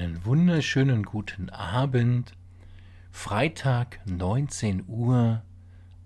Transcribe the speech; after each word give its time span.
Einen 0.00 0.24
wunderschönen 0.24 1.02
guten 1.02 1.50
Abend. 1.50 2.32
Freitag 3.10 4.00
19 4.06 4.84
Uhr, 4.88 5.42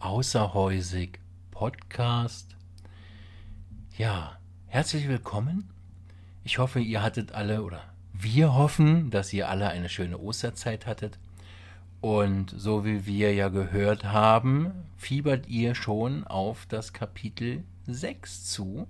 außerhäusig 0.00 1.20
Podcast. 1.52 2.56
Ja, 3.96 4.36
herzlich 4.66 5.06
willkommen. 5.06 5.70
Ich 6.42 6.58
hoffe, 6.58 6.80
ihr 6.80 7.04
hattet 7.04 7.36
alle 7.36 7.62
oder 7.62 7.84
wir 8.12 8.52
hoffen, 8.52 9.12
dass 9.12 9.32
ihr 9.32 9.48
alle 9.48 9.68
eine 9.68 9.88
schöne 9.88 10.18
Osterzeit 10.18 10.86
hattet. 10.86 11.20
Und 12.00 12.50
so 12.50 12.84
wie 12.84 13.06
wir 13.06 13.32
ja 13.32 13.48
gehört 13.48 14.06
haben, 14.06 14.72
fiebert 14.96 15.46
ihr 15.46 15.76
schon 15.76 16.24
auf 16.24 16.66
das 16.66 16.94
Kapitel 16.94 17.62
6 17.86 18.42
zu, 18.42 18.88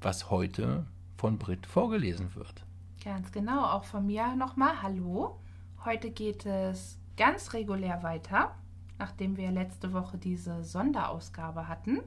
was 0.00 0.30
heute 0.30 0.86
von 1.16 1.38
Brit 1.38 1.66
vorgelesen 1.66 2.36
wird. 2.36 2.63
Ganz 3.04 3.32
genau, 3.32 3.66
auch 3.66 3.84
von 3.84 4.06
mir 4.06 4.34
nochmal 4.34 4.80
Hallo. 4.80 5.38
Heute 5.84 6.10
geht 6.10 6.46
es 6.46 6.98
ganz 7.18 7.52
regulär 7.52 8.02
weiter, 8.02 8.54
nachdem 8.98 9.36
wir 9.36 9.50
letzte 9.50 9.92
Woche 9.92 10.16
diese 10.16 10.64
Sonderausgabe 10.64 11.68
hatten. 11.68 12.00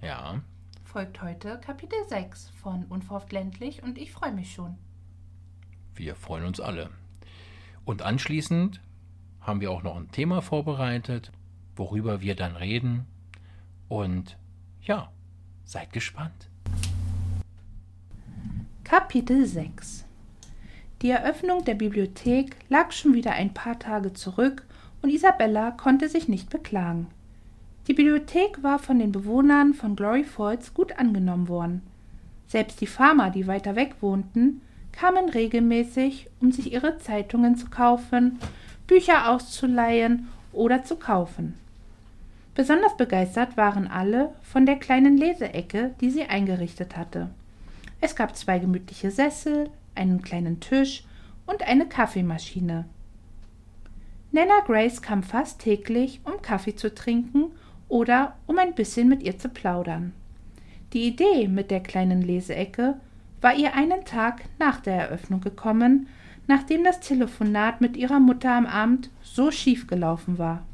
Ja. 0.00 0.40
Folgt 0.84 1.20
heute 1.22 1.58
Kapitel 1.58 1.98
6 2.08 2.50
von 2.50 2.84
Unverhofft 2.84 3.32
ländlich 3.32 3.82
und 3.82 3.98
ich 3.98 4.12
freue 4.12 4.30
mich 4.30 4.52
schon. 4.52 4.78
Wir 5.96 6.14
freuen 6.14 6.44
uns 6.44 6.60
alle. 6.60 6.90
Und 7.84 8.02
anschließend 8.02 8.80
haben 9.40 9.60
wir 9.60 9.72
auch 9.72 9.82
noch 9.82 9.96
ein 9.96 10.12
Thema 10.12 10.40
vorbereitet, 10.40 11.32
worüber 11.74 12.20
wir 12.20 12.36
dann 12.36 12.54
reden. 12.54 13.06
Und 13.88 14.38
ja, 14.82 15.10
seid 15.64 15.92
gespannt. 15.92 16.48
Kapitel 18.84 19.46
6 19.46 20.03
die 21.04 21.10
Eröffnung 21.10 21.66
der 21.66 21.74
Bibliothek 21.74 22.56
lag 22.70 22.90
schon 22.90 23.12
wieder 23.12 23.32
ein 23.32 23.52
paar 23.52 23.78
Tage 23.78 24.14
zurück 24.14 24.64
und 25.02 25.10
Isabella 25.10 25.70
konnte 25.70 26.08
sich 26.08 26.28
nicht 26.28 26.48
beklagen. 26.48 27.08
Die 27.86 27.92
Bibliothek 27.92 28.62
war 28.62 28.78
von 28.78 28.98
den 28.98 29.12
Bewohnern 29.12 29.74
von 29.74 29.96
Glory 29.96 30.24
Falls 30.24 30.72
gut 30.72 30.98
angenommen 30.98 31.48
worden. 31.50 31.82
Selbst 32.46 32.80
die 32.80 32.86
Farmer, 32.86 33.28
die 33.28 33.46
weiter 33.46 33.76
weg 33.76 33.96
wohnten, 34.00 34.62
kamen 34.92 35.28
regelmäßig, 35.28 36.30
um 36.40 36.52
sich 36.52 36.72
ihre 36.72 36.96
Zeitungen 36.96 37.56
zu 37.56 37.68
kaufen, 37.68 38.38
Bücher 38.86 39.28
auszuleihen 39.28 40.28
oder 40.54 40.84
zu 40.84 40.96
kaufen. 40.96 41.52
Besonders 42.54 42.96
begeistert 42.96 43.58
waren 43.58 43.88
alle 43.88 44.32
von 44.40 44.64
der 44.64 44.76
kleinen 44.76 45.18
Leseecke, 45.18 45.94
die 46.00 46.08
sie 46.08 46.24
eingerichtet 46.24 46.96
hatte. 46.96 47.28
Es 48.00 48.16
gab 48.16 48.34
zwei 48.36 48.58
gemütliche 48.58 49.10
Sessel, 49.10 49.68
einen 49.94 50.22
kleinen 50.22 50.60
Tisch 50.60 51.04
und 51.46 51.62
eine 51.62 51.86
Kaffeemaschine. 51.86 52.86
Nana 54.32 54.60
Grace 54.66 55.00
kam 55.00 55.22
fast 55.22 55.60
täglich, 55.60 56.20
um 56.24 56.42
Kaffee 56.42 56.74
zu 56.74 56.92
trinken 56.94 57.52
oder 57.88 58.36
um 58.46 58.58
ein 58.58 58.74
bisschen 58.74 59.08
mit 59.08 59.22
ihr 59.22 59.38
zu 59.38 59.48
plaudern. 59.48 60.12
Die 60.92 61.06
Idee 61.06 61.48
mit 61.48 61.70
der 61.70 61.80
kleinen 61.80 62.22
Leseecke 62.22 62.96
war 63.40 63.54
ihr 63.54 63.74
einen 63.74 64.04
Tag 64.04 64.42
nach 64.58 64.80
der 64.80 64.94
Eröffnung 64.94 65.40
gekommen, 65.40 66.08
nachdem 66.46 66.84
das 66.84 67.00
Telefonat 67.00 67.80
mit 67.80 67.96
ihrer 67.96 68.20
Mutter 68.20 68.52
am 68.52 68.66
Abend 68.66 69.10
so 69.22 69.50
schief 69.50 69.86
gelaufen 69.86 70.38
war. 70.38 70.64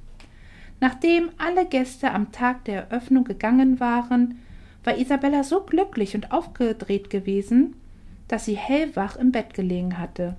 Nachdem 0.80 1.30
alle 1.36 1.66
Gäste 1.66 2.12
am 2.12 2.32
Tag 2.32 2.64
der 2.64 2.84
Eröffnung 2.84 3.24
gegangen 3.24 3.80
waren, 3.80 4.40
war 4.84 4.96
Isabella 4.96 5.44
so 5.44 5.60
glücklich 5.60 6.14
und 6.14 6.32
aufgedreht 6.32 7.10
gewesen, 7.10 7.74
dass 8.30 8.44
sie 8.44 8.56
hellwach 8.56 9.16
im 9.16 9.32
Bett 9.32 9.54
gelegen 9.54 9.98
hatte. 9.98 10.36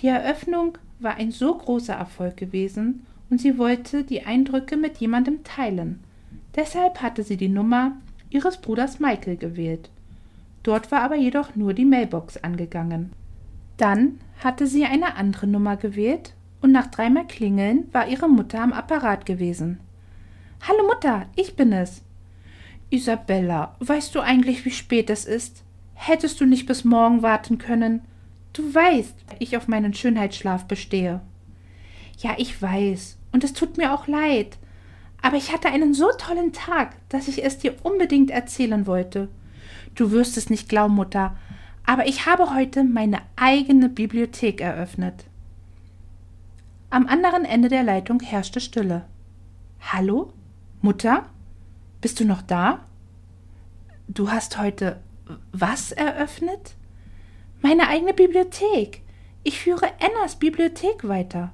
Die 0.00 0.06
Eröffnung 0.06 0.78
war 1.00 1.16
ein 1.16 1.32
so 1.32 1.54
großer 1.54 1.92
Erfolg 1.92 2.38
gewesen, 2.38 3.04
und 3.28 3.40
sie 3.40 3.58
wollte 3.58 4.04
die 4.04 4.24
Eindrücke 4.24 4.78
mit 4.78 4.98
jemandem 4.98 5.44
teilen. 5.44 6.02
Deshalb 6.56 7.02
hatte 7.02 7.22
sie 7.22 7.36
die 7.36 7.48
Nummer 7.48 7.92
ihres 8.30 8.58
Bruders 8.58 9.00
Michael 9.00 9.36
gewählt. 9.36 9.90
Dort 10.62 10.90
war 10.90 11.02
aber 11.02 11.16
jedoch 11.16 11.54
nur 11.56 11.74
die 11.74 11.84
Mailbox 11.84 12.38
angegangen. 12.38 13.12
Dann 13.76 14.18
hatte 14.42 14.66
sie 14.66 14.86
eine 14.86 15.16
andere 15.16 15.46
Nummer 15.46 15.76
gewählt, 15.76 16.32
und 16.62 16.72
nach 16.72 16.86
dreimal 16.86 17.26
Klingeln 17.26 17.86
war 17.92 18.08
ihre 18.08 18.30
Mutter 18.30 18.62
am 18.62 18.72
Apparat 18.72 19.26
gewesen. 19.26 19.78
Hallo 20.66 20.86
Mutter, 20.86 21.26
ich 21.36 21.54
bin 21.54 21.72
es. 21.72 22.00
Isabella, 22.88 23.76
weißt 23.80 24.14
du 24.14 24.20
eigentlich, 24.20 24.64
wie 24.64 24.70
spät 24.70 25.10
es 25.10 25.26
ist? 25.26 25.63
Hättest 25.94 26.40
du 26.40 26.46
nicht 26.46 26.66
bis 26.66 26.84
morgen 26.84 27.22
warten 27.22 27.58
können? 27.58 28.02
Du 28.52 28.74
weißt, 28.74 29.14
ich 29.38 29.56
auf 29.56 29.68
meinen 29.68 29.94
Schönheitsschlaf 29.94 30.66
bestehe. 30.66 31.20
Ja, 32.18 32.34
ich 32.36 32.60
weiß, 32.60 33.16
und 33.32 33.42
es 33.42 33.52
tut 33.52 33.76
mir 33.76 33.92
auch 33.92 34.06
leid. 34.06 34.58
Aber 35.22 35.36
ich 35.36 35.52
hatte 35.52 35.68
einen 35.68 35.94
so 35.94 36.10
tollen 36.18 36.52
Tag, 36.52 36.96
dass 37.08 37.28
ich 37.28 37.42
es 37.44 37.58
dir 37.58 37.74
unbedingt 37.82 38.30
erzählen 38.30 38.86
wollte. 38.86 39.28
Du 39.94 40.10
wirst 40.10 40.36
es 40.36 40.50
nicht 40.50 40.68
glauben, 40.68 40.94
Mutter, 40.94 41.36
aber 41.86 42.06
ich 42.06 42.26
habe 42.26 42.54
heute 42.54 42.84
meine 42.84 43.22
eigene 43.36 43.88
Bibliothek 43.88 44.60
eröffnet. 44.60 45.24
Am 46.90 47.06
anderen 47.06 47.44
Ende 47.44 47.68
der 47.68 47.82
Leitung 47.82 48.20
herrschte 48.20 48.60
Stille. 48.60 49.04
Hallo? 49.80 50.32
Mutter? 50.80 51.26
Bist 52.00 52.20
du 52.20 52.24
noch 52.24 52.42
da? 52.42 52.84
Du 54.06 54.30
hast 54.30 54.58
heute 54.58 55.00
was 55.52 55.92
eröffnet? 55.92 56.74
Meine 57.60 57.88
eigene 57.88 58.14
Bibliothek. 58.14 59.02
Ich 59.42 59.60
führe 59.60 59.86
Ennas 59.98 60.36
Bibliothek 60.36 61.06
weiter. 61.06 61.52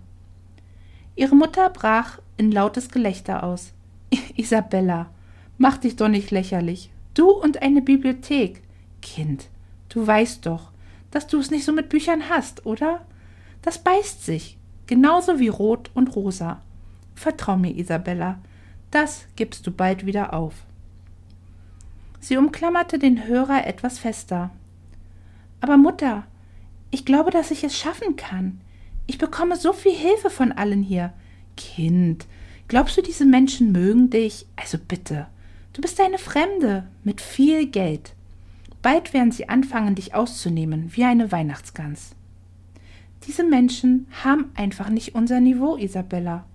Ihre 1.16 1.34
Mutter 1.36 1.70
brach 1.70 2.18
in 2.36 2.50
lautes 2.50 2.90
Gelächter 2.90 3.42
aus. 3.42 3.72
Isabella, 4.36 5.10
mach 5.58 5.78
dich 5.78 5.96
doch 5.96 6.08
nicht 6.08 6.30
lächerlich. 6.30 6.90
Du 7.14 7.30
und 7.30 7.62
eine 7.62 7.82
Bibliothek. 7.82 8.62
Kind, 9.02 9.48
du 9.88 10.06
weißt 10.06 10.46
doch, 10.46 10.70
dass 11.10 11.26
du 11.26 11.38
es 11.38 11.50
nicht 11.50 11.64
so 11.64 11.72
mit 11.72 11.88
Büchern 11.88 12.28
hast, 12.28 12.66
oder? 12.66 13.04
Das 13.62 13.78
beißt 13.78 14.24
sich, 14.24 14.56
genauso 14.86 15.38
wie 15.38 15.48
Rot 15.48 15.90
und 15.94 16.14
Rosa. 16.14 16.62
Vertrau 17.14 17.56
mir, 17.56 17.76
Isabella, 17.76 18.38
das 18.90 19.26
gibst 19.36 19.66
du 19.66 19.70
bald 19.70 20.06
wieder 20.06 20.32
auf. 20.32 20.54
Sie 22.20 22.36
umklammerte 22.36 22.98
den 22.98 23.26
Hörer 23.26 23.66
etwas 23.66 23.98
fester. 23.98 24.50
Aber 25.60 25.76
Mutter, 25.76 26.24
ich 26.90 27.04
glaube, 27.04 27.30
dass 27.30 27.50
ich 27.50 27.64
es 27.64 27.76
schaffen 27.76 28.16
kann. 28.16 28.60
Ich 29.06 29.18
bekomme 29.18 29.56
so 29.56 29.72
viel 29.72 29.94
Hilfe 29.94 30.30
von 30.30 30.52
allen 30.52 30.82
hier. 30.82 31.12
Kind, 31.56 32.26
glaubst 32.68 32.96
du, 32.96 33.02
diese 33.02 33.24
Menschen 33.24 33.72
mögen 33.72 34.10
dich? 34.10 34.46
Also 34.56 34.78
bitte, 34.78 35.26
du 35.72 35.80
bist 35.80 36.00
eine 36.00 36.18
Fremde 36.18 36.86
mit 37.04 37.20
viel 37.20 37.66
Geld. 37.66 38.14
Bald 38.82 39.12
werden 39.12 39.32
sie 39.32 39.48
anfangen, 39.48 39.94
dich 39.94 40.14
auszunehmen, 40.14 40.90
wie 40.94 41.04
eine 41.04 41.32
Weihnachtsgans. 41.32 42.14
Diese 43.26 43.44
Menschen 43.44 44.06
haben 44.24 44.50
einfach 44.54 44.88
nicht 44.88 45.14
unser 45.14 45.40
Niveau, 45.40 45.76
Isabella. 45.76 46.46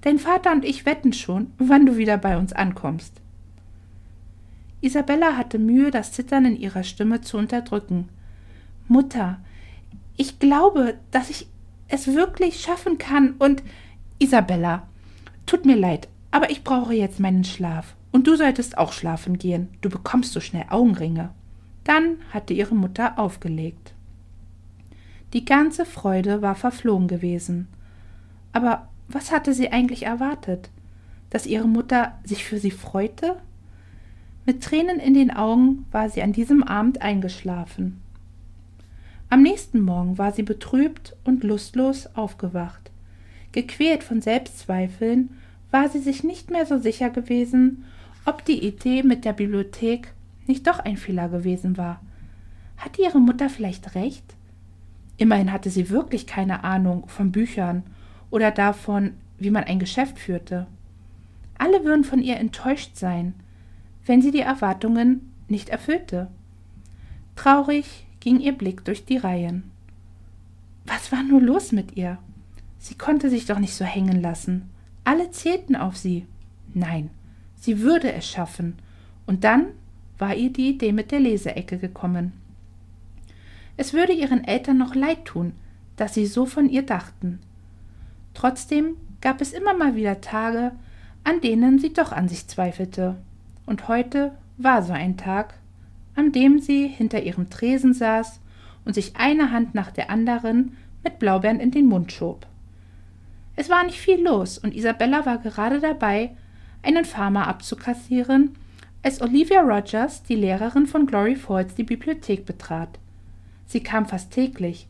Dein 0.00 0.18
Vater 0.18 0.50
und 0.50 0.64
ich 0.64 0.84
wetten 0.84 1.12
schon, 1.12 1.52
wann 1.58 1.86
du 1.86 1.96
wieder 1.96 2.18
bei 2.18 2.36
uns 2.36 2.52
ankommst. 2.52 3.21
Isabella 4.82 5.36
hatte 5.36 5.58
Mühe, 5.58 5.90
das 5.90 6.12
Zittern 6.12 6.44
in 6.44 6.56
ihrer 6.56 6.82
Stimme 6.82 7.22
zu 7.22 7.38
unterdrücken. 7.38 8.08
Mutter, 8.88 9.40
ich 10.16 10.38
glaube, 10.38 10.98
dass 11.10 11.30
ich 11.30 11.46
es 11.88 12.08
wirklich 12.08 12.60
schaffen 12.60 12.98
kann 12.98 13.34
und 13.38 13.62
Isabella, 14.18 14.86
tut 15.46 15.64
mir 15.64 15.76
leid, 15.76 16.08
aber 16.30 16.50
ich 16.50 16.64
brauche 16.64 16.94
jetzt 16.94 17.20
meinen 17.20 17.44
Schlaf. 17.44 17.94
Und 18.10 18.26
du 18.26 18.36
solltest 18.36 18.76
auch 18.76 18.92
schlafen 18.92 19.38
gehen. 19.38 19.68
Du 19.80 19.88
bekommst 19.88 20.32
so 20.32 20.40
schnell 20.40 20.66
Augenringe. 20.68 21.30
Dann 21.84 22.18
hatte 22.30 22.52
ihre 22.52 22.74
Mutter 22.74 23.18
aufgelegt. 23.18 23.94
Die 25.32 25.46
ganze 25.46 25.86
Freude 25.86 26.42
war 26.42 26.54
verflogen 26.54 27.08
gewesen. 27.08 27.68
Aber 28.52 28.88
was 29.08 29.32
hatte 29.32 29.54
sie 29.54 29.72
eigentlich 29.72 30.04
erwartet? 30.04 30.70
Dass 31.30 31.46
ihre 31.46 31.68
Mutter 31.68 32.18
sich 32.24 32.44
für 32.44 32.58
sie 32.58 32.70
freute? 32.70 33.36
Mit 34.44 34.62
Tränen 34.62 34.98
in 34.98 35.14
den 35.14 35.30
Augen 35.30 35.86
war 35.92 36.10
sie 36.10 36.22
an 36.22 36.32
diesem 36.32 36.64
Abend 36.64 37.00
eingeschlafen. 37.00 38.00
Am 39.30 39.42
nächsten 39.42 39.80
Morgen 39.80 40.18
war 40.18 40.32
sie 40.32 40.42
betrübt 40.42 41.16
und 41.24 41.44
lustlos 41.44 42.08
aufgewacht. 42.14 42.90
Gequält 43.52 44.02
von 44.02 44.20
Selbstzweifeln 44.20 45.30
war 45.70 45.88
sie 45.88 46.00
sich 46.00 46.24
nicht 46.24 46.50
mehr 46.50 46.66
so 46.66 46.78
sicher 46.78 47.08
gewesen, 47.08 47.84
ob 48.24 48.44
die 48.44 48.66
Idee 48.66 49.02
mit 49.02 49.24
der 49.24 49.32
Bibliothek 49.32 50.12
nicht 50.46 50.66
doch 50.66 50.80
ein 50.80 50.96
Fehler 50.96 51.28
gewesen 51.28 51.76
war. 51.76 52.00
Hatte 52.76 53.02
ihre 53.02 53.20
Mutter 53.20 53.48
vielleicht 53.48 53.94
recht? 53.94 54.24
Immerhin 55.18 55.52
hatte 55.52 55.70
sie 55.70 55.88
wirklich 55.88 56.26
keine 56.26 56.64
Ahnung 56.64 57.06
von 57.06 57.30
Büchern 57.30 57.84
oder 58.30 58.50
davon, 58.50 59.12
wie 59.38 59.50
man 59.50 59.64
ein 59.64 59.78
Geschäft 59.78 60.18
führte. 60.18 60.66
Alle 61.58 61.84
würden 61.84 62.02
von 62.02 62.20
ihr 62.20 62.38
enttäuscht 62.38 62.96
sein, 62.96 63.34
wenn 64.06 64.22
sie 64.22 64.30
die 64.30 64.40
Erwartungen 64.40 65.32
nicht 65.48 65.68
erfüllte. 65.68 66.28
Traurig 67.36 68.06
ging 68.20 68.40
ihr 68.40 68.52
Blick 68.52 68.84
durch 68.84 69.04
die 69.04 69.16
Reihen. 69.16 69.70
Was 70.84 71.12
war 71.12 71.22
nur 71.22 71.40
los 71.40 71.72
mit 71.72 71.96
ihr? 71.96 72.18
Sie 72.78 72.94
konnte 72.96 73.30
sich 73.30 73.46
doch 73.46 73.58
nicht 73.58 73.74
so 73.74 73.84
hängen 73.84 74.20
lassen. 74.20 74.70
Alle 75.04 75.30
zählten 75.30 75.76
auf 75.76 75.96
sie. 75.96 76.26
Nein, 76.74 77.10
sie 77.56 77.80
würde 77.80 78.12
es 78.12 78.28
schaffen. 78.28 78.74
Und 79.26 79.44
dann 79.44 79.66
war 80.18 80.34
ihr 80.34 80.52
die 80.52 80.70
Idee 80.70 80.92
mit 80.92 81.12
der 81.12 81.20
Leseecke 81.20 81.78
gekommen. 81.78 82.32
Es 83.76 83.92
würde 83.92 84.12
ihren 84.12 84.44
Eltern 84.44 84.78
noch 84.78 84.94
leid 84.94 85.24
tun, 85.24 85.52
dass 85.96 86.14
sie 86.14 86.26
so 86.26 86.46
von 86.46 86.68
ihr 86.68 86.82
dachten. 86.82 87.40
Trotzdem 88.34 88.96
gab 89.20 89.40
es 89.40 89.52
immer 89.52 89.74
mal 89.74 89.94
wieder 89.94 90.20
Tage, 90.20 90.72
an 91.24 91.40
denen 91.40 91.78
sie 91.78 91.92
doch 91.92 92.12
an 92.12 92.28
sich 92.28 92.48
zweifelte. 92.48 93.16
Und 93.66 93.88
heute 93.88 94.32
war 94.58 94.82
so 94.82 94.92
ein 94.92 95.16
Tag, 95.16 95.54
an 96.14 96.32
dem 96.32 96.58
sie 96.58 96.86
hinter 96.86 97.22
ihrem 97.22 97.50
Tresen 97.50 97.94
saß 97.94 98.40
und 98.84 98.94
sich 98.94 99.16
eine 99.16 99.50
Hand 99.50 99.74
nach 99.74 99.90
der 99.90 100.10
anderen 100.10 100.76
mit 101.02 101.18
Blaubeeren 101.18 101.60
in 101.60 101.70
den 101.70 101.86
Mund 101.86 102.12
schob. 102.12 102.46
Es 103.56 103.68
war 103.68 103.84
nicht 103.84 103.98
viel 103.98 104.22
los, 104.22 104.58
und 104.58 104.74
Isabella 104.74 105.26
war 105.26 105.38
gerade 105.38 105.80
dabei, 105.80 106.30
einen 106.82 107.04
Farmer 107.04 107.46
abzukassieren, 107.48 108.50
als 109.02 109.20
Olivia 109.20 109.60
Rogers, 109.60 110.22
die 110.22 110.36
Lehrerin 110.36 110.86
von 110.86 111.06
Glory 111.06 111.36
Falls, 111.36 111.74
die 111.74 111.84
Bibliothek 111.84 112.46
betrat. 112.46 112.98
Sie 113.66 113.82
kam 113.82 114.06
fast 114.06 114.30
täglich, 114.32 114.86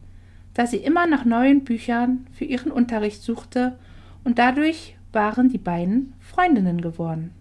da 0.55 0.67
sie 0.67 0.77
immer 0.79 1.07
nach 1.07 1.25
neuen 1.25 1.65
Büchern 1.65 2.27
für 2.33 2.45
ihren 2.45 2.71
Unterricht 2.71 3.23
suchte, 3.23 3.79
und 4.25 4.39
dadurch 4.39 4.97
waren 5.13 5.49
die 5.49 5.59
beiden 5.59 6.13
Freundinnen 6.21 6.81
geworden. 6.81 7.33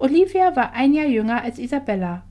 Olivia 0.00 0.54
war 0.54 0.74
ein 0.74 0.94
Jahr 0.94 1.06
jünger 1.06 1.42
als 1.42 1.58
Isabella. 1.58 2.22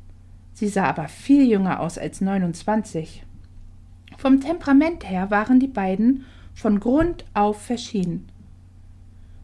Sie 0.53 0.69
sah 0.69 0.85
aber 0.85 1.09
viel 1.09 1.49
jünger 1.49 1.81
aus 1.81 1.97
als 1.97 2.21
29. 2.21 3.25
Vom 4.17 4.39
Temperament 4.39 5.09
her 5.09 5.29
waren 5.31 5.59
die 5.59 5.67
beiden 5.67 6.25
von 6.53 6.79
Grund 6.79 7.25
auf 7.33 7.61
verschieden. 7.61 8.29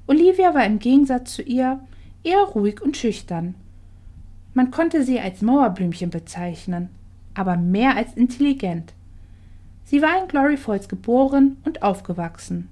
Olivia 0.08 0.54
war 0.54 0.66
im 0.66 0.80
Gegensatz 0.80 1.34
zu 1.34 1.42
ihr 1.42 1.82
eher 2.24 2.44
ruhig 2.44 2.82
und 2.82 2.96
schüchtern. 2.96 3.56
Man 4.54 4.72
konnte 4.72 5.04
sie 5.04 5.20
als 5.20 5.42
Mauerblümchen 5.42 6.10
bezeichnen, 6.10 6.90
aber 7.34 7.58
mehr 7.58 7.98
als 7.98 8.14
intelligent. 8.14 8.94
Sie 9.84 10.02
war 10.02 10.22
in 10.22 10.30
Glory 10.30 10.56
Falls 10.56 10.88
geboren 10.88 11.58
und 11.66 11.84
aufgewachsen, 11.84 12.70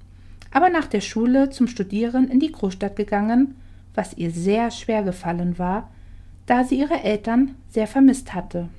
aber 0.51 0.69
nach 0.69 0.87
der 0.87 1.01
Schule 1.01 1.49
zum 1.49 1.67
Studieren 1.67 2.29
in 2.29 2.39
die 2.39 2.53
Großstadt 2.53 2.95
gegangen, 2.95 3.55
was 3.93 4.13
ihr 4.17 4.31
sehr 4.31 4.71
schwer 4.71 5.03
gefallen 5.03 5.57
war, 5.59 5.89
da 6.45 6.63
sie 6.63 6.79
ihre 6.79 7.01
Eltern 7.03 7.55
sehr 7.69 7.87
vermisst 7.87 8.33
hatte. 8.33 8.69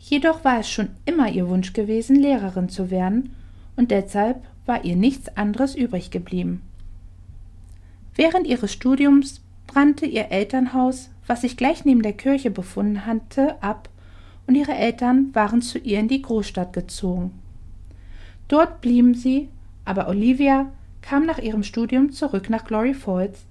Jedoch 0.00 0.44
war 0.44 0.60
es 0.60 0.70
schon 0.70 0.88
immer 1.04 1.28
ihr 1.28 1.48
Wunsch 1.48 1.72
gewesen, 1.72 2.16
Lehrerin 2.16 2.68
zu 2.68 2.90
werden, 2.90 3.34
und 3.76 3.90
deshalb 3.90 4.42
war 4.66 4.84
ihr 4.84 4.96
nichts 4.96 5.36
anderes 5.36 5.74
übrig 5.74 6.10
geblieben. 6.10 6.62
Während 8.14 8.46
ihres 8.46 8.72
Studiums 8.72 9.40
brannte 9.66 10.06
ihr 10.06 10.30
Elternhaus, 10.30 11.10
was 11.26 11.42
sich 11.42 11.56
gleich 11.56 11.84
neben 11.84 12.02
der 12.02 12.14
Kirche 12.14 12.50
befunden 12.50 13.06
hatte, 13.06 13.62
ab, 13.62 13.88
und 14.46 14.54
ihre 14.54 14.74
Eltern 14.74 15.34
waren 15.34 15.60
zu 15.60 15.78
ihr 15.78 16.00
in 16.00 16.08
die 16.08 16.22
Großstadt 16.22 16.72
gezogen. 16.72 17.32
Dort 18.48 18.80
blieben 18.80 19.14
sie, 19.14 19.48
aber 19.84 20.08
Olivia 20.08 20.72
kam 21.02 21.26
nach 21.26 21.38
ihrem 21.38 21.62
Studium 21.62 22.12
zurück 22.12 22.48
nach 22.48 22.64
Glory 22.64 22.94
Falls, 22.94 23.44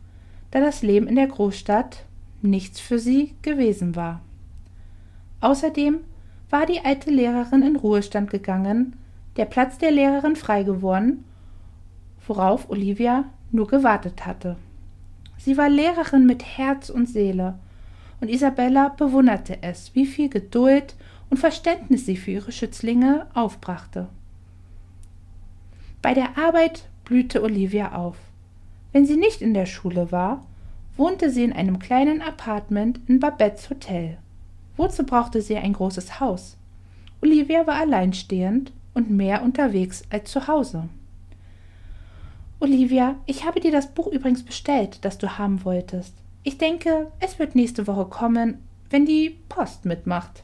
da 0.57 0.65
das 0.65 0.81
Leben 0.81 1.05
in 1.05 1.15
der 1.15 1.27
Großstadt 1.27 2.05
nichts 2.41 2.79
für 2.79 2.97
sie 2.97 3.35
gewesen 3.43 3.95
war. 3.95 4.21
Außerdem 5.39 5.99
war 6.49 6.65
die 6.65 6.83
alte 6.83 7.11
Lehrerin 7.11 7.61
in 7.61 7.75
Ruhestand 7.75 8.31
gegangen, 8.31 8.95
der 9.35 9.45
Platz 9.45 9.77
der 9.77 9.91
Lehrerin 9.91 10.35
frei 10.35 10.63
geworden, 10.63 11.25
worauf 12.25 12.71
Olivia 12.71 13.25
nur 13.51 13.67
gewartet 13.67 14.25
hatte. 14.25 14.55
Sie 15.37 15.57
war 15.57 15.69
Lehrerin 15.69 16.25
mit 16.25 16.43
Herz 16.43 16.89
und 16.89 17.07
Seele, 17.07 17.59
und 18.19 18.29
Isabella 18.29 18.89
bewunderte 18.89 19.61
es, 19.61 19.93
wie 19.93 20.07
viel 20.07 20.27
Geduld 20.27 20.95
und 21.29 21.37
Verständnis 21.37 22.07
sie 22.07 22.17
für 22.17 22.31
ihre 22.31 22.51
Schützlinge 22.51 23.27
aufbrachte. 23.35 24.09
Bei 26.01 26.15
der 26.15 26.35
Arbeit 26.35 26.89
blühte 27.05 27.43
Olivia 27.43 27.93
auf. 27.93 28.17
Wenn 28.91 29.05
sie 29.05 29.17
nicht 29.17 29.41
in 29.41 29.53
der 29.53 29.65
Schule 29.65 30.11
war, 30.11 30.45
wohnte 30.95 31.29
sie 31.29 31.43
in 31.43 31.53
einem 31.53 31.79
kleinen 31.79 32.21
Appartement 32.21 32.99
in 33.07 33.19
Babettes 33.19 33.69
Hotel. 33.69 34.17
Wozu 34.75 35.03
brauchte 35.03 35.41
sie 35.41 35.57
ein 35.57 35.73
großes 35.73 36.19
Haus? 36.19 36.57
Olivia 37.21 37.65
war 37.67 37.75
alleinstehend 37.75 38.71
und 38.93 39.09
mehr 39.09 39.43
unterwegs 39.43 40.03
als 40.09 40.31
zu 40.31 40.47
Hause. 40.47 40.89
Olivia, 42.59 43.15
ich 43.25 43.45
habe 43.45 43.59
dir 43.59 43.71
das 43.71 43.93
Buch 43.93 44.07
übrigens 44.07 44.43
bestellt, 44.43 44.99
das 45.05 45.17
du 45.17 45.37
haben 45.37 45.63
wolltest. 45.63 46.15
Ich 46.43 46.57
denke, 46.57 47.11
es 47.19 47.37
wird 47.37 47.55
nächste 47.55 47.85
Woche 47.85 48.05
kommen, 48.05 48.59
wenn 48.89 49.05
die 49.05 49.37
Post 49.49 49.85
mitmacht, 49.85 50.43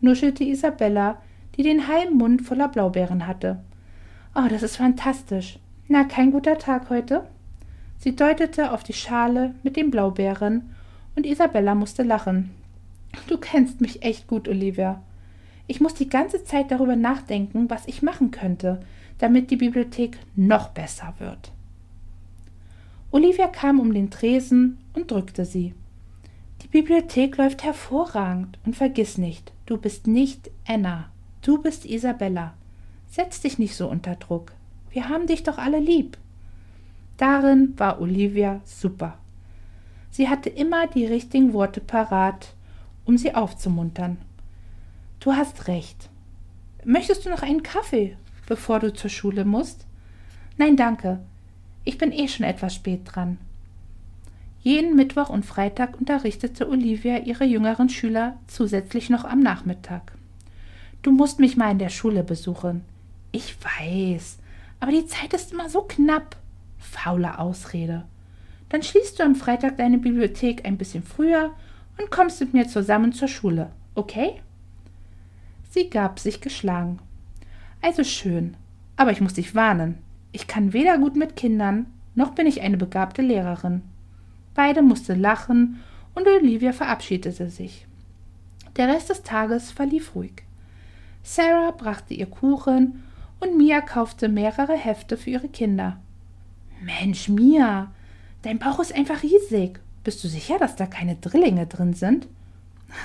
nuschelte 0.00 0.44
Isabella, 0.44 1.20
die 1.56 1.62
den 1.62 1.86
halben 1.86 2.16
Mund 2.16 2.42
voller 2.42 2.68
Blaubeeren 2.68 3.26
hatte. 3.26 3.62
Oh, 4.34 4.48
das 4.48 4.62
ist 4.62 4.76
fantastisch. 4.76 5.58
Na, 5.88 6.04
kein 6.04 6.32
guter 6.32 6.58
Tag 6.58 6.88
heute? 6.90 7.26
Sie 8.02 8.16
deutete 8.16 8.72
auf 8.72 8.82
die 8.82 8.94
Schale 8.94 9.54
mit 9.62 9.76
den 9.76 9.92
Blaubeeren, 9.92 10.74
und 11.14 11.24
Isabella 11.24 11.76
musste 11.76 12.02
lachen. 12.02 12.50
Du 13.28 13.38
kennst 13.38 13.80
mich 13.80 14.02
echt 14.02 14.26
gut, 14.26 14.48
Olivia. 14.48 15.00
Ich 15.68 15.80
muss 15.80 15.94
die 15.94 16.08
ganze 16.08 16.42
Zeit 16.42 16.72
darüber 16.72 16.96
nachdenken, 16.96 17.70
was 17.70 17.86
ich 17.86 18.02
machen 18.02 18.32
könnte, 18.32 18.80
damit 19.18 19.52
die 19.52 19.56
Bibliothek 19.56 20.18
noch 20.34 20.70
besser 20.70 21.14
wird. 21.20 21.52
Olivia 23.12 23.46
kam 23.46 23.78
um 23.78 23.94
den 23.94 24.10
Tresen 24.10 24.78
und 24.94 25.12
drückte 25.12 25.44
sie. 25.44 25.72
Die 26.62 26.68
Bibliothek 26.68 27.36
läuft 27.36 27.62
hervorragend 27.62 28.58
und 28.66 28.74
vergiss 28.74 29.16
nicht, 29.16 29.52
du 29.66 29.76
bist 29.76 30.08
nicht 30.08 30.50
Anna, 30.66 31.08
du 31.42 31.62
bist 31.62 31.84
Isabella. 31.84 32.54
Setz 33.08 33.42
dich 33.42 33.60
nicht 33.60 33.76
so 33.76 33.88
unter 33.88 34.16
Druck. 34.16 34.54
Wir 34.90 35.08
haben 35.08 35.28
dich 35.28 35.44
doch 35.44 35.58
alle 35.58 35.78
lieb. 35.78 36.18
Darin 37.16 37.74
war 37.78 38.00
Olivia 38.00 38.60
super. 38.64 39.18
Sie 40.10 40.28
hatte 40.28 40.48
immer 40.48 40.86
die 40.86 41.06
richtigen 41.06 41.52
Worte 41.52 41.80
parat 41.80 42.54
um 43.04 43.18
sie 43.18 43.34
aufzumuntern. 43.34 44.18
Du 45.20 45.32
hast 45.32 45.68
recht. 45.68 46.08
Möchtest 46.84 47.24
du 47.24 47.30
noch 47.30 47.42
einen 47.42 47.62
Kaffee, 47.62 48.16
bevor 48.46 48.80
du 48.80 48.92
zur 48.92 49.10
Schule 49.10 49.44
musst? 49.44 49.86
Nein, 50.56 50.76
danke. 50.76 51.20
Ich 51.84 51.98
bin 51.98 52.12
eh 52.12 52.28
schon 52.28 52.46
etwas 52.46 52.74
spät 52.74 53.00
dran. 53.04 53.38
Jeden 54.60 54.94
Mittwoch 54.94 55.28
und 55.28 55.44
Freitag 55.44 55.98
unterrichtete 55.98 56.68
Olivia 56.68 57.18
ihre 57.18 57.44
jüngeren 57.44 57.88
Schüler 57.88 58.38
zusätzlich 58.46 59.10
noch 59.10 59.24
am 59.24 59.40
Nachmittag. 59.40 60.12
Du 61.02 61.10
musst 61.10 61.40
mich 61.40 61.56
mal 61.56 61.72
in 61.72 61.80
der 61.80 61.88
Schule 61.88 62.22
besuchen. 62.22 62.84
Ich 63.32 63.56
weiß, 63.60 64.38
aber 64.78 64.92
die 64.92 65.06
Zeit 65.06 65.32
ist 65.32 65.52
immer 65.52 65.68
so 65.68 65.82
knapp. 65.82 66.36
Faule 66.82 67.38
Ausrede. 67.38 68.04
Dann 68.68 68.82
schließt 68.82 69.18
du 69.18 69.24
am 69.24 69.34
Freitag 69.34 69.76
deine 69.76 69.98
Bibliothek 69.98 70.66
ein 70.66 70.78
bisschen 70.78 71.02
früher 71.02 71.52
und 71.98 72.10
kommst 72.10 72.40
mit 72.40 72.54
mir 72.54 72.68
zusammen 72.68 73.12
zur 73.12 73.28
Schule, 73.28 73.70
okay? 73.94 74.40
Sie 75.70 75.88
gab 75.88 76.18
sich 76.18 76.40
geschlagen. 76.40 76.98
Also 77.80 78.04
schön, 78.04 78.56
aber 78.96 79.12
ich 79.12 79.20
muss 79.20 79.34
dich 79.34 79.54
warnen. 79.54 79.98
Ich 80.32 80.46
kann 80.46 80.72
weder 80.72 80.98
gut 80.98 81.16
mit 81.16 81.36
Kindern, 81.36 81.86
noch 82.14 82.32
bin 82.32 82.46
ich 82.46 82.60
eine 82.60 82.76
begabte 82.76 83.22
Lehrerin. 83.22 83.82
Beide 84.54 84.82
mussten 84.82 85.20
lachen 85.20 85.80
und 86.14 86.26
Olivia 86.26 86.72
verabschiedete 86.72 87.48
sich. 87.48 87.86
Der 88.76 88.88
Rest 88.88 89.10
des 89.10 89.22
Tages 89.22 89.70
verlief 89.70 90.14
ruhig. 90.14 90.44
Sarah 91.22 91.70
brachte 91.70 92.14
ihr 92.14 92.26
Kuchen 92.26 93.02
und 93.40 93.56
Mia 93.56 93.80
kaufte 93.80 94.28
mehrere 94.28 94.76
Hefte 94.76 95.16
für 95.16 95.30
ihre 95.30 95.48
Kinder. 95.48 96.01
Mensch, 96.82 97.28
Mia, 97.28 97.92
dein 98.42 98.58
Bauch 98.58 98.80
ist 98.80 98.94
einfach 98.94 99.22
riesig 99.22 99.80
bist 100.04 100.22
du 100.24 100.28
sicher, 100.28 100.58
dass 100.58 100.76
da 100.76 100.86
keine 100.86 101.16
Drillinge 101.16 101.66
drin 101.66 101.94
sind? 101.94 102.26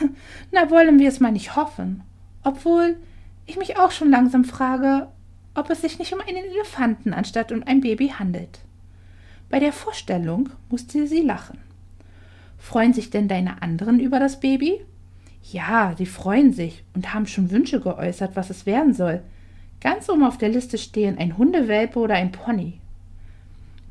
Na, 0.51 0.69
wollen 0.69 0.99
wir 0.99 1.09
es 1.09 1.19
mal 1.19 1.31
nicht 1.31 1.55
hoffen. 1.55 2.03
Obwohl 2.43 2.97
ich 3.45 3.57
mich 3.57 3.77
auch 3.77 3.91
schon 3.91 4.09
langsam 4.09 4.43
frage, 4.43 5.07
ob 5.53 5.69
es 5.69 5.81
sich 5.81 5.99
nicht 5.99 6.13
um 6.13 6.21
einen 6.21 6.45
Elefanten 6.45 7.13
anstatt 7.13 7.51
um 7.51 7.63
ein 7.63 7.81
Baby 7.81 8.09
handelt. 8.09 8.59
Bei 9.49 9.59
der 9.59 9.73
Vorstellung 9.73 10.49
musste 10.69 11.07
sie 11.07 11.21
lachen. 11.21 11.59
Freuen 12.57 12.93
sich 12.93 13.09
denn 13.09 13.27
deine 13.27 13.61
anderen 13.61 13.99
über 13.99 14.19
das 14.19 14.39
Baby? 14.39 14.81
Ja, 15.43 15.93
sie 15.97 16.05
freuen 16.05 16.51
sich 16.51 16.83
und 16.93 17.13
haben 17.13 17.27
schon 17.27 17.51
Wünsche 17.51 17.79
geäußert, 17.79 18.35
was 18.35 18.49
es 18.49 18.65
werden 18.65 18.93
soll. 18.93 19.21
Ganz 19.79 20.09
oben 20.09 20.23
auf 20.23 20.37
der 20.37 20.49
Liste 20.49 20.77
stehen 20.77 21.17
ein 21.17 21.37
Hundewelpe 21.37 21.99
oder 21.99 22.15
ein 22.15 22.31
Pony. 22.31 22.81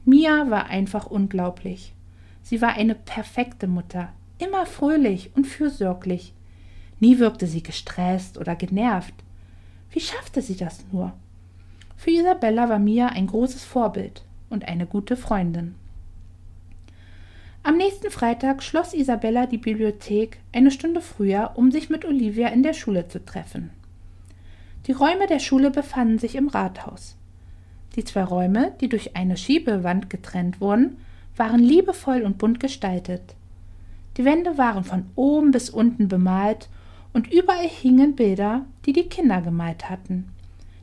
Mia 0.08 0.48
war 0.50 0.66
einfach 0.66 1.06
unglaublich. 1.06 1.92
Sie 2.40 2.62
war 2.62 2.75
eine 2.75 2.94
perfekte 2.94 3.66
Mutter, 3.66 4.12
immer 4.38 4.64
fröhlich 4.64 5.32
und 5.34 5.48
fürsorglich. 5.48 6.32
Nie 7.00 7.18
wirkte 7.18 7.48
sie 7.48 7.64
gestresst 7.64 8.38
oder 8.38 8.54
genervt. 8.54 9.14
Wie 9.90 9.98
schaffte 9.98 10.42
sie 10.42 10.56
das 10.56 10.84
nur? 10.92 11.12
Für 11.96 12.12
Isabella 12.12 12.68
war 12.68 12.78
Mia 12.78 13.08
ein 13.08 13.26
großes 13.26 13.64
Vorbild 13.64 14.22
und 14.48 14.68
eine 14.68 14.86
gute 14.86 15.16
Freundin. 15.16 15.75
Am 17.64 17.76
nächsten 17.76 18.12
Freitag 18.12 18.62
schloss 18.62 18.94
Isabella 18.94 19.46
die 19.46 19.58
Bibliothek 19.58 20.38
eine 20.52 20.70
Stunde 20.70 21.00
früher, 21.00 21.50
um 21.56 21.72
sich 21.72 21.90
mit 21.90 22.04
Olivia 22.04 22.46
in 22.50 22.62
der 22.62 22.75
Schule 22.75 23.08
zu 23.08 23.25
treffen. 23.25 23.70
Die 24.86 24.92
Räume 24.92 25.26
der 25.26 25.40
Schule 25.40 25.72
befanden 25.72 26.20
sich 26.20 26.36
im 26.36 26.46
Rathaus. 26.46 27.16
Die 27.97 28.05
zwei 28.05 28.25
Räume, 28.25 28.73
die 28.81 28.88
durch 28.88 29.17
eine 29.17 29.37
Schiebewand 29.37 30.11
getrennt 30.11 30.61
wurden, 30.61 30.99
waren 31.37 31.61
liebevoll 31.61 32.23
und 32.23 32.38
bunt 32.38 32.61
gestaltet. 32.61 33.35
Die 34.17 34.25
Wände 34.25 34.57
waren 34.59 34.85
von 34.85 35.07
oben 35.15 35.50
bis 35.50 35.69
unten 35.71 36.09
bemalt 36.09 36.69
und 37.12 37.33
überall 37.33 37.69
hingen 37.69 38.15
Bilder, 38.15 38.65
die 38.85 38.93
die 38.93 39.09
Kinder 39.09 39.41
gemalt 39.41 39.91
hatten. 39.91 40.29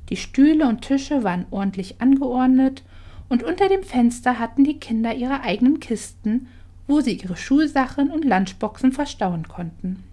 Die 0.10 0.17
Stühle 0.17 0.67
und 0.67 0.82
Tische 0.82 1.24
waren 1.24 1.46
ordentlich 1.51 2.01
angeordnet 2.01 2.84
und 3.29 3.43
unter 3.43 3.70
dem 3.70 3.84
Fenster 3.84 4.38
hatten 4.39 4.63
die 4.63 4.79
Kinder 4.79 5.13
ihre 5.15 5.41
eigenen 5.41 5.79
Kisten, 5.79 6.48
wo 6.88 7.01
sie 7.01 7.13
ihre 7.13 7.38
Schulsachen 7.38 8.12
und 8.12 8.25
Lunchboxen 8.25 8.91
verstauen 8.91 9.48
konnten. 9.48 10.03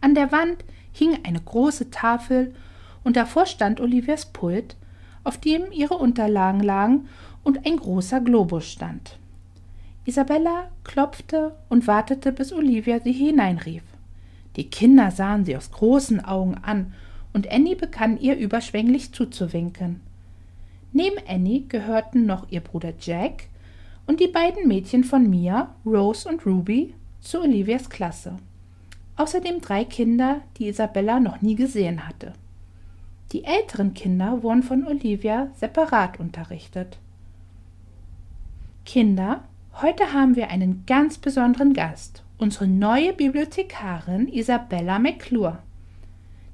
An 0.00 0.14
der 0.14 0.32
Wand 0.32 0.64
hing 0.92 1.18
eine 1.24 1.40
große 1.40 1.90
Tafel 1.90 2.54
und 3.02 3.16
davor 3.16 3.46
stand 3.46 3.80
Olivias 3.80 4.26
Pult, 4.26 4.76
auf 5.24 5.38
dem 5.38 5.72
ihre 5.72 5.94
Unterlagen 5.94 6.60
lagen 6.60 7.08
und 7.42 7.66
ein 7.66 7.76
großer 7.76 8.20
Globus 8.20 8.70
stand. 8.70 9.18
Isabella 10.04 10.70
klopfte 10.84 11.54
und 11.68 11.86
wartete, 11.86 12.30
bis 12.30 12.52
Olivia 12.52 13.00
sie 13.00 13.12
hineinrief. 13.12 13.82
Die 14.56 14.68
Kinder 14.68 15.10
sahen 15.10 15.44
sie 15.44 15.56
aus 15.56 15.70
großen 15.70 16.24
Augen 16.24 16.54
an, 16.54 16.92
und 17.32 17.50
Annie 17.50 17.74
begann 17.74 18.20
ihr 18.20 18.36
überschwänglich 18.36 19.12
zuzuwinken. 19.12 20.00
Neben 20.92 21.16
Annie 21.26 21.64
gehörten 21.66 22.26
noch 22.26 22.46
ihr 22.50 22.60
Bruder 22.60 22.92
Jack 23.00 23.48
und 24.06 24.20
die 24.20 24.28
beiden 24.28 24.68
Mädchen 24.68 25.02
von 25.02 25.28
Mia, 25.28 25.74
Rose 25.84 26.28
und 26.28 26.46
Ruby, 26.46 26.94
zu 27.20 27.40
Olivias 27.40 27.90
Klasse. 27.90 28.36
Außerdem 29.16 29.60
drei 29.60 29.84
Kinder, 29.84 30.42
die 30.58 30.68
Isabella 30.68 31.18
noch 31.18 31.40
nie 31.40 31.56
gesehen 31.56 32.06
hatte. 32.06 32.34
Die 33.34 33.44
älteren 33.44 33.92
Kinder 33.92 34.42
wurden 34.42 34.62
von 34.62 34.86
Olivia 34.86 35.50
separat 35.56 36.18
unterrichtet. 36.18 36.96
Kinder, 38.86 39.44
Heute 39.82 40.12
haben 40.12 40.36
wir 40.36 40.50
einen 40.50 40.84
ganz 40.86 41.18
besonderen 41.18 41.74
Gast, 41.74 42.22
unsere 42.38 42.68
neue 42.68 43.12
Bibliothekarin 43.12 44.28
Isabella 44.28 45.00
McClure. 45.00 45.58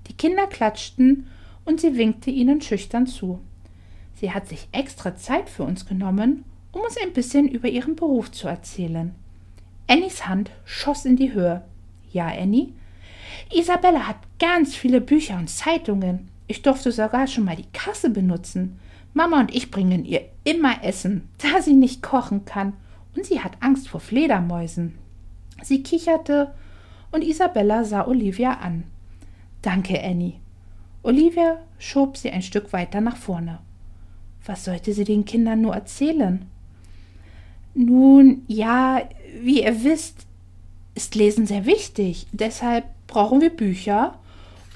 Die 0.06 0.14
Kinder 0.14 0.46
klatschten 0.46 1.26
und 1.66 1.82
sie 1.82 1.98
winkte 1.98 2.30
ihnen 2.30 2.62
schüchtern 2.62 3.06
zu. 3.06 3.40
Sie 4.14 4.32
hat 4.32 4.48
sich 4.48 4.68
extra 4.72 5.16
Zeit 5.16 5.50
für 5.50 5.64
uns 5.64 5.84
genommen, 5.84 6.44
um 6.72 6.80
uns 6.80 6.96
ein 6.96 7.12
bisschen 7.12 7.46
über 7.46 7.68
ihren 7.68 7.94
Beruf 7.94 8.32
zu 8.32 8.48
erzählen. 8.48 9.14
Annies 9.86 10.26
Hand 10.26 10.50
schoss 10.64 11.04
in 11.04 11.16
die 11.16 11.34
Höhe. 11.34 11.62
Ja, 12.10 12.28
Annie? 12.28 12.72
Isabella 13.52 14.08
hat 14.08 14.16
ganz 14.38 14.74
viele 14.74 15.02
Bücher 15.02 15.36
und 15.36 15.50
Zeitungen. 15.50 16.29
Ich 16.50 16.62
durfte 16.62 16.90
sogar 16.90 17.28
schon 17.28 17.44
mal 17.44 17.54
die 17.54 17.70
Kasse 17.72 18.10
benutzen. 18.10 18.80
Mama 19.14 19.38
und 19.38 19.54
ich 19.54 19.70
bringen 19.70 20.04
ihr 20.04 20.22
immer 20.42 20.82
Essen, 20.82 21.28
da 21.38 21.62
sie 21.62 21.74
nicht 21.74 22.02
kochen 22.02 22.44
kann 22.44 22.72
und 23.14 23.24
sie 23.24 23.38
hat 23.38 23.52
Angst 23.60 23.88
vor 23.88 24.00
Fledermäusen. 24.00 24.98
Sie 25.62 25.84
kicherte 25.84 26.52
und 27.12 27.22
Isabella 27.22 27.84
sah 27.84 28.04
Olivia 28.04 28.54
an. 28.54 28.82
Danke, 29.62 30.02
Annie. 30.02 30.40
Olivia 31.04 31.58
schob 31.78 32.16
sie 32.16 32.32
ein 32.32 32.42
Stück 32.42 32.72
weiter 32.72 33.00
nach 33.00 33.16
vorne. 33.16 33.60
Was 34.44 34.64
sollte 34.64 34.92
sie 34.92 35.04
den 35.04 35.24
Kindern 35.24 35.60
nur 35.60 35.74
erzählen? 35.74 36.46
Nun, 37.74 38.42
ja, 38.48 39.02
wie 39.40 39.62
ihr 39.62 39.84
wisst, 39.84 40.26
ist 40.96 41.14
Lesen 41.14 41.46
sehr 41.46 41.64
wichtig. 41.64 42.26
Deshalb 42.32 42.86
brauchen 43.06 43.40
wir 43.40 43.50
Bücher 43.50 44.19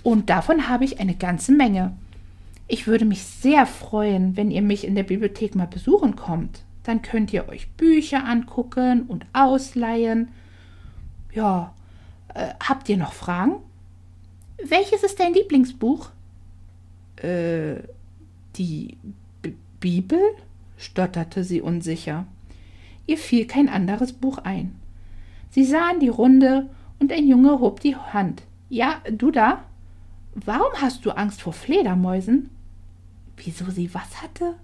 und 0.05 0.29
davon 0.29 0.69
habe 0.69 0.85
ich 0.85 1.01
eine 1.01 1.17
ganze 1.17 1.51
Menge. 1.51 1.97
Ich 2.69 2.87
würde 2.87 3.07
mich 3.07 3.25
sehr 3.25 3.67
freuen, 3.67 4.37
wenn 4.37 4.51
ihr 4.51 4.61
mich 4.61 4.87
in 4.87 4.95
der 4.95 5.03
Bibliothek 5.03 5.55
mal 5.55 5.67
besuchen 5.67 6.15
kommt. 6.15 6.63
Dann 6.83 7.01
könnt 7.01 7.33
ihr 7.33 7.49
euch 7.49 7.71
Bücher 7.73 8.25
angucken 8.25 9.05
und 9.09 9.25
ausleihen. 9.33 10.29
Ja, 11.33 11.75
äh, 12.35 12.49
habt 12.61 12.89
ihr 12.91 12.99
noch 12.99 13.15
Fragen? 13.15 13.57
Welches 14.63 15.03
ist 15.03 15.19
dein 15.19 15.33
Lieblingsbuch? 15.33 16.11
Äh, 17.17 17.77
die 18.57 18.99
B 19.41 19.55
Bibel? 19.81 20.21
stotterte 20.77 21.45
sie 21.45 21.63
unsicher. 21.63 22.27
Ihr 23.07 23.17
fiel 23.17 23.47
kein 23.47 23.71
anderes 23.71 24.13
Buch 24.13 24.39
ein. 24.39 24.75
Sie 25.51 25.65
sahen 25.65 26.01
die 26.01 26.09
Runde 26.09 26.69
und 26.99 27.11
ein 27.11 27.27
Junge 27.27 27.61
hob 27.61 27.81
die 27.81 27.97
Hand. 27.97 28.43
Ja, 28.69 28.97
du 29.11 29.31
da? 29.31 29.65
Warum 30.35 30.73
hast 30.81 31.07
du 31.07 31.13
Angst 31.13 31.43
vor 31.43 31.53
Fledermäusen? 31.53 32.51
Wieso 33.37 33.71
sie 33.71 33.95
was 33.95 34.23
hatte? 34.23 34.55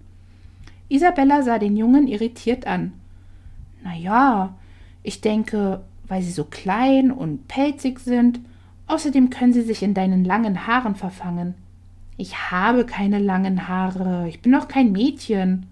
Isabella 0.88 1.42
sah 1.42 1.58
den 1.58 1.76
Jungen 1.76 2.08
irritiert 2.08 2.66
an. 2.66 2.92
Na 3.84 3.94
ja, 3.94 4.54
ich 5.02 5.20
denke, 5.20 5.82
weil 6.08 6.22
sie 6.22 6.32
so 6.32 6.44
klein 6.44 7.12
und 7.12 7.46
pelzig 7.46 8.00
sind. 8.00 8.40
Außerdem 8.88 9.30
können 9.30 9.52
sie 9.52 9.62
sich 9.62 9.82
in 9.82 9.94
deinen 9.94 10.24
langen 10.24 10.66
Haaren 10.66 10.96
verfangen. 10.96 11.54
Ich 12.16 12.50
habe 12.50 12.84
keine 12.84 13.20
langen 13.20 13.68
Haare. 13.68 14.28
Ich 14.28 14.42
bin 14.42 14.50
noch 14.50 14.66
kein 14.66 14.90
Mädchen. 14.90 15.66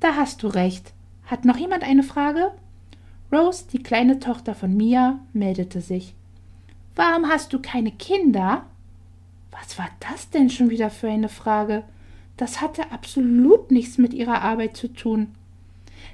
Da 0.00 0.16
hast 0.16 0.42
du 0.42 0.48
recht. 0.48 0.94
Hat 1.26 1.44
noch 1.44 1.58
jemand 1.58 1.84
eine 1.84 2.02
Frage? 2.02 2.52
Rose, 3.30 3.66
die 3.70 3.82
kleine 3.82 4.18
Tochter 4.18 4.54
von 4.54 4.76
Mia, 4.76 5.18
meldete 5.32 5.82
sich. 5.82 6.14
Warum 6.96 7.28
hast 7.28 7.52
du 7.52 7.60
keine 7.60 7.92
Kinder? 7.92 8.64
Was 9.52 9.78
war 9.78 9.88
das 10.00 10.30
denn 10.30 10.50
schon 10.50 10.70
wieder 10.70 10.90
für 10.90 11.08
eine 11.08 11.28
Frage? 11.28 11.84
Das 12.36 12.60
hatte 12.60 12.90
absolut 12.90 13.70
nichts 13.70 13.98
mit 13.98 14.14
ihrer 14.14 14.42
Arbeit 14.42 14.76
zu 14.76 14.88
tun. 14.88 15.34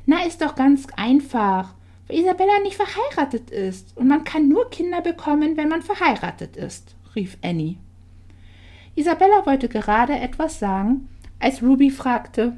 Na, 0.04 0.24
ist 0.24 0.42
doch 0.42 0.54
ganz 0.54 0.86
einfach, 0.96 1.74
weil 2.06 2.18
Isabella 2.18 2.60
nicht 2.62 2.76
verheiratet 2.76 3.50
ist 3.50 3.96
und 3.96 4.08
man 4.08 4.24
kann 4.24 4.48
nur 4.48 4.68
Kinder 4.70 5.00
bekommen, 5.00 5.56
wenn 5.56 5.68
man 5.68 5.82
verheiratet 5.82 6.56
ist, 6.56 6.94
rief 7.14 7.38
Annie. 7.42 7.78
Isabella 8.96 9.46
wollte 9.46 9.68
gerade 9.68 10.18
etwas 10.18 10.58
sagen, 10.58 11.08
als 11.38 11.62
Ruby 11.62 11.90
fragte, 11.90 12.56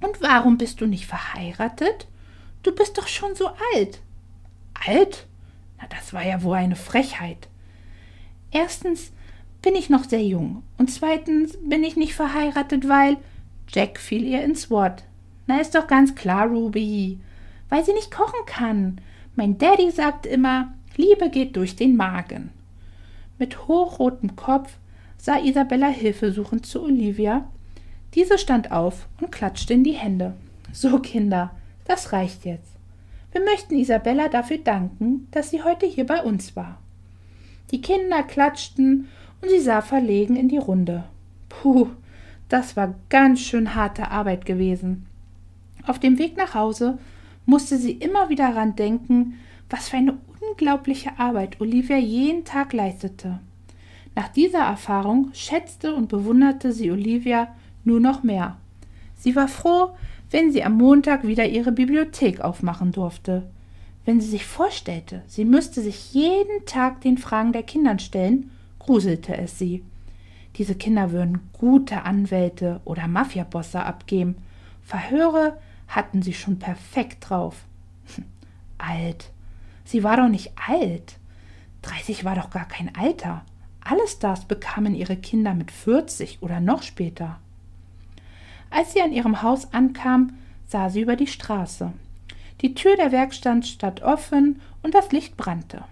und 0.00 0.20
warum 0.20 0.58
bist 0.58 0.80
du 0.80 0.86
nicht 0.86 1.06
verheiratet? 1.06 2.06
Du 2.62 2.74
bist 2.74 2.98
doch 2.98 3.08
schon 3.08 3.34
so 3.34 3.48
alt. 3.74 4.00
Alt? 4.86 5.26
Na, 5.80 5.86
das 5.88 6.12
war 6.12 6.24
ja 6.24 6.42
wohl 6.42 6.56
eine 6.56 6.76
Frechheit. 6.76 7.48
Erstens 8.50 9.12
bin 9.62 9.74
ich 9.74 9.90
noch 9.90 10.04
sehr 10.04 10.22
jung. 10.22 10.62
Und 10.76 10.90
zweitens 10.90 11.58
bin 11.62 11.84
ich 11.84 11.96
nicht 11.96 12.14
verheiratet, 12.14 12.88
weil. 12.88 13.16
Jack 13.68 13.98
fiel 13.98 14.24
ihr 14.24 14.42
ins 14.42 14.70
Wort. 14.70 15.04
Na, 15.46 15.60
ist 15.60 15.74
doch 15.74 15.86
ganz 15.86 16.14
klar, 16.14 16.46
Ruby. 16.46 17.18
Weil 17.68 17.84
sie 17.84 17.92
nicht 17.92 18.10
kochen 18.10 18.46
kann. 18.46 19.00
Mein 19.36 19.58
Daddy 19.58 19.90
sagt 19.90 20.26
immer, 20.26 20.72
Liebe 20.96 21.30
geht 21.30 21.56
durch 21.56 21.76
den 21.76 21.96
Magen. 21.96 22.50
Mit 23.38 23.68
hochrotem 23.68 24.36
Kopf 24.36 24.78
sah 25.16 25.38
Isabella 25.38 25.88
hilfesuchend 25.88 26.66
zu 26.66 26.82
Olivia. 26.82 27.48
Diese 28.14 28.38
stand 28.38 28.72
auf 28.72 29.06
und 29.20 29.30
klatschte 29.30 29.74
in 29.74 29.84
die 29.84 29.92
Hände. 29.92 30.34
So, 30.72 30.98
Kinder, 30.98 31.50
das 31.84 32.12
reicht 32.12 32.44
jetzt. 32.44 32.72
Wir 33.32 33.42
möchten 33.42 33.78
Isabella 33.78 34.28
dafür 34.28 34.58
danken, 34.58 35.28
dass 35.30 35.50
sie 35.50 35.62
heute 35.62 35.86
hier 35.86 36.06
bei 36.06 36.22
uns 36.22 36.56
war. 36.56 36.78
Die 37.70 37.80
Kinder 37.80 38.22
klatschten 38.22 39.08
und 39.40 39.48
sie 39.48 39.60
sah 39.60 39.80
verlegen 39.80 40.36
in 40.36 40.48
die 40.48 40.58
Runde. 40.58 41.04
Puh, 41.48 41.88
das 42.48 42.76
war 42.76 42.94
ganz 43.08 43.40
schön 43.40 43.74
harte 43.74 44.10
Arbeit 44.10 44.46
gewesen. 44.46 45.06
Auf 45.86 45.98
dem 45.98 46.18
Weg 46.18 46.36
nach 46.36 46.54
Hause 46.54 46.98
musste 47.46 47.78
sie 47.78 47.92
immer 47.92 48.28
wieder 48.28 48.48
daran 48.48 48.76
denken, 48.76 49.34
was 49.70 49.88
für 49.88 49.96
eine 49.96 50.18
unglaubliche 50.40 51.18
Arbeit 51.18 51.60
Olivia 51.60 51.96
jeden 51.96 52.44
Tag 52.44 52.72
leistete. 52.72 53.40
Nach 54.14 54.28
dieser 54.28 54.60
Erfahrung 54.60 55.30
schätzte 55.32 55.94
und 55.94 56.08
bewunderte 56.08 56.72
sie 56.72 56.90
Olivia 56.90 57.48
nur 57.84 58.00
noch 58.00 58.22
mehr. 58.22 58.56
Sie 59.16 59.36
war 59.36 59.48
froh, 59.48 59.90
wenn 60.30 60.52
sie 60.52 60.64
am 60.64 60.76
Montag 60.76 61.26
wieder 61.26 61.46
ihre 61.46 61.72
Bibliothek 61.72 62.40
aufmachen 62.40 62.92
durfte. 62.92 63.48
Wenn 64.04 64.20
sie 64.20 64.28
sich 64.28 64.44
vorstellte, 64.44 65.22
sie 65.26 65.44
müsste 65.44 65.82
sich 65.82 66.14
jeden 66.14 66.64
Tag 66.66 67.00
den 67.02 67.18
Fragen 67.18 67.52
der 67.52 67.62
Kindern 67.62 67.98
stellen 67.98 68.50
gruselte 68.88 69.36
es 69.36 69.58
sie. 69.58 69.84
Diese 70.56 70.74
Kinder 70.74 71.12
würden 71.12 71.50
gute 71.52 72.04
Anwälte 72.04 72.80
oder 72.86 73.06
Mafiabosse 73.06 73.84
abgeben. 73.84 74.36
Verhöre 74.82 75.58
hatten 75.88 76.22
sie 76.22 76.32
schon 76.32 76.58
perfekt 76.58 77.28
drauf. 77.28 77.66
alt. 78.78 79.30
Sie 79.84 80.02
war 80.04 80.16
doch 80.16 80.28
nicht 80.28 80.52
alt. 80.66 81.18
Dreißig 81.82 82.24
war 82.24 82.34
doch 82.34 82.48
gar 82.48 82.66
kein 82.66 82.96
Alter. 82.96 83.44
alle 83.80 84.08
Stars 84.08 84.46
bekamen 84.46 84.94
ihre 84.94 85.18
Kinder 85.18 85.52
mit 85.52 85.70
40 85.70 86.42
oder 86.42 86.58
noch 86.58 86.82
später. 86.82 87.38
Als 88.70 88.94
sie 88.94 89.02
an 89.02 89.12
ihrem 89.12 89.42
Haus 89.42 89.70
ankam, 89.74 90.32
sah 90.66 90.88
sie 90.88 91.02
über 91.02 91.16
die 91.16 91.26
Straße. 91.26 91.92
Die 92.62 92.74
Tür 92.74 92.96
der 92.96 93.12
Werkstatt 93.12 93.66
stand 93.66 94.00
offen 94.00 94.62
und 94.82 94.94
das 94.94 95.12
Licht 95.12 95.36
brannte. 95.36 95.84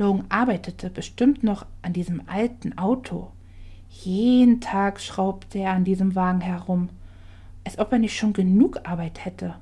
Logan 0.00 0.24
arbeitete 0.30 0.88
bestimmt 0.88 1.44
noch 1.44 1.66
an 1.82 1.92
diesem 1.92 2.22
alten 2.26 2.78
Auto. 2.78 3.30
Jeden 3.90 4.62
Tag 4.62 4.98
schraubte 4.98 5.58
er 5.58 5.72
an 5.72 5.84
diesem 5.84 6.14
Wagen 6.14 6.40
herum, 6.40 6.88
als 7.64 7.78
ob 7.78 7.92
er 7.92 7.98
nicht 7.98 8.16
schon 8.16 8.32
genug 8.32 8.80
Arbeit 8.88 9.26
hätte. 9.26 9.56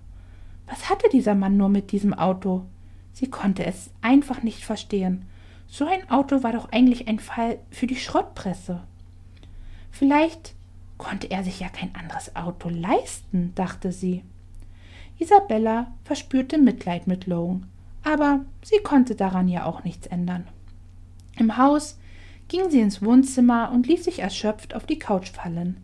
Was 0.69 0.89
hatte 0.89 1.09
dieser 1.11 1.35
Mann 1.35 1.57
nur 1.57 1.69
mit 1.69 1.91
diesem 1.91 2.15
Auto? 2.15 2.65
Sie 3.13 3.29
konnte 3.29 3.67
es 3.67 3.91
einfach 4.01 4.45
nicht 4.45 4.65
verstehen. 4.65 5.25
So 5.67 5.87
ein 5.87 6.09
Auto 6.09 6.45
war 6.45 6.53
doch 6.53 6.71
eigentlich 6.71 7.09
ein 7.09 7.19
Fall 7.19 7.59
für 7.71 7.89
die 7.89 7.97
Schrottpresse. 7.97 8.83
Vielleicht 9.91 10.55
konnte 10.99 11.31
er 11.33 11.43
sich 11.43 11.59
ja 11.59 11.69
kein 11.69 11.93
anderes 11.97 12.37
Auto 12.37 12.69
leisten, 12.69 13.53
dachte 13.57 13.91
sie. 13.91 14.23
Isabella 15.19 15.93
verspürte 16.05 16.59
Mitleid 16.59 17.09
mit 17.09 17.27
Logan, 17.27 17.67
aber 18.09 18.41
sie 18.63 18.79
konnte 18.83 19.15
daran 19.15 19.49
ja 19.49 19.67
auch 19.67 19.85
nichts 19.85 20.07
ändern. 20.07 20.49
Im 21.37 21.59
Haus 21.59 21.99
ging 22.49 22.71
sie 22.71 22.81
ins 22.81 23.03
Wohnzimmer 23.03 23.71
und 23.73 23.87
ließ 23.87 24.05
sich 24.05 24.21
erschöpft 24.21 24.75
auf 24.75 24.87
die 24.87 24.99
Couch 24.99 25.29
fallen. 25.29 25.77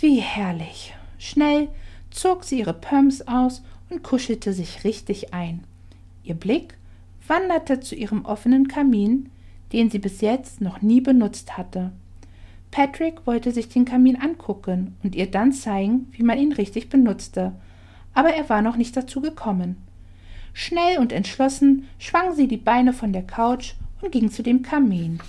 Wie 0.00 0.20
herrlich. 0.20 0.94
Schnell 1.18 1.68
zog 2.10 2.44
sie 2.44 2.60
ihre 2.60 2.74
Pumps 2.74 3.22
aus 3.22 3.62
und 3.90 4.04
kuschelte 4.04 4.52
sich 4.52 4.84
richtig 4.84 5.34
ein. 5.34 5.64
Ihr 6.22 6.34
Blick 6.34 6.78
wanderte 7.26 7.80
zu 7.80 7.96
ihrem 7.96 8.24
offenen 8.24 8.68
Kamin, 8.68 9.28
den 9.72 9.90
sie 9.90 9.98
bis 9.98 10.20
jetzt 10.20 10.60
noch 10.60 10.80
nie 10.80 11.00
benutzt 11.00 11.58
hatte. 11.58 11.90
Patrick 12.70 13.26
wollte 13.26 13.50
sich 13.50 13.68
den 13.68 13.84
Kamin 13.84 14.16
angucken 14.16 14.96
und 15.02 15.16
ihr 15.16 15.30
dann 15.30 15.52
zeigen, 15.52 16.06
wie 16.12 16.22
man 16.22 16.38
ihn 16.38 16.52
richtig 16.52 16.88
benutzte, 16.88 17.52
aber 18.14 18.30
er 18.30 18.48
war 18.48 18.62
noch 18.62 18.76
nicht 18.76 18.96
dazu 18.96 19.20
gekommen. 19.20 19.76
Schnell 20.54 20.98
und 20.98 21.12
entschlossen 21.12 21.88
schwang 21.98 22.34
sie 22.34 22.48
die 22.48 22.56
Beine 22.56 22.92
von 22.92 23.12
der 23.12 23.22
Couch 23.22 23.74
und 24.00 24.12
ging 24.12 24.30
zu 24.30 24.42
dem 24.42 24.62
Kamin. 24.62 25.20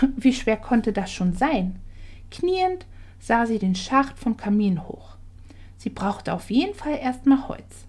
Wie 0.16 0.32
schwer 0.32 0.56
konnte 0.56 0.92
das 0.92 1.12
schon 1.12 1.32
sein? 1.32 1.76
Kniend 2.30 2.86
sah 3.18 3.46
sie 3.46 3.58
den 3.58 3.74
Schacht 3.74 4.18
vom 4.18 4.36
Kamin 4.36 4.86
hoch. 4.86 5.16
Sie 5.78 5.90
brauchte 5.90 6.32
auf 6.32 6.50
jeden 6.50 6.74
Fall 6.74 6.98
erstmal 7.00 7.48
Holz. 7.48 7.86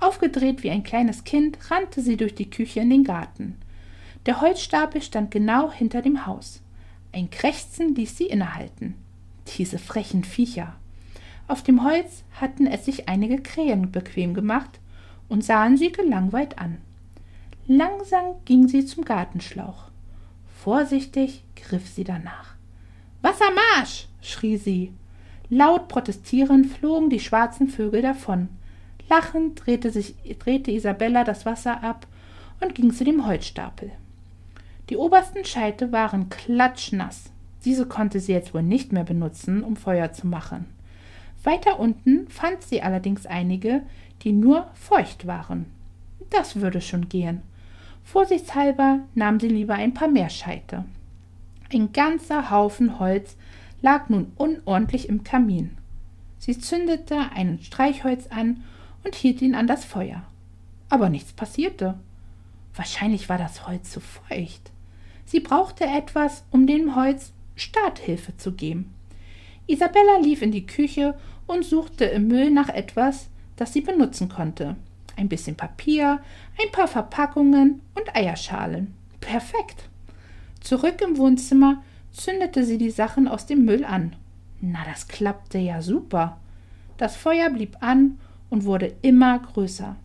Aufgedreht 0.00 0.62
wie 0.62 0.70
ein 0.70 0.82
kleines 0.82 1.24
Kind 1.24 1.70
rannte 1.70 2.02
sie 2.02 2.16
durch 2.16 2.34
die 2.34 2.50
Küche 2.50 2.80
in 2.80 2.90
den 2.90 3.04
Garten. 3.04 3.56
Der 4.26 4.40
Holzstapel 4.40 5.02
stand 5.02 5.30
genau 5.30 5.70
hinter 5.70 6.02
dem 6.02 6.26
Haus. 6.26 6.60
Ein 7.12 7.30
Krächzen 7.30 7.94
ließ 7.94 8.16
sie 8.16 8.26
innehalten. 8.26 8.94
Diese 9.56 9.78
frechen 9.78 10.24
Viecher. 10.24 10.74
Auf 11.48 11.62
dem 11.62 11.84
Holz 11.84 12.24
hatten 12.40 12.66
es 12.66 12.84
sich 12.84 13.08
einige 13.08 13.40
Krähen 13.40 13.92
bequem 13.92 14.34
gemacht 14.34 14.80
und 15.28 15.44
sahen 15.44 15.76
sie 15.76 15.92
gelangweilt 15.92 16.58
an. 16.58 16.78
Langsam 17.66 18.36
ging 18.44 18.68
sie 18.68 18.84
zum 18.84 19.04
Gartenschlauch. 19.04 19.90
Vorsichtig 20.62 21.42
griff 21.56 21.88
sie 21.88 22.04
danach. 22.04 22.54
Wassermarsch! 23.22 24.08
schrie 24.20 24.56
sie. 24.56 24.92
Laut 25.48 25.88
protestierend 25.88 26.66
flogen 26.66 27.10
die 27.10 27.20
schwarzen 27.20 27.68
Vögel 27.68 28.02
davon. 28.02 28.48
Lachend 29.08 29.64
drehte, 29.64 29.90
sich, 29.90 30.14
drehte 30.38 30.70
Isabella 30.70 31.24
das 31.24 31.46
Wasser 31.46 31.82
ab 31.82 32.06
und 32.60 32.74
ging 32.74 32.92
zu 32.92 33.04
dem 33.04 33.26
Holzstapel. 33.26 33.92
Die 34.90 34.96
obersten 34.96 35.44
Scheite 35.44 35.92
waren 35.92 36.28
klatschnass. 36.28 37.30
Diese 37.64 37.86
konnte 37.86 38.20
sie 38.20 38.32
jetzt 38.32 38.54
wohl 38.54 38.62
nicht 38.62 38.92
mehr 38.92 39.04
benutzen, 39.04 39.62
um 39.62 39.76
Feuer 39.76 40.12
zu 40.12 40.26
machen. 40.26 40.66
Weiter 41.42 41.78
unten 41.78 42.28
fand 42.28 42.62
sie 42.62 42.82
allerdings 42.82 43.26
einige, 43.26 43.82
die 44.22 44.32
nur 44.32 44.66
feucht 44.74 45.26
waren. 45.26 45.66
Das 46.30 46.56
würde 46.56 46.80
schon 46.80 47.08
gehen. 47.08 47.42
Vorsichtshalber 48.04 49.00
nahm 49.14 49.40
sie 49.40 49.48
lieber 49.48 49.74
ein 49.74 49.94
paar 49.94 50.08
mehr 50.08 50.30
Scheite. 50.30 50.84
Ein 51.72 51.92
ganzer 51.92 52.50
Haufen 52.50 52.98
Holz 52.98 53.36
lag 53.82 54.08
nun 54.08 54.32
unordentlich 54.36 55.08
im 55.08 55.24
Kamin. 55.24 55.76
Sie 56.38 56.58
zündete 56.58 57.18
ein 57.34 57.58
Streichholz 57.60 58.28
an 58.28 58.62
und 59.04 59.14
hielt 59.14 59.42
ihn 59.42 59.54
an 59.54 59.66
das 59.66 59.84
Feuer. 59.84 60.22
Aber 60.88 61.08
nichts 61.08 61.32
passierte. 61.32 61.98
Wahrscheinlich 62.74 63.28
war 63.28 63.38
das 63.38 63.66
Holz 63.66 63.90
zu 63.90 64.00
feucht. 64.00 64.70
Sie 65.24 65.40
brauchte 65.40 65.84
etwas, 65.84 66.44
um 66.50 66.66
dem 66.66 66.94
Holz 66.94 67.32
Starthilfe 67.56 68.36
zu 68.36 68.52
geben. 68.52 68.94
Isabella 69.66 70.18
lief 70.22 70.42
in 70.42 70.52
die 70.52 70.66
Küche 70.66 71.14
und 71.46 71.64
suchte 71.64 72.04
im 72.04 72.28
Müll 72.28 72.50
nach 72.50 72.68
etwas, 72.68 73.28
das 73.56 73.72
sie 73.72 73.80
benutzen 73.80 74.28
konnte. 74.28 74.76
Ein 75.16 75.28
bisschen 75.28 75.56
Papier, 75.56 76.20
ein 76.62 76.70
paar 76.72 76.88
Verpackungen 76.88 77.80
und 77.94 78.14
Eierschalen. 78.14 78.94
Perfekt. 79.20 79.88
Zurück 80.60 81.00
im 81.00 81.16
Wohnzimmer 81.16 81.82
zündete 82.12 82.64
sie 82.64 82.78
die 82.78 82.90
Sachen 82.90 83.28
aus 83.28 83.46
dem 83.46 83.64
Müll 83.64 83.84
an. 83.84 84.14
Na, 84.60 84.78
das 84.84 85.08
klappte 85.08 85.58
ja 85.58 85.82
super. 85.82 86.38
Das 86.96 87.16
Feuer 87.16 87.50
blieb 87.50 87.76
an 87.80 88.18
und 88.50 88.64
wurde 88.64 88.94
immer 89.02 89.38
größer. 89.38 89.96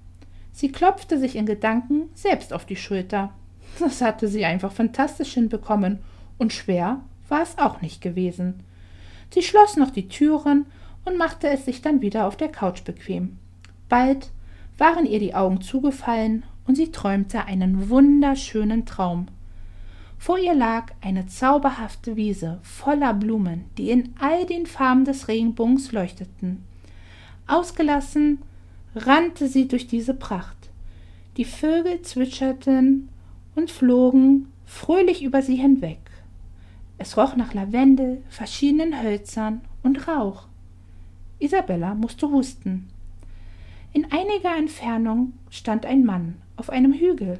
Sie 0.51 0.71
klopfte 0.71 1.17
sich 1.17 1.35
in 1.35 1.45
Gedanken 1.45 2.09
selbst 2.13 2.53
auf 2.53 2.65
die 2.65 2.75
Schulter. 2.75 3.33
Das 3.79 4.01
hatte 4.01 4.27
sie 4.27 4.45
einfach 4.45 4.71
fantastisch 4.71 5.33
hinbekommen, 5.33 5.99
und 6.37 6.53
schwer 6.53 7.01
war 7.29 7.41
es 7.41 7.57
auch 7.57 7.81
nicht 7.81 8.01
gewesen. 8.01 8.63
Sie 9.33 9.41
schloss 9.41 9.77
noch 9.77 9.91
die 9.91 10.09
Türen 10.09 10.65
und 11.05 11.17
machte 11.17 11.47
es 11.47 11.65
sich 11.65 11.81
dann 11.81 12.01
wieder 12.01 12.27
auf 12.27 12.35
der 12.35 12.49
Couch 12.49 12.83
bequem. 12.83 13.37
Bald 13.91 14.31
waren 14.77 15.05
ihr 15.05 15.19
die 15.19 15.35
Augen 15.35 15.59
zugefallen 15.59 16.43
und 16.65 16.75
sie 16.75 16.93
träumte 16.93 17.43
einen 17.43 17.89
wunderschönen 17.89 18.85
Traum. 18.85 19.27
Vor 20.17 20.39
ihr 20.39 20.53
lag 20.53 20.93
eine 21.01 21.27
zauberhafte 21.27 22.15
Wiese 22.15 22.59
voller 22.63 23.13
Blumen, 23.13 23.65
die 23.77 23.91
in 23.91 24.13
all 24.17 24.45
den 24.45 24.65
Farben 24.65 25.03
des 25.03 25.27
Regenbogens 25.27 25.91
leuchteten. 25.91 26.63
Ausgelassen 27.47 28.39
rannte 28.95 29.49
sie 29.49 29.67
durch 29.67 29.87
diese 29.87 30.13
Pracht. 30.13 30.69
Die 31.35 31.43
Vögel 31.43 32.01
zwitscherten 32.01 33.09
und 33.55 33.71
flogen 33.71 34.47
fröhlich 34.65 35.21
über 35.21 35.41
sie 35.41 35.57
hinweg. 35.57 35.99
Es 36.97 37.17
roch 37.17 37.35
nach 37.35 37.53
Lavendel, 37.53 38.23
verschiedenen 38.29 39.03
Hölzern 39.03 39.59
und 39.83 40.07
Rauch. 40.07 40.47
Isabella 41.39 41.93
musste 41.93 42.31
husten. 42.31 42.87
In 43.93 44.11
einiger 44.11 44.55
Entfernung 44.55 45.33
stand 45.49 45.85
ein 45.85 46.05
Mann 46.05 46.35
auf 46.55 46.69
einem 46.69 46.93
Hügel. 46.93 47.39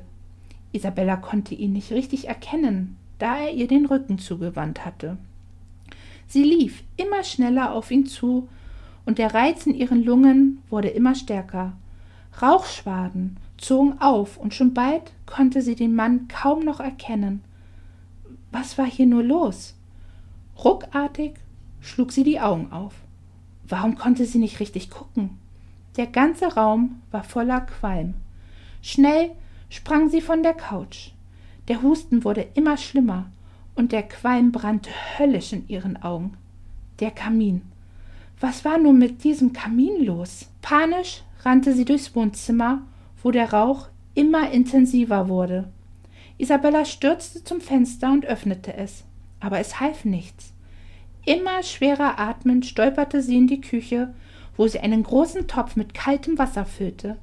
Isabella 0.73 1.15
konnte 1.15 1.55
ihn 1.55 1.73
nicht 1.73 1.91
richtig 1.91 2.27
erkennen, 2.27 2.97
da 3.19 3.37
er 3.37 3.53
ihr 3.53 3.67
den 3.67 3.85
Rücken 3.85 4.19
zugewandt 4.19 4.85
hatte. 4.85 5.17
Sie 6.27 6.43
lief 6.43 6.83
immer 6.97 7.23
schneller 7.23 7.73
auf 7.73 7.91
ihn 7.91 8.05
zu, 8.05 8.49
und 9.05 9.17
der 9.17 9.33
Reiz 9.33 9.65
in 9.65 9.73
ihren 9.73 10.03
Lungen 10.03 10.61
wurde 10.69 10.89
immer 10.89 11.15
stärker. 11.15 11.73
Rauchschwaden 12.41 13.37
zogen 13.57 13.99
auf, 13.99 14.37
und 14.37 14.53
schon 14.53 14.73
bald 14.73 15.11
konnte 15.25 15.61
sie 15.61 15.75
den 15.75 15.95
Mann 15.95 16.27
kaum 16.27 16.63
noch 16.63 16.79
erkennen. 16.79 17.43
Was 18.51 18.77
war 18.77 18.85
hier 18.85 19.05
nur 19.05 19.23
los? 19.23 19.75
Ruckartig 20.63 21.33
schlug 21.79 22.11
sie 22.11 22.23
die 22.23 22.39
Augen 22.39 22.71
auf. 22.71 22.93
Warum 23.67 23.97
konnte 23.97 24.25
sie 24.25 24.37
nicht 24.37 24.59
richtig 24.59 24.89
gucken? 24.89 25.40
Der 25.97 26.07
ganze 26.07 26.53
Raum 26.53 27.01
war 27.11 27.23
voller 27.23 27.61
Qualm. 27.61 28.13
Schnell 28.81 29.31
sprang 29.69 30.09
sie 30.09 30.21
von 30.21 30.43
der 30.43 30.53
Couch. 30.53 31.11
Der 31.67 31.81
Husten 31.81 32.23
wurde 32.23 32.47
immer 32.53 32.77
schlimmer, 32.77 33.31
und 33.75 33.91
der 33.91 34.03
Qualm 34.03 34.51
brannte 34.51 34.89
höllisch 35.17 35.53
in 35.53 35.67
ihren 35.67 36.01
Augen. 36.01 36.37
Der 36.99 37.11
Kamin. 37.11 37.61
Was 38.39 38.65
war 38.65 38.77
nun 38.77 38.97
mit 38.97 39.23
diesem 39.23 39.53
Kamin 39.53 40.03
los? 40.03 40.47
Panisch 40.61 41.23
rannte 41.43 41.73
sie 41.73 41.85
durchs 41.85 42.15
Wohnzimmer, 42.15 42.81
wo 43.21 43.31
der 43.31 43.53
Rauch 43.53 43.87
immer 44.13 44.51
intensiver 44.51 45.29
wurde. 45.29 45.69
Isabella 46.37 46.85
stürzte 46.85 47.43
zum 47.43 47.61
Fenster 47.61 48.11
und 48.11 48.25
öffnete 48.25 48.75
es, 48.75 49.03
aber 49.39 49.59
es 49.59 49.79
half 49.79 50.05
nichts. 50.05 50.53
Immer 51.25 51.61
schwerer 51.61 52.19
atmend 52.19 52.65
stolperte 52.65 53.21
sie 53.21 53.37
in 53.37 53.47
die 53.47 53.61
Küche, 53.61 54.13
wo 54.57 54.67
sie 54.67 54.79
einen 54.79 55.03
großen 55.03 55.47
Topf 55.47 55.75
mit 55.75 55.93
kaltem 55.93 56.37
Wasser 56.37 56.65
füllte. 56.65 57.17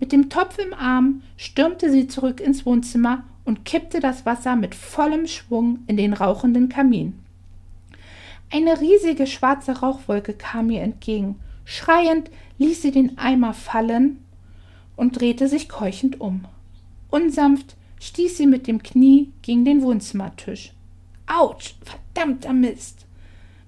Mit 0.00 0.12
dem 0.12 0.28
Topf 0.28 0.58
im 0.58 0.74
Arm 0.74 1.22
stürmte 1.36 1.90
sie 1.90 2.08
zurück 2.08 2.40
ins 2.40 2.66
Wohnzimmer 2.66 3.24
und 3.44 3.64
kippte 3.64 4.00
das 4.00 4.26
Wasser 4.26 4.56
mit 4.56 4.74
vollem 4.74 5.26
Schwung 5.26 5.80
in 5.86 5.96
den 5.96 6.12
rauchenden 6.12 6.68
Kamin. 6.68 7.20
Eine 8.52 8.80
riesige 8.80 9.26
schwarze 9.26 9.80
Rauchwolke 9.80 10.32
kam 10.34 10.70
ihr 10.70 10.82
entgegen. 10.82 11.36
Schreiend 11.64 12.30
ließ 12.58 12.82
sie 12.82 12.90
den 12.90 13.18
Eimer 13.18 13.54
fallen 13.54 14.18
und 14.96 15.18
drehte 15.20 15.48
sich 15.48 15.68
keuchend 15.68 16.20
um. 16.20 16.44
Unsanft 17.10 17.76
stieß 18.00 18.36
sie 18.36 18.46
mit 18.46 18.66
dem 18.66 18.82
Knie 18.82 19.32
gegen 19.42 19.64
den 19.64 19.82
Wohnzimmertisch. 19.82 20.72
Autsch, 21.26 21.74
verdammter 21.82 22.52
Mist. 22.52 23.06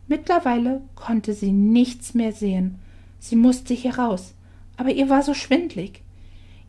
Mittlerweile 0.08 0.82
konnte 0.94 1.32
sie 1.32 1.52
nichts 1.52 2.14
mehr 2.14 2.32
sehen. 2.32 2.78
Sie 3.18 3.36
musste 3.36 3.74
hier 3.74 3.98
raus, 3.98 4.34
aber 4.76 4.90
ihr 4.90 5.08
war 5.08 5.22
so 5.22 5.34
schwindlig. 5.34 6.02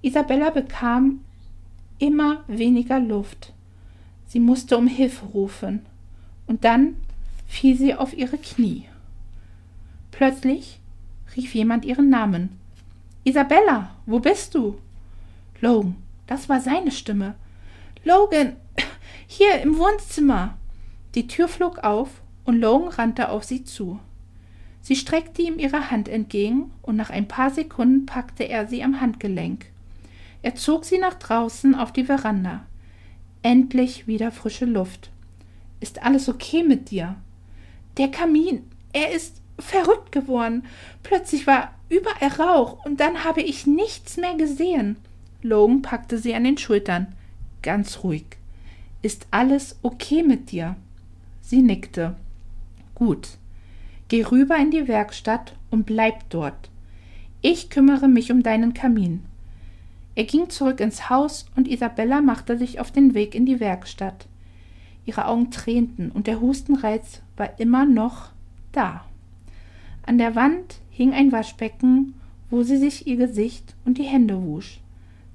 Isabella 0.02 0.50
bekam 0.50 1.22
immer 2.00 2.44
weniger 2.48 3.00
Luft. 3.00 3.54
Sie 4.28 4.40
musste 4.40 4.78
um 4.78 4.88
Hilfe 4.88 5.26
rufen. 5.26 5.86
Und 6.46 6.64
dann 6.64 6.96
fiel 7.48 7.78
sie 7.78 7.94
auf 7.96 8.16
ihre 8.16 8.38
Knie. 8.38 8.86
Plötzlich 10.12 10.80
rief 11.36 11.54
jemand 11.56 11.86
ihren 11.86 12.10
Namen. 12.10 12.58
Isabella, 13.24 13.92
wo 14.06 14.20
bist 14.20 14.56
du? 14.56 14.78
Logan, 15.60 15.96
das 16.28 16.50
war 16.50 16.62
seine 16.62 16.92
Stimme. 16.92 17.36
Logan, 18.04 18.56
hier 19.28 19.62
im 19.62 19.78
Wohnzimmer. 19.78 20.58
Die 21.16 21.28
Tür 21.28 21.48
flog 21.48 21.80
auf 21.80 22.22
und 22.46 22.60
Logan 22.60 22.90
rannte 22.90 23.30
auf 23.30 23.44
sie 23.44 23.64
zu. 23.64 24.00
Sie 24.88 24.96
streckte 24.96 25.42
ihm 25.42 25.60
ihre 25.60 25.92
Hand 25.92 26.08
entgegen 26.08 26.72
und 26.82 26.96
nach 26.96 27.10
ein 27.10 27.28
paar 27.28 27.50
Sekunden 27.50 28.06
packte 28.06 28.46
er 28.46 28.70
sie 28.70 28.86
am 28.86 29.02
Handgelenk. 29.02 29.66
Er 30.44 30.56
zog 30.56 30.86
sie 30.86 30.98
nach 30.98 31.16
draußen 31.16 31.76
auf 31.76 31.92
die 31.92 32.06
Veranda. 32.06 32.66
Endlich 33.44 34.08
wieder 34.08 34.32
frische 34.32 34.64
Luft. 34.64 35.10
Ist 35.82 36.04
alles 36.04 36.30
okay 36.30 36.64
mit 36.64 36.90
dir? 36.90 37.18
Der 37.98 38.08
Kamin, 38.08 38.64
er 38.94 39.12
ist 39.12 39.42
verrückt 39.60 40.14
geworden. 40.14 40.64
Plötzlich 41.04 41.48
war 41.48 41.74
überall 41.90 42.40
Rauch 42.40 42.86
und 42.86 43.02
dann 43.02 43.26
habe 43.26 43.42
ich 43.42 43.68
nichts 43.68 44.16
mehr 44.16 44.36
gesehen. 44.36 44.96
Logan 45.42 45.82
packte 45.82 46.18
sie 46.18 46.34
an 46.34 46.46
den 46.46 46.58
Schultern. 46.58 47.14
Ganz 47.62 48.06
ruhig. 48.06 48.24
Ist 49.02 49.28
alles 49.32 49.80
okay 49.82 50.24
mit 50.24 50.52
dir? 50.52 50.78
Sie 51.42 51.62
nickte. 51.62 52.16
Gut. 52.96 53.38
Geh 54.10 54.24
rüber 54.24 54.56
in 54.56 54.72
die 54.72 54.88
Werkstatt 54.88 55.54
und 55.70 55.86
bleib 55.86 56.30
dort. 56.30 56.70
Ich 57.42 57.70
kümmere 57.70 58.08
mich 58.08 58.32
um 58.32 58.42
deinen 58.42 58.74
Kamin. 58.74 59.24
Er 60.16 60.24
ging 60.24 60.50
zurück 60.50 60.80
ins 60.80 61.10
Haus 61.10 61.46
und 61.56 61.68
Isabella 61.68 62.22
machte 62.22 62.58
sich 62.58 62.80
auf 62.80 62.92
den 62.92 63.14
Weg 63.14 63.36
in 63.36 63.46
die 63.46 63.60
Werkstatt. 63.60 64.28
Ihre 65.06 65.26
Augen 65.26 65.52
tränten 65.52 66.12
und 66.12 66.28
der 66.28 66.42
Hustenreiz 66.42 67.22
war 67.36 67.60
immer 67.60 67.86
noch 67.86 68.30
da. 68.72 69.06
An 70.06 70.18
der 70.18 70.36
Wand 70.36 70.80
hing 70.90 71.14
ein 71.14 71.32
Waschbecken, 71.32 72.14
wo 72.50 72.64
sie 72.64 72.78
sich 72.78 73.08
ihr 73.08 73.18
Gesicht 73.18 73.76
und 73.86 73.98
die 73.98 74.04
Hände 74.04 74.42
wusch. 74.42 74.80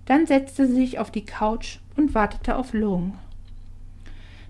Dann 0.06 0.26
setzte 0.26 0.66
sie 0.66 0.74
sich 0.74 0.98
auf 0.98 1.11
die 1.11 1.24
Couch 1.24 1.78
und 1.96 2.14
wartete 2.14 2.56
auf 2.56 2.72
Lung. 2.72 3.14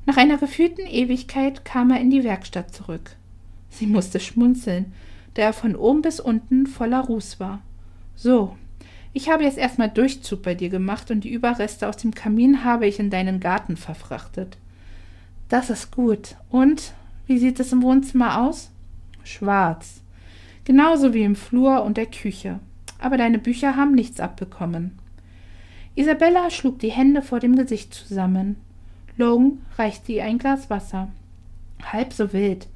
Nach 0.06 0.16
einer 0.16 0.38
gefühlten 0.38 0.86
Ewigkeit 0.86 1.64
kam 1.64 1.90
er 1.90 2.00
in 2.00 2.10
die 2.10 2.24
Werkstatt 2.24 2.74
zurück. 2.74 3.16
Sie 3.72 3.86
musste 3.86 4.20
schmunzeln, 4.20 4.92
da 5.34 5.42
er 5.42 5.52
von 5.54 5.74
oben 5.74 6.02
bis 6.02 6.20
unten 6.20 6.66
voller 6.66 7.00
Ruß 7.00 7.40
war. 7.40 7.62
So, 8.14 8.54
ich 9.14 9.30
habe 9.30 9.44
jetzt 9.44 9.56
erstmal 9.56 9.88
Durchzug 9.88 10.42
bei 10.42 10.54
dir 10.54 10.68
gemacht 10.68 11.10
und 11.10 11.24
die 11.24 11.32
Überreste 11.32 11.88
aus 11.88 11.96
dem 11.96 12.14
Kamin 12.14 12.64
habe 12.64 12.86
ich 12.86 12.98
in 12.98 13.08
deinen 13.08 13.40
Garten 13.40 13.78
verfrachtet. 13.78 14.58
Das 15.48 15.70
ist 15.70 15.90
gut. 15.90 16.36
Und 16.50 16.92
wie 17.26 17.38
sieht 17.38 17.60
es 17.60 17.72
im 17.72 17.82
Wohnzimmer 17.82 18.42
aus? 18.42 18.70
Schwarz. 19.24 20.02
Genauso 20.64 21.14
wie 21.14 21.24
im 21.24 21.34
Flur 21.34 21.82
und 21.82 21.96
der 21.96 22.06
Küche. 22.06 22.60
Aber 22.98 23.16
deine 23.16 23.38
Bücher 23.38 23.74
haben 23.74 23.94
nichts 23.94 24.20
abbekommen. 24.20 24.98
Isabella 25.94 26.50
schlug 26.50 26.78
die 26.78 26.92
Hände 26.92 27.22
vor 27.22 27.40
dem 27.40 27.56
Gesicht 27.56 27.92
zusammen. 27.94 28.56
Logan 29.16 29.58
reichte 29.76 30.12
ihr 30.12 30.24
ein 30.24 30.38
Glas 30.38 30.68
Wasser. 30.68 31.08
Halb 31.82 32.12
so 32.12 32.32
wild. 32.32 32.68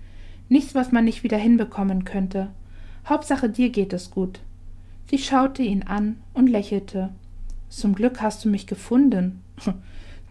Nichts, 0.49 0.75
was 0.75 0.93
man 0.93 1.05
nicht 1.05 1.23
wieder 1.23 1.39
hinbekommen 1.39 2.05
könnte. 2.05 2.51
Hauptsache 3.07 3.49
dir 3.49 3.71
geht 3.71 3.93
es 3.93 4.11
gut. 4.11 4.41
Sie 5.09 5.19
schaute 5.19 5.63
ihn 5.63 5.85
an 5.85 6.17
und 6.35 6.49
lächelte. 6.49 7.11
Zum 7.69 7.95
Glück 7.95 8.21
hast 8.21 8.45
du 8.45 8.49
mich 8.49 8.67
gefunden. 8.67 9.43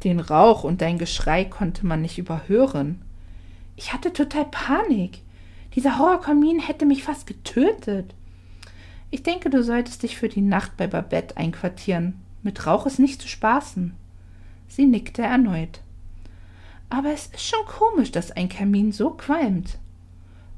Den 0.03 0.19
Rauch 0.19 0.63
und 0.63 0.81
dein 0.81 0.97
Geschrei 0.97 1.45
konnte 1.45 1.85
man 1.85 2.01
nicht 2.01 2.17
überhören. 2.17 3.01
Ich 3.75 3.93
hatte 3.93 4.13
total 4.13 4.45
Panik. 4.45 5.21
Dieser 5.75 5.99
Horrorkamin 5.99 6.59
hätte 6.59 6.85
mich 6.85 7.03
fast 7.03 7.27
getötet. 7.27 8.13
Ich 9.11 9.23
denke, 9.23 9.49
du 9.49 9.63
solltest 9.63 10.03
dich 10.03 10.17
für 10.17 10.29
die 10.29 10.41
Nacht 10.41 10.77
bei 10.77 10.87
Babette 10.87 11.37
einquartieren. 11.37 12.19
Mit 12.43 12.65
Rauch 12.65 12.85
ist 12.85 12.99
nicht 12.99 13.21
zu 13.21 13.27
spaßen. 13.27 13.93
Sie 14.67 14.85
nickte 14.85 15.21
erneut. 15.21 15.81
Aber 16.89 17.11
es 17.11 17.27
ist 17.27 17.45
schon 17.45 17.65
komisch, 17.65 18.11
dass 18.11 18.31
ein 18.31 18.49
Kamin 18.49 18.91
so 18.91 19.11
qualmt. 19.11 19.77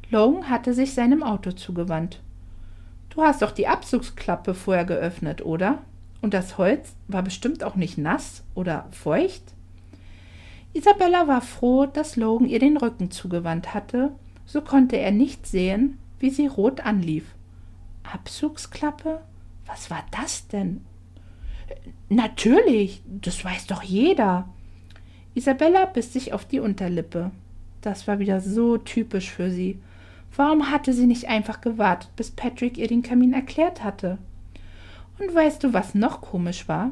Logan 0.09 0.49
hatte 0.49 0.73
sich 0.73 0.93
seinem 0.93 1.23
Auto 1.23 1.51
zugewandt. 1.51 2.21
Du 3.09 3.23
hast 3.23 3.41
doch 3.41 3.51
die 3.51 3.67
Abzugsklappe 3.67 4.53
vorher 4.53 4.85
geöffnet, 4.85 5.43
oder? 5.43 5.79
Und 6.21 6.33
das 6.33 6.57
Holz 6.57 6.93
war 7.07 7.23
bestimmt 7.23 7.63
auch 7.63 7.75
nicht 7.75 7.97
nass 7.97 8.43
oder 8.55 8.87
feucht? 8.91 9.43
Isabella 10.73 11.27
war 11.27 11.41
froh, 11.41 11.85
dass 11.85 12.15
Logan 12.15 12.47
ihr 12.47 12.59
den 12.59 12.77
Rücken 12.77 13.11
zugewandt 13.11 13.73
hatte, 13.73 14.11
so 14.45 14.61
konnte 14.61 14.97
er 14.97 15.11
nicht 15.11 15.47
sehen, 15.47 15.97
wie 16.19 16.29
sie 16.29 16.47
rot 16.47 16.81
anlief. 16.81 17.25
Abzugsklappe? 18.03 19.21
Was 19.65 19.89
war 19.89 20.05
das 20.11 20.47
denn? 20.47 20.85
Natürlich, 22.09 23.01
das 23.05 23.43
weiß 23.43 23.67
doch 23.67 23.83
jeder. 23.83 24.47
Isabella 25.35 25.85
biss 25.85 26.13
sich 26.13 26.33
auf 26.33 26.45
die 26.45 26.59
Unterlippe. 26.59 27.31
Das 27.81 28.07
war 28.07 28.19
wieder 28.19 28.39
so 28.41 28.77
typisch 28.77 29.29
für 29.29 29.51
sie. 29.51 29.79
Warum 30.37 30.69
hatte 30.69 30.93
sie 30.93 31.07
nicht 31.07 31.27
einfach 31.27 31.61
gewartet, 31.61 32.15
bis 32.15 32.29
Patrick 32.29 32.77
ihr 32.77 32.87
den 32.87 33.01
Kamin 33.01 33.33
erklärt 33.33 33.83
hatte? 33.83 34.19
Und 35.17 35.33
weißt 35.33 35.63
du, 35.63 35.73
was 35.73 35.95
noch 35.95 36.21
komisch 36.21 36.67
war? 36.67 36.91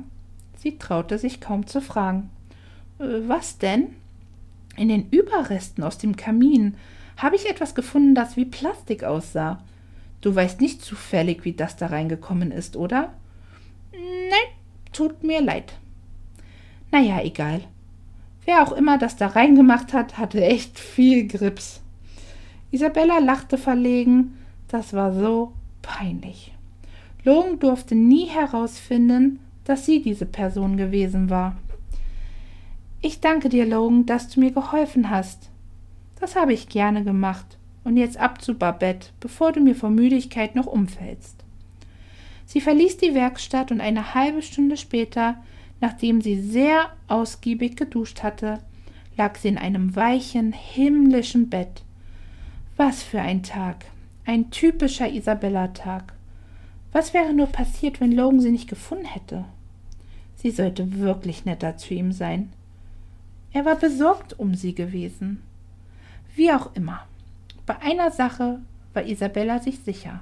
Sie 0.58 0.79
traute 0.79 1.19
sich 1.19 1.41
kaum 1.41 1.67
zu 1.67 1.79
fragen. 1.79 2.31
Äh, 2.99 3.21
was 3.27 3.60
denn? 3.60 3.95
In 4.75 4.89
den 4.89 5.10
Überresten 5.12 5.84
aus 5.84 5.99
dem 5.99 6.15
Kamin 6.15 6.75
habe 7.17 7.36
ich 7.36 7.47
etwas 7.47 7.75
gefunden, 7.75 8.15
das 8.15 8.36
wie 8.36 8.45
Plastik 8.45 9.03
aussah. 9.03 9.63
Du 10.21 10.36
weißt 10.36 10.60
nicht 10.60 10.81
zufällig, 10.81 11.45
wie 11.45 11.53
das 11.53 11.77
da 11.77 11.88
reingekommen 11.88 12.51
ist, 12.51 12.75
oder? 12.75 13.13
Nein, 13.91 14.55
tut 14.91 15.23
mir 15.23 15.39
leid. 15.39 15.73
Naja, 16.91 17.21
egal. 17.21 17.62
Wer 18.45 18.63
auch 18.63 18.71
immer 18.71 18.97
das 18.97 19.17
da 19.17 19.27
reingemacht 19.27 19.93
hat, 19.93 20.17
hatte 20.17 20.43
echt 20.43 20.79
viel 20.79 21.27
Grips. 21.27 21.81
Isabella 22.75 23.19
lachte 23.19 23.57
verlegen. 23.57 24.38
Das 24.67 24.91
war 24.91 25.13
so 25.13 25.53
peinlich. 25.81 26.53
Logan 27.23 27.57
durfte 27.57 27.95
nie 27.95 28.25
herausfinden, 28.25 29.39
dass 29.63 29.85
sie 29.85 30.01
diese 30.01 30.25
Person 30.25 30.75
gewesen 30.75 31.29
war. 31.29 31.55
Ich 33.01 33.21
danke 33.21 33.47
dir, 33.47 33.65
Logan, 33.65 34.05
dass 34.05 34.27
du 34.27 34.41
mir 34.41 34.51
geholfen 34.51 35.09
hast. 35.09 35.49
Das 36.19 36.35
habe 36.35 36.51
ich 36.51 36.67
gerne 36.67 37.05
gemacht. 37.05 37.57
Und 37.85 37.95
jetzt 37.95 38.17
ab 38.17 38.41
zu 38.41 38.55
Babette, 38.55 39.07
bevor 39.21 39.53
du 39.53 39.61
mir 39.61 39.75
vor 39.75 39.89
Müdigkeit 39.89 40.53
noch 40.55 40.65
umfällst. 40.65 41.45
Sie 42.45 42.59
verließ 42.59 42.97
die 42.97 43.13
Werkstatt 43.13 43.71
und 43.71 43.79
eine 43.79 44.13
halbe 44.13 44.41
Stunde 44.41 44.75
später, 44.75 45.38
nachdem 45.79 46.19
sie 46.19 46.41
sehr 46.41 46.89
ausgiebig 47.07 47.77
geduscht 47.77 48.21
hatte, 48.21 48.59
lag 49.15 49.38
sie 49.38 49.47
in 49.47 49.57
einem 49.57 49.95
weichen, 49.95 50.51
himmlischen 50.51 51.49
Bett. 51.49 51.85
Was 52.77 53.03
für 53.03 53.21
ein 53.21 53.41
Tag. 53.41 53.85
Ein 54.25 54.51
typischer 54.51 55.09
Isabella-Tag. 55.09 56.11
Was 56.91 57.13
wäre 57.13 57.33
nur 57.33 57.47
passiert, 57.47 58.01
wenn 58.01 58.11
Logan 58.11 58.41
sie 58.41 58.51
nicht 58.51 58.67
gefunden 58.67 59.05
hätte? 59.05 59.45
Sie 60.35 60.51
sollte 60.51 60.99
wirklich 60.99 61.45
netter 61.45 61.77
zu 61.77 61.93
ihm 61.93 62.11
sein. 62.11 62.51
Er 63.53 63.63
war 63.63 63.77
besorgt 63.77 64.38
um 64.38 64.55
sie 64.55 64.75
gewesen. 64.75 65.41
Wie 66.35 66.51
auch 66.51 66.75
immer. 66.75 67.07
Bei 67.65 67.81
einer 67.81 68.11
Sache 68.11 68.59
war 68.93 69.05
Isabella 69.05 69.59
sich 69.59 69.79
sicher. 69.79 70.19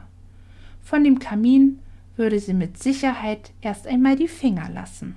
Von 0.84 1.04
dem 1.04 1.18
Kamin 1.18 1.80
würde 2.16 2.40
sie 2.40 2.54
mit 2.54 2.78
Sicherheit 2.78 3.52
erst 3.62 3.88
einmal 3.88 4.16
die 4.16 4.28
Finger 4.28 4.70
lassen. 4.70 5.16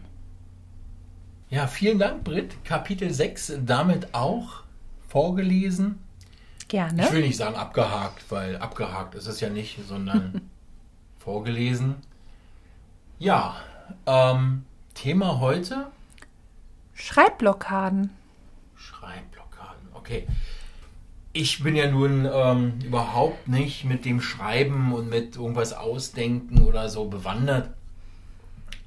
Ja, 1.50 1.66
vielen 1.66 1.98
Dank, 1.98 2.24
Britt. 2.24 2.64
Kapitel 2.64 3.12
6 3.12 3.58
damit 3.66 4.14
auch 4.14 4.62
vorgelesen. 5.06 5.98
Gerne. 6.68 7.04
Ich 7.04 7.12
will 7.12 7.22
nicht 7.22 7.36
sagen 7.36 7.56
abgehakt, 7.56 8.24
weil 8.30 8.56
abgehakt 8.56 9.14
ist 9.14 9.26
es 9.26 9.40
ja 9.40 9.48
nicht, 9.48 9.78
sondern 9.86 10.50
vorgelesen. 11.18 11.96
Ja, 13.18 13.56
ähm, 14.06 14.64
Thema 14.94 15.40
heute? 15.40 15.86
Schreibblockaden. 16.94 18.10
Schreibblockaden, 18.74 19.88
okay. 19.94 20.26
Ich 21.32 21.62
bin 21.62 21.76
ja 21.76 21.90
nun 21.90 22.28
ähm, 22.32 22.78
überhaupt 22.82 23.46
nicht 23.46 23.84
mit 23.84 24.04
dem 24.04 24.20
Schreiben 24.20 24.92
und 24.92 25.08
mit 25.08 25.36
irgendwas 25.36 25.72
ausdenken 25.72 26.62
oder 26.62 26.88
so 26.88 27.04
bewandert. 27.06 27.70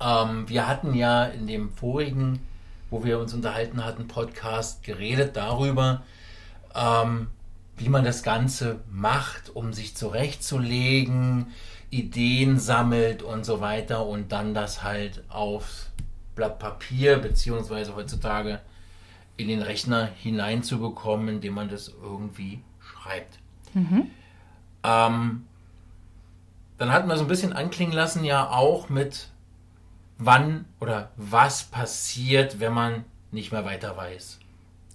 Ähm, 0.01 0.49
wir 0.49 0.67
hatten 0.67 0.95
ja 0.95 1.25
in 1.25 1.45
dem 1.45 1.69
vorigen 1.69 2.39
wo 2.89 3.03
wir 3.03 3.19
uns 3.19 3.33
unterhalten 3.33 3.85
hatten, 3.85 4.07
Podcast, 4.07 4.83
geredet 4.83 5.35
darüber, 5.35 6.01
ähm, 6.75 7.27
wie 7.79 7.89
man 7.89 8.03
das 8.03 8.23
Ganze 8.23 8.81
macht, 8.91 9.55
um 9.55 9.73
sich 9.73 9.95
zurechtzulegen, 9.95 11.47
Ideen 11.89 12.59
sammelt 12.59 13.23
und 13.23 13.45
so 13.45 13.61
weiter 13.61 14.05
und 14.05 14.31
dann 14.31 14.53
das 14.53 14.83
halt 14.83 15.23
aufs 15.29 15.89
Blatt 16.35 16.59
Papier 16.59 17.17
beziehungsweise 17.17 17.95
heutzutage 17.95 18.59
in 19.37 19.47
den 19.47 19.61
Rechner 19.61 20.05
hineinzubekommen, 20.05 21.29
indem 21.29 21.53
man 21.53 21.69
das 21.69 21.91
irgendwie 22.01 22.61
schreibt. 22.79 23.39
Mhm. 23.73 24.11
Ähm, 24.83 25.45
dann 26.77 26.91
hatten 26.91 27.07
wir 27.07 27.17
so 27.17 27.23
ein 27.23 27.27
bisschen 27.27 27.53
anklingen 27.53 27.93
lassen, 27.93 28.23
ja 28.23 28.49
auch 28.49 28.89
mit 28.89 29.29
wann 30.17 30.65
oder 30.79 31.11
was 31.15 31.63
passiert, 31.63 32.59
wenn 32.59 32.73
man 32.73 33.05
nicht 33.31 33.51
mehr 33.51 33.65
weiter 33.65 33.95
weiß. 33.95 34.38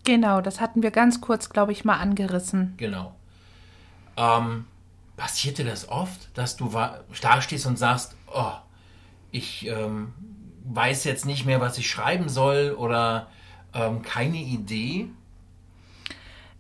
Genau, 0.05 0.41
das 0.41 0.61
hatten 0.61 0.83
wir 0.83 0.91
ganz 0.91 1.21
kurz, 1.21 1.49
glaube 1.49 1.73
ich, 1.73 1.85
mal 1.85 1.99
angerissen. 1.99 2.75
Genau. 2.77 3.15
Ähm, 4.17 4.67
passiert 5.17 5.59
dir 5.59 5.65
das 5.65 5.89
oft, 5.89 6.29
dass 6.35 6.57
du 6.57 6.71
da 7.21 7.43
stehst 7.43 7.67
und 7.67 7.79
sagst, 7.79 8.15
oh, 8.33 8.53
ich 9.31 9.67
ähm, 9.67 10.13
weiß 10.65 11.05
jetzt 11.05 11.27
nicht 11.27 11.47
mehr, 11.47 11.61
was 11.61 11.79
ich 11.79 11.89
schreiben 11.89 12.29
soll 12.29 12.77
oder 12.79 13.29
ähm, 13.75 14.03
keine 14.03 14.39
Idee? 14.39 15.09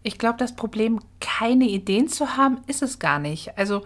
Ich 0.02 0.18
glaube, 0.18 0.38
das 0.38 0.56
Problem, 0.56 1.00
keine 1.20 1.64
Ideen 1.64 2.08
zu 2.08 2.36
haben, 2.36 2.58
ist 2.66 2.82
es 2.82 2.98
gar 2.98 3.18
nicht. 3.18 3.56
Also 3.56 3.84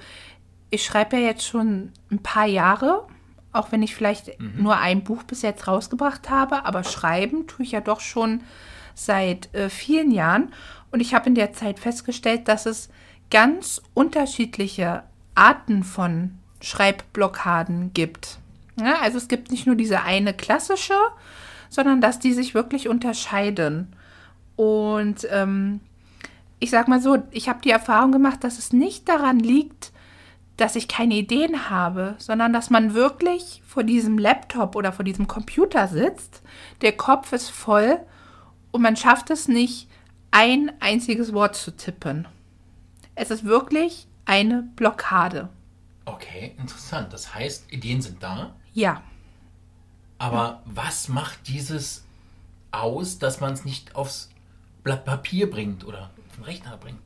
ich 0.70 0.84
schreibe 0.84 1.16
ja 1.16 1.22
jetzt 1.22 1.46
schon 1.46 1.92
ein 2.10 2.22
paar 2.22 2.46
Jahre, 2.46 3.06
auch 3.52 3.72
wenn 3.72 3.82
ich 3.82 3.94
vielleicht 3.94 4.38
mhm. 4.40 4.62
nur 4.62 4.76
ein 4.76 5.04
Buch 5.04 5.22
bis 5.22 5.42
jetzt 5.42 5.66
rausgebracht 5.66 6.28
habe, 6.28 6.64
aber 6.64 6.84
schreiben 6.84 7.46
tue 7.46 7.64
ich 7.64 7.72
ja 7.72 7.80
doch 7.80 8.00
schon 8.00 8.42
seit 8.98 9.54
äh, 9.54 9.70
vielen 9.70 10.10
Jahren. 10.10 10.52
Und 10.90 11.00
ich 11.00 11.14
habe 11.14 11.28
in 11.28 11.34
der 11.34 11.52
Zeit 11.52 11.78
festgestellt, 11.78 12.48
dass 12.48 12.66
es 12.66 12.88
ganz 13.30 13.82
unterschiedliche 13.94 15.02
Arten 15.34 15.84
von 15.84 16.38
Schreibblockaden 16.60 17.92
gibt. 17.94 18.38
Ja, 18.80 18.96
also 19.00 19.18
es 19.18 19.28
gibt 19.28 19.50
nicht 19.50 19.66
nur 19.66 19.76
diese 19.76 20.02
eine 20.02 20.34
klassische, 20.34 20.94
sondern 21.68 22.00
dass 22.00 22.18
die 22.18 22.32
sich 22.32 22.54
wirklich 22.54 22.88
unterscheiden. 22.88 23.94
Und 24.56 25.28
ähm, 25.30 25.80
ich 26.58 26.70
sag 26.70 26.88
mal 26.88 27.00
so, 27.00 27.22
ich 27.30 27.48
habe 27.48 27.60
die 27.62 27.70
Erfahrung 27.70 28.10
gemacht, 28.10 28.42
dass 28.42 28.58
es 28.58 28.72
nicht 28.72 29.08
daran 29.08 29.38
liegt, 29.38 29.92
dass 30.56 30.74
ich 30.74 30.88
keine 30.88 31.14
Ideen 31.14 31.70
habe, 31.70 32.16
sondern 32.18 32.52
dass 32.52 32.68
man 32.68 32.94
wirklich 32.94 33.62
vor 33.64 33.84
diesem 33.84 34.18
Laptop 34.18 34.74
oder 34.74 34.92
vor 34.92 35.04
diesem 35.04 35.28
Computer 35.28 35.86
sitzt, 35.86 36.42
der 36.82 36.92
Kopf 36.92 37.32
ist 37.32 37.50
voll 37.50 38.00
und 38.70 38.82
man 38.82 38.96
schafft 38.96 39.30
es 39.30 39.48
nicht, 39.48 39.88
ein 40.30 40.72
einziges 40.80 41.32
Wort 41.32 41.56
zu 41.56 41.76
tippen. 41.76 42.28
Es 43.14 43.30
ist 43.30 43.44
wirklich 43.44 44.06
eine 44.24 44.68
Blockade. 44.76 45.48
Okay, 46.04 46.54
interessant. 46.58 47.12
Das 47.12 47.34
heißt, 47.34 47.72
Ideen 47.72 48.00
sind 48.00 48.22
da? 48.22 48.54
Ja. 48.74 49.02
Aber 50.18 50.62
was 50.64 51.08
macht 51.08 51.48
dieses 51.48 52.04
aus, 52.70 53.18
dass 53.18 53.40
man 53.40 53.52
es 53.52 53.64
nicht 53.64 53.94
aufs 53.94 54.30
Blatt 54.82 55.04
Papier 55.04 55.50
bringt 55.50 55.84
oder 55.84 56.10
auf 56.28 56.36
den 56.36 56.44
Rechner 56.44 56.76
bringt? 56.76 57.00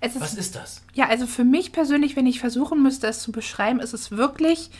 Ist, 0.00 0.20
was 0.20 0.34
ist 0.34 0.54
das? 0.54 0.82
Ja, 0.94 1.08
also 1.08 1.26
für 1.26 1.44
mich 1.44 1.72
persönlich, 1.72 2.14
wenn 2.14 2.26
ich 2.26 2.38
versuchen 2.38 2.82
müsste, 2.82 3.08
es 3.08 3.20
zu 3.20 3.32
beschreiben, 3.32 3.80
ist 3.80 3.94
es 3.94 4.12
wirklich 4.12 4.70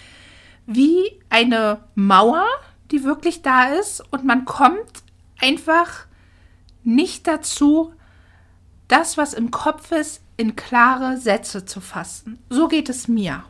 wie 0.66 1.18
eine 1.28 1.80
Mauer, 1.94 2.46
die 2.90 3.02
wirklich 3.02 3.42
da 3.42 3.64
ist 3.64 4.00
und 4.12 4.24
man 4.24 4.44
kommt 4.44 5.02
einfach 5.40 6.06
nicht 6.84 7.26
dazu, 7.26 7.92
das, 8.88 9.16
was 9.16 9.34
im 9.34 9.50
Kopf 9.50 9.92
ist, 9.92 10.22
in 10.36 10.56
klare 10.56 11.18
Sätze 11.18 11.64
zu 11.64 11.80
fassen. 11.80 12.38
So 12.48 12.68
geht 12.68 12.88
es 12.88 13.08
mir. 13.08 13.44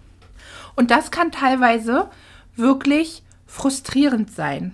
Und 0.75 0.91
das 0.91 1.11
kann 1.11 1.31
teilweise 1.33 2.11
wirklich 2.57 3.23
frustrierend 3.47 4.31
sein. 4.31 4.73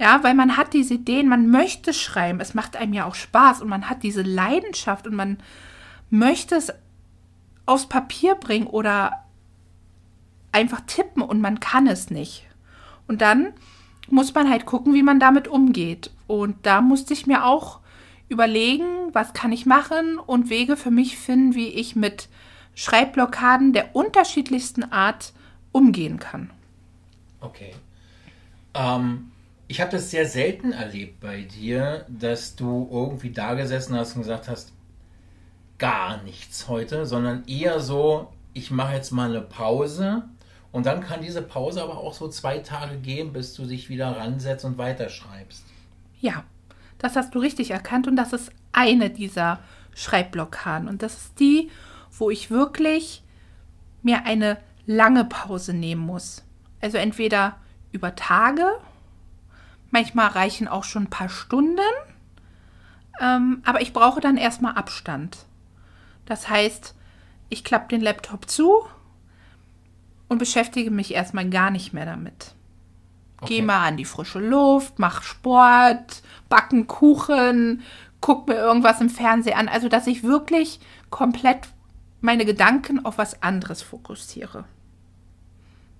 Ja, 0.00 0.22
weil 0.22 0.34
man 0.34 0.56
hat 0.56 0.74
diese 0.74 0.94
Ideen, 0.94 1.28
man 1.28 1.50
möchte 1.50 1.92
schreiben, 1.92 2.40
es 2.40 2.54
macht 2.54 2.76
einem 2.76 2.92
ja 2.92 3.04
auch 3.04 3.16
Spaß 3.16 3.62
und 3.62 3.68
man 3.68 3.90
hat 3.90 4.02
diese 4.02 4.22
Leidenschaft 4.22 5.06
und 5.06 5.14
man 5.14 5.38
möchte 6.08 6.54
es 6.54 6.72
aufs 7.66 7.86
Papier 7.86 8.36
bringen 8.36 8.68
oder 8.68 9.24
einfach 10.52 10.80
tippen 10.86 11.22
und 11.22 11.40
man 11.40 11.58
kann 11.58 11.86
es 11.86 12.10
nicht. 12.10 12.46
Und 13.08 13.22
dann 13.22 13.52
muss 14.12 14.34
man 14.34 14.48
halt 14.48 14.66
gucken, 14.66 14.94
wie 14.94 15.02
man 15.02 15.20
damit 15.20 15.48
umgeht. 15.48 16.10
Und 16.26 16.56
da 16.64 16.80
musste 16.80 17.12
ich 17.12 17.26
mir 17.26 17.44
auch 17.44 17.80
überlegen, 18.28 18.84
was 19.12 19.32
kann 19.32 19.52
ich 19.52 19.66
machen 19.66 20.18
und 20.18 20.50
Wege 20.50 20.76
für 20.76 20.90
mich 20.90 21.18
finden, 21.18 21.54
wie 21.54 21.68
ich 21.68 21.96
mit 21.96 22.28
Schreibblockaden 22.74 23.72
der 23.72 23.96
unterschiedlichsten 23.96 24.84
Art 24.92 25.32
umgehen 25.72 26.18
kann. 26.18 26.50
Okay. 27.40 27.74
Ähm, 28.74 29.30
ich 29.66 29.80
habe 29.80 29.90
das 29.90 30.10
sehr 30.10 30.26
selten 30.26 30.72
erlebt 30.72 31.20
bei 31.20 31.42
dir, 31.42 32.06
dass 32.08 32.56
du 32.56 32.88
irgendwie 32.90 33.30
da 33.30 33.54
gesessen 33.54 33.96
hast 33.96 34.14
und 34.14 34.22
gesagt 34.22 34.48
hast, 34.48 34.72
gar 35.78 36.22
nichts 36.22 36.68
heute, 36.68 37.06
sondern 37.06 37.44
eher 37.46 37.80
so, 37.80 38.32
ich 38.52 38.70
mache 38.70 38.94
jetzt 38.94 39.12
mal 39.12 39.30
eine 39.30 39.40
Pause 39.40 40.24
und 40.72 40.86
dann 40.86 41.00
kann 41.00 41.22
diese 41.22 41.42
Pause 41.42 41.82
aber 41.82 41.98
auch 41.98 42.14
so 42.14 42.28
zwei 42.28 42.58
Tage 42.58 42.98
gehen, 42.98 43.32
bis 43.32 43.54
du 43.54 43.64
dich 43.64 43.88
wieder 43.88 44.16
ransetzt 44.16 44.64
und 44.64 44.78
weiterschreibst. 44.78 45.64
Ja, 46.20 46.44
das 46.98 47.16
hast 47.16 47.34
du 47.34 47.38
richtig 47.38 47.70
erkannt 47.70 48.06
und 48.06 48.16
das 48.16 48.32
ist 48.32 48.52
eine 48.72 49.10
dieser 49.10 49.60
Schreibblockaden 49.94 50.88
und 50.88 51.02
das 51.02 51.16
ist 51.16 51.40
die, 51.40 51.70
wo 52.10 52.30
ich 52.30 52.50
wirklich 52.50 53.22
mir 54.02 54.24
eine 54.24 54.58
lange 54.86 55.24
Pause 55.24 55.74
nehmen 55.74 56.02
muss. 56.02 56.44
Also 56.80 56.98
entweder 56.98 57.56
über 57.92 58.14
Tage, 58.14 58.66
manchmal 59.90 60.28
reichen 60.28 60.68
auch 60.68 60.84
schon 60.84 61.04
ein 61.04 61.10
paar 61.10 61.28
Stunden, 61.28 61.80
ähm, 63.20 63.62
aber 63.64 63.80
ich 63.80 63.92
brauche 63.92 64.20
dann 64.20 64.36
erstmal 64.36 64.74
Abstand. 64.74 65.38
Das 66.26 66.48
heißt, 66.48 66.94
ich 67.48 67.64
klappe 67.64 67.88
den 67.88 68.00
Laptop 68.00 68.48
zu 68.48 68.84
und 70.28 70.38
beschäftige 70.38 70.90
mich 70.90 71.14
erstmal 71.14 71.48
gar 71.48 71.70
nicht 71.70 71.92
mehr 71.92 72.06
damit. 72.06 72.54
Okay. 73.40 73.56
Geh 73.56 73.62
mal 73.62 73.86
an 73.86 73.96
die 73.96 74.04
frische 74.04 74.40
Luft, 74.40 74.98
mach 74.98 75.22
Sport, 75.22 76.22
backen 76.48 76.86
Kuchen, 76.86 77.82
guck 78.20 78.48
mir 78.48 78.56
irgendwas 78.56 79.00
im 79.00 79.10
Fernsehen 79.10 79.56
an. 79.56 79.68
Also, 79.68 79.88
dass 79.88 80.06
ich 80.06 80.22
wirklich 80.24 80.80
komplett 81.10 81.68
meine 82.20 82.44
Gedanken 82.44 83.04
auf 83.04 83.18
was 83.18 83.42
anderes 83.42 83.82
fokussiere. 83.82 84.64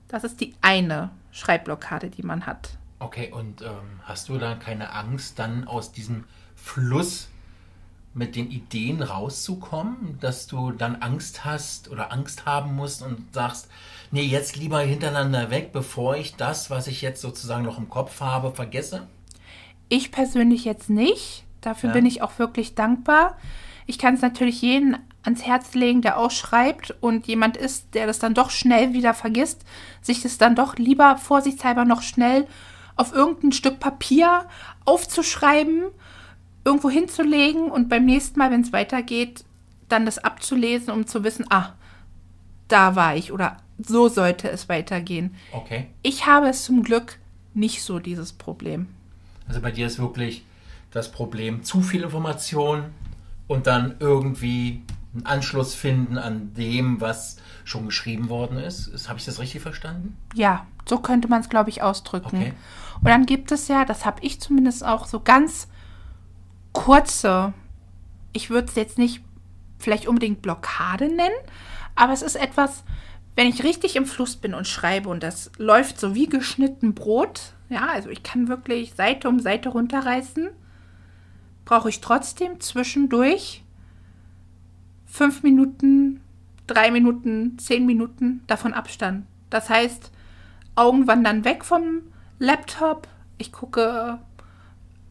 Das 0.09 0.25
ist 0.25 0.41
die 0.41 0.55
eine 0.62 1.11
Schreibblockade, 1.31 2.11
die 2.11 2.23
man 2.23 2.47
hat. 2.47 2.71
Okay, 2.99 3.31
und 3.33 3.62
ähm, 3.62 4.01
hast 4.03 4.29
du 4.29 4.38
da 4.38 4.57
keine 4.57 4.93
Angst, 4.93 5.38
dann 5.38 5.69
aus 5.69 5.93
diesem 5.93 6.25
Fluss 6.57 7.29
mit 8.14 8.37
den 8.37 8.51
Ideen 8.51 9.03
rauszukommen, 9.03 10.18
dass 10.21 10.47
du 10.47 10.73
dann 10.73 10.97
Angst 10.97 11.44
hast 11.44 11.88
oder 11.90 12.12
Angst 12.12 12.47
haben 12.47 12.75
musst 12.75 13.03
und 13.03 13.33
sagst, 13.33 13.68
nee, 14.11 14.23
jetzt 14.23 14.57
lieber 14.57 14.81
hintereinander 14.81 15.51
weg, 15.51 15.73
bevor 15.73 16.16
ich 16.16 16.37
das, 16.37 16.71
was 16.71 16.87
ich 16.87 17.03
jetzt 17.03 17.21
sozusagen 17.21 17.64
noch 17.64 17.79
im 17.79 17.88
Kopf 17.88 18.21
habe, 18.21 18.53
vergesse? 18.53 19.07
Ich 19.88 20.11
persönlich 20.11 20.64
jetzt 20.64 20.90
nicht. 20.90 21.44
Dafür 21.61 21.90
ja. 21.90 21.94
bin 21.94 22.07
ich 22.07 22.23
auch 22.23 22.38
wirklich 22.38 22.75
dankbar. 22.75 23.37
Ich 23.87 23.99
kann 23.99 24.14
es 24.14 24.21
natürlich 24.21 24.62
jeden 24.62 24.97
ans 25.23 25.44
Herz 25.44 25.75
legen, 25.75 26.03
der 26.03 26.18
auch 26.18 26.31
schreibt 26.31 26.94
und 27.01 27.27
jemand 27.27 27.57
ist, 27.57 27.94
der 27.94 28.07
das 28.07 28.18
dann 28.18 28.35
doch 28.35 28.51
schnell 28.51 28.92
wieder 28.92 29.14
vergisst, 29.14 29.62
sich 30.01 30.23
das 30.23 30.38
dann 30.38 30.55
doch 30.55 30.77
lieber 30.77 31.16
vorsichtshalber 31.16 31.85
noch 31.85 32.03
schnell 32.03 32.47
auf 32.97 33.12
irgendein 33.12 33.53
Stück 33.53 33.79
Papier 33.81 34.47
aufzuschreiben, 34.85 35.85
irgendwo 36.68 36.90
hinzulegen 36.90 37.70
und 37.70 37.88
beim 37.88 38.04
nächsten 38.04 38.38
Mal, 38.38 38.50
wenn 38.50 38.61
es 38.61 38.74
weitergeht, 38.74 39.44
dann 39.88 40.04
das 40.04 40.18
abzulesen, 40.18 40.92
um 40.92 41.07
zu 41.07 41.24
wissen, 41.24 41.46
ah, 41.48 41.72
da 42.68 42.94
war 42.94 43.16
ich 43.16 43.33
oder 43.33 43.57
so 43.78 44.09
sollte 44.09 44.50
es 44.50 44.68
weitergehen. 44.68 45.35
Okay. 45.52 45.87
Ich 46.02 46.26
habe 46.26 46.48
es 46.48 46.64
zum 46.64 46.83
Glück 46.83 47.18
nicht 47.54 47.83
so, 47.83 47.98
dieses 47.98 48.35
Problem. 48.35 48.87
Also 49.46 49.62
bei 49.62 49.70
dir 49.70 49.87
ist 49.87 49.98
wirklich 49.98 50.44
das 50.90 51.11
Problem 51.11 51.64
zu 51.64 51.81
viel 51.81 52.02
Information 52.02 52.85
und 53.46 53.66
dann 53.66 53.94
irgendwie 53.98 54.83
einen 55.14 55.24
Anschluss 55.24 55.74
finden 55.74 56.18
an 56.18 56.52
dem, 56.52 57.00
was 57.00 57.38
schon 57.64 57.87
geschrieben 57.87 58.28
worden 58.28 58.59
ist. 58.59 59.09
Habe 59.09 59.18
ich 59.18 59.24
das 59.24 59.38
richtig 59.38 59.62
verstanden? 59.62 60.18
Ja, 60.35 60.66
so 60.87 60.98
könnte 60.98 61.28
man 61.28 61.40
es, 61.40 61.48
glaube 61.48 61.70
ich, 61.70 61.81
ausdrücken. 61.83 62.37
Okay. 62.37 62.52
Und 63.00 63.09
dann 63.09 63.24
gibt 63.24 63.52
es 63.52 63.68
ja, 63.68 63.87
das 63.87 64.04
habe 64.04 64.18
ich 64.20 64.38
zumindest 64.38 64.85
auch 64.85 65.07
so 65.07 65.20
ganz 65.20 65.68
kurze, 66.79 67.53
ich 68.33 68.51
würde 68.51 68.69
es 68.69 68.77
jetzt 68.77 68.99
nicht 68.99 69.21
vielleicht 69.81 70.07
unbedingt 70.07 70.43
Blockade 70.43 71.09
nennen, 71.09 71.35
aber 71.97 72.12
es 72.12 72.23
ist 72.23 72.37
etwas, 72.37 72.85
wenn 73.35 73.49
ich 73.49 73.64
richtig 73.64 73.97
im 73.97 74.07
Fluss 74.07 74.37
bin 74.37 74.55
und 74.55 74.69
schreibe 74.69 75.09
und 75.09 75.23
das 75.23 75.51
läuft 75.59 75.99
so 75.99 76.14
wie 76.14 76.29
geschnitten 76.29 76.95
Brot, 76.95 77.53
Ja, 77.69 77.87
also 77.87 78.11
ich 78.11 78.23
kann 78.23 78.49
wirklich 78.49 78.95
Seite 78.95 79.29
um 79.29 79.41
Seite 79.41 79.71
runterreißen. 79.71 80.51
Brauche 81.64 81.88
ich 81.88 82.01
trotzdem 82.01 82.61
zwischendurch 82.61 83.64
fünf 85.05 85.43
Minuten, 85.43 86.21
drei 86.67 86.91
Minuten, 86.91 87.59
zehn 87.59 87.85
Minuten 87.87 88.43
davon 88.47 88.73
Abstand. 88.73 89.27
Das 89.51 89.69
heißt, 89.69 90.12
Augen 90.77 91.07
wandern 91.07 91.45
weg 91.45 91.64
vom 91.64 92.03
Laptop. 92.38 93.09
Ich 93.37 93.53
gucke 93.53 94.21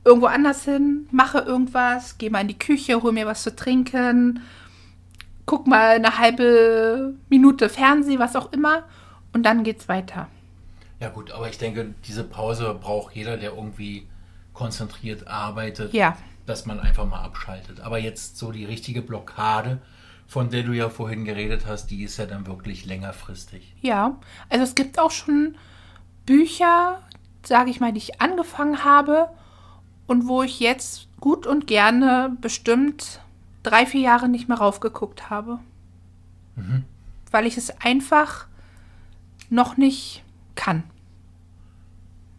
irgendwo 0.08 0.28
anders 0.28 0.64
hin, 0.64 1.08
mache 1.12 1.40
irgendwas, 1.40 2.18
gehe 2.18 2.30
mal 2.32 2.42
in 2.42 2.48
die 2.48 2.58
Küche, 2.60 3.02
hole 3.04 3.14
mir 3.14 3.26
was 3.28 3.44
zu 3.44 3.56
trinken, 3.56 4.42
guck 5.46 5.68
mal 5.68 5.96
eine 5.96 6.18
halbe 6.18 7.14
Minute 7.30 7.70
Fernsehen, 7.70 8.20
was 8.20 8.36
auch 8.36 8.52
immer, 8.54 8.84
und 9.34 9.44
dann 9.44 9.64
geht's 9.64 9.88
weiter. 9.88 10.28
Ja 11.00 11.10
gut, 11.10 11.32
aber 11.32 11.50
ich 11.50 11.58
denke, 11.58 11.94
diese 12.06 12.24
Pause 12.24 12.76
braucht 12.80 13.16
jeder, 13.16 13.38
der 13.38 13.52
irgendwie 13.54 14.08
konzentriert 14.54 15.28
arbeitet, 15.28 15.94
Ja. 15.94 16.18
dass 16.48 16.66
man 16.66 16.80
einfach 16.80 17.06
mal 17.06 17.22
abschaltet. 17.22 17.82
Aber 17.82 18.00
jetzt 18.00 18.38
so 18.38 18.52
die 18.52 18.66
richtige 18.66 19.02
Blockade, 19.04 19.80
von 20.26 20.50
der 20.50 20.64
du 20.64 20.72
ja 20.74 20.90
vorhin 20.90 21.24
geredet 21.26 21.66
hast, 21.68 21.88
die 21.92 22.04
ist 22.04 22.18
ja 22.18 22.26
dann 22.26 22.48
wirklich 22.48 22.86
längerfristig. 22.86 23.76
Ja, 23.82 24.18
also 24.50 24.64
es 24.64 24.74
gibt 24.74 25.00
auch 25.00 25.12
schon 25.12 25.56
Bücher, 26.26 27.02
sage 27.46 27.70
ich 27.70 27.80
mal, 27.80 27.92
die 27.94 28.00
ich 28.00 28.20
angefangen 28.22 28.84
habe 28.84 29.30
und 30.08 30.28
wo 30.28 30.44
ich 30.44 30.60
jetzt 30.60 31.08
gut 31.20 31.46
und 31.46 31.68
gerne 31.68 32.36
bestimmt 32.42 33.22
drei, 33.64 33.86
vier 33.86 34.02
Jahre 34.02 34.30
nicht 34.30 34.48
mehr 34.48 34.58
raufgeguckt 34.58 35.30
habe. 35.30 35.60
Weil 37.32 37.46
ich 37.46 37.58
es 37.58 37.70
einfach 37.82 38.48
noch 39.50 39.78
nicht 39.78 40.24
kann. 40.56 40.84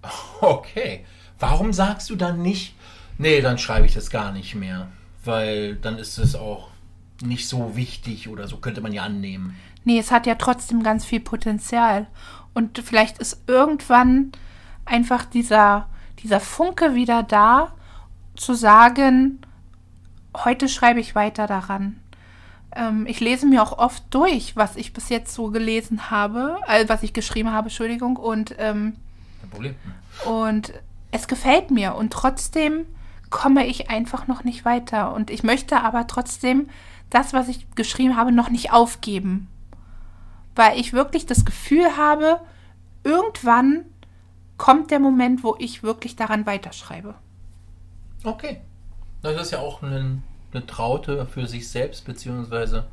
Okay. 0.40 1.04
Warum 1.40 1.72
sagst 1.72 2.10
du 2.10 2.16
dann 2.16 2.42
nicht, 2.42 2.74
nee, 3.18 3.40
dann 3.40 3.58
schreibe 3.58 3.86
ich 3.86 3.94
das 3.94 4.08
gar 4.10 4.32
nicht 4.32 4.54
mehr? 4.54 4.88
Weil 5.24 5.74
dann 5.74 5.98
ist 5.98 6.18
es 6.18 6.36
auch 6.36 6.68
nicht 7.22 7.48
so 7.48 7.76
wichtig 7.76 8.28
oder 8.28 8.46
so 8.46 8.58
könnte 8.58 8.80
man 8.80 8.92
ja 8.92 9.02
annehmen. 9.02 9.56
Nee, 9.84 9.98
es 9.98 10.10
hat 10.10 10.26
ja 10.26 10.36
trotzdem 10.36 10.82
ganz 10.82 11.04
viel 11.04 11.20
Potenzial. 11.20 12.06
Und 12.54 12.78
vielleicht 12.78 13.18
ist 13.18 13.42
irgendwann 13.46 14.32
einfach 14.84 15.24
dieser, 15.24 15.88
dieser 16.22 16.40
Funke 16.40 16.94
wieder 16.94 17.22
da, 17.22 17.72
zu 18.36 18.54
sagen, 18.54 19.40
heute 20.36 20.68
schreibe 20.68 21.00
ich 21.00 21.14
weiter 21.14 21.46
daran. 21.46 22.00
Ähm, 22.74 23.06
ich 23.06 23.20
lese 23.20 23.46
mir 23.46 23.62
auch 23.62 23.78
oft 23.78 24.02
durch, 24.10 24.56
was 24.56 24.76
ich 24.76 24.92
bis 24.92 25.08
jetzt 25.08 25.34
so 25.34 25.50
gelesen 25.50 26.10
habe, 26.10 26.58
äh, 26.66 26.88
was 26.88 27.02
ich 27.02 27.12
geschrieben 27.12 27.52
habe, 27.52 27.68
Entschuldigung, 27.68 28.16
und, 28.16 28.54
ähm, 28.58 28.96
und 30.24 30.72
es 31.10 31.28
gefällt 31.28 31.70
mir. 31.70 31.94
Und 31.94 32.12
trotzdem 32.12 32.86
komme 33.30 33.66
ich 33.66 33.90
einfach 33.90 34.26
noch 34.26 34.44
nicht 34.44 34.64
weiter. 34.64 35.14
Und 35.14 35.30
ich 35.30 35.42
möchte 35.42 35.82
aber 35.82 36.06
trotzdem 36.06 36.68
das, 37.10 37.32
was 37.32 37.48
ich 37.48 37.66
geschrieben 37.74 38.16
habe, 38.16 38.32
noch 38.32 38.50
nicht 38.50 38.72
aufgeben. 38.72 39.48
Weil 40.54 40.78
ich 40.78 40.92
wirklich 40.92 41.26
das 41.26 41.44
Gefühl 41.44 41.96
habe, 41.96 42.40
irgendwann 43.04 43.84
kommt 44.58 44.90
der 44.90 44.98
Moment, 44.98 45.42
wo 45.42 45.56
ich 45.58 45.82
wirklich 45.82 46.16
daran 46.16 46.44
weiterschreibe. 46.44 47.14
Okay. 48.24 48.60
Das 49.22 49.40
ist 49.40 49.52
ja 49.52 49.60
auch 49.60 49.82
eine, 49.82 50.20
eine 50.52 50.66
Traute 50.66 51.26
für 51.26 51.46
sich 51.46 51.68
selbst, 51.68 52.04
beziehungsweise 52.04 52.86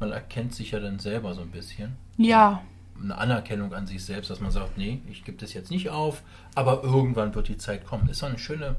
man 0.00 0.12
erkennt 0.12 0.54
sich 0.54 0.72
ja 0.72 0.80
dann 0.80 0.98
selber 0.98 1.34
so 1.34 1.42
ein 1.42 1.50
bisschen. 1.50 1.96
Ja, 2.16 2.62
Eine 3.00 3.16
Anerkennung 3.16 3.72
an 3.74 3.86
sich 3.86 4.04
selbst, 4.04 4.30
dass 4.30 4.40
man 4.40 4.50
sagt, 4.50 4.78
nee, 4.78 5.00
ich 5.10 5.24
gebe 5.24 5.38
das 5.38 5.54
jetzt 5.54 5.70
nicht 5.70 5.90
auf, 5.90 6.22
aber 6.54 6.82
irgendwann 6.82 7.34
wird 7.34 7.48
die 7.48 7.56
Zeit 7.56 7.84
kommen. 7.84 8.08
Ist 8.08 8.22
doch 8.22 8.28
eine 8.28 8.38
schöne, 8.38 8.76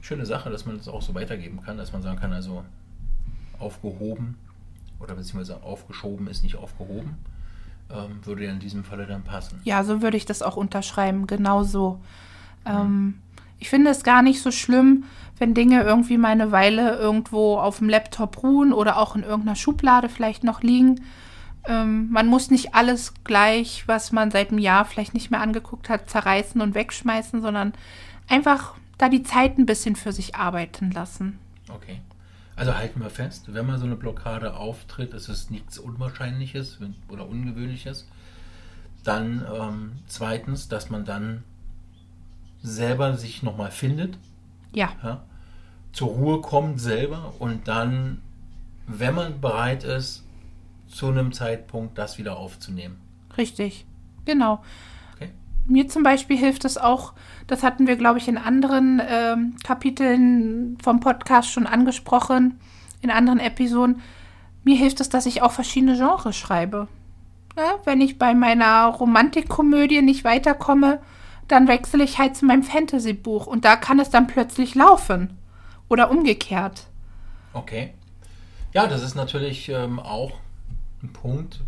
schöne 0.00 0.26
Sache, 0.26 0.50
dass 0.50 0.66
man 0.66 0.76
das 0.76 0.88
auch 0.88 1.02
so 1.02 1.14
weitergeben 1.14 1.62
kann, 1.62 1.76
dass 1.76 1.92
man 1.92 2.02
sagen 2.02 2.18
kann, 2.18 2.32
also 2.32 2.64
aufgehoben 3.58 4.36
oder 5.00 5.14
beziehungsweise 5.14 5.62
aufgeschoben 5.62 6.26
ist 6.28 6.42
nicht 6.42 6.56
aufgehoben, 6.56 7.18
ähm, 7.90 8.20
würde 8.24 8.44
ja 8.44 8.50
in 8.50 8.60
diesem 8.60 8.84
Falle 8.84 9.06
dann 9.06 9.22
passen. 9.22 9.60
ja, 9.64 9.84
so 9.84 10.02
würde 10.02 10.16
ich 10.16 10.26
das 10.26 10.42
auch 10.42 10.56
unterschreiben, 10.56 11.26
genau 11.26 11.62
so. 11.62 12.00
Ähm, 12.66 13.20
ich 13.58 13.70
finde 13.70 13.90
es 13.90 14.04
gar 14.04 14.22
nicht 14.22 14.42
so 14.42 14.50
schlimm, 14.50 15.04
wenn 15.38 15.54
Dinge 15.54 15.82
irgendwie 15.82 16.18
mal 16.18 16.28
eine 16.28 16.52
Weile 16.52 16.96
irgendwo 16.96 17.58
auf 17.58 17.78
dem 17.78 17.88
Laptop 17.88 18.42
ruhen 18.42 18.72
oder 18.72 18.98
auch 18.98 19.16
in 19.16 19.22
irgendeiner 19.22 19.56
Schublade 19.56 20.08
vielleicht 20.08 20.44
noch 20.44 20.62
liegen. 20.62 21.00
Ähm, 21.64 22.10
man 22.10 22.26
muss 22.26 22.50
nicht 22.50 22.74
alles 22.74 23.14
gleich, 23.24 23.84
was 23.86 24.12
man 24.12 24.30
seit 24.30 24.50
einem 24.50 24.58
Jahr 24.58 24.84
vielleicht 24.84 25.14
nicht 25.14 25.30
mehr 25.30 25.40
angeguckt 25.40 25.88
hat, 25.88 26.10
zerreißen 26.10 26.60
und 26.60 26.74
wegschmeißen, 26.74 27.40
sondern 27.40 27.72
einfach 28.28 28.74
da 28.96 29.08
die 29.08 29.22
Zeit 29.22 29.58
ein 29.58 29.66
bisschen 29.66 29.96
für 29.96 30.12
sich 30.12 30.34
arbeiten 30.34 30.90
lassen. 30.90 31.38
Okay. 31.68 32.00
Also 32.58 32.74
halten 32.76 33.00
wir 33.00 33.10
fest, 33.10 33.54
wenn 33.54 33.66
mal 33.66 33.78
so 33.78 33.86
eine 33.86 33.94
Blockade 33.96 34.56
auftritt, 34.56 35.14
ist 35.14 35.28
es 35.28 35.48
nichts 35.48 35.78
Unwahrscheinliches 35.78 36.78
oder 37.08 37.28
Ungewöhnliches. 37.28 38.08
Dann 39.04 39.46
ähm, 39.54 39.92
zweitens, 40.08 40.68
dass 40.68 40.90
man 40.90 41.04
dann 41.04 41.44
selber 42.60 43.16
sich 43.16 43.42
nochmal 43.44 43.70
findet, 43.70 44.18
Ja, 44.72 44.90
ja, 45.04 45.22
zur 45.92 46.08
Ruhe 46.08 46.40
kommt 46.40 46.80
selber 46.80 47.32
und 47.38 47.68
dann, 47.68 48.20
wenn 48.88 49.14
man 49.14 49.40
bereit 49.40 49.84
ist, 49.84 50.24
zu 50.88 51.08
einem 51.08 51.32
Zeitpunkt 51.32 51.96
das 51.96 52.18
wieder 52.18 52.36
aufzunehmen. 52.36 52.96
richtig. 53.36 53.84
Genau. 54.24 54.62
Mir 55.68 55.86
zum 55.86 56.02
Beispiel 56.02 56.38
hilft 56.38 56.64
es 56.64 56.78
auch, 56.78 57.12
das 57.46 57.62
hatten 57.62 57.86
wir, 57.86 57.96
glaube 57.96 58.18
ich, 58.18 58.26
in 58.26 58.38
anderen 58.38 59.02
ähm, 59.06 59.54
Kapiteln 59.62 60.78
vom 60.82 61.00
Podcast 61.00 61.50
schon 61.52 61.66
angesprochen, 61.66 62.58
in 63.02 63.10
anderen 63.10 63.38
Episoden. 63.38 64.00
Mir 64.64 64.76
hilft 64.76 65.00
es, 65.00 65.10
dass 65.10 65.26
ich 65.26 65.42
auch 65.42 65.52
verschiedene 65.52 65.96
Genres 65.96 66.36
schreibe. 66.36 66.88
Ja, 67.54 67.74
wenn 67.84 68.00
ich 68.00 68.18
bei 68.18 68.34
meiner 68.34 68.86
Romantikkomödie 68.86 70.00
nicht 70.00 70.24
weiterkomme, 70.24 71.00
dann 71.48 71.68
wechsle 71.68 72.02
ich 72.02 72.18
halt 72.18 72.34
zu 72.34 72.46
meinem 72.46 72.62
Fantasy-Buch 72.62 73.46
und 73.46 73.66
da 73.66 73.76
kann 73.76 74.00
es 74.00 74.08
dann 74.08 74.26
plötzlich 74.26 74.74
laufen. 74.74 75.36
Oder 75.90 76.10
umgekehrt. 76.10 76.86
Okay. 77.52 77.92
Ja, 78.72 78.86
das 78.86 79.02
ist 79.02 79.16
natürlich 79.16 79.68
ähm, 79.68 80.00
auch 80.00 80.32
ein 81.02 81.12
Punkt, 81.12 81.60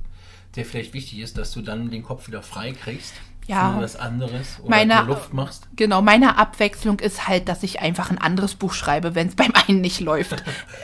der 0.56 0.64
vielleicht 0.64 0.94
wichtig 0.94 1.18
ist, 1.18 1.36
dass 1.36 1.52
du 1.52 1.60
dann 1.60 1.90
den 1.90 2.02
Kopf 2.02 2.28
wieder 2.28 2.42
frei 2.42 2.72
kriegst 2.72 3.12
Ja. 3.46 3.72
für 3.74 3.80
was 3.82 3.96
anderes 3.96 4.60
oder 4.60 4.70
Meine- 4.70 5.02
Luft 5.02 5.32
machst. 5.34 5.68
Genau, 5.74 6.02
meine 6.02 6.38
Abwechslung 6.38 7.00
ist 7.00 7.26
halt, 7.26 7.48
dass 7.48 7.62
ich 7.64 7.80
einfach 7.80 8.10
ein 8.10 8.18
anderes 8.18 8.54
Buch 8.54 8.72
schreibe, 8.72 9.14
wenn 9.14 9.28
es 9.28 9.34
beim 9.36 9.52
einen 9.66 9.80
nicht 9.80 10.00
läuft. 10.00 10.40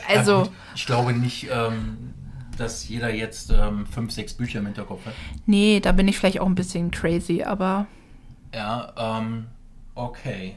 Ja, 0.09 0.17
Also, 0.17 0.43
gut. 0.43 0.51
ich 0.75 0.85
glaube 0.85 1.13
nicht, 1.13 1.47
ähm, 1.51 2.13
dass 2.57 2.87
jeder 2.89 3.13
jetzt 3.13 3.51
ähm, 3.51 3.85
fünf, 3.85 4.11
sechs 4.11 4.33
Bücher 4.33 4.59
im 4.59 4.65
Hinterkopf 4.65 5.05
hat. 5.05 5.13
nee, 5.45 5.79
da 5.79 5.91
bin 5.91 6.07
ich 6.07 6.17
vielleicht 6.17 6.39
auch 6.41 6.45
ein 6.47 6.55
bisschen 6.55 6.91
crazy, 6.91 7.43
aber 7.43 7.85
Ja, 8.53 8.91
ähm, 8.97 9.45
okay. 9.95 10.55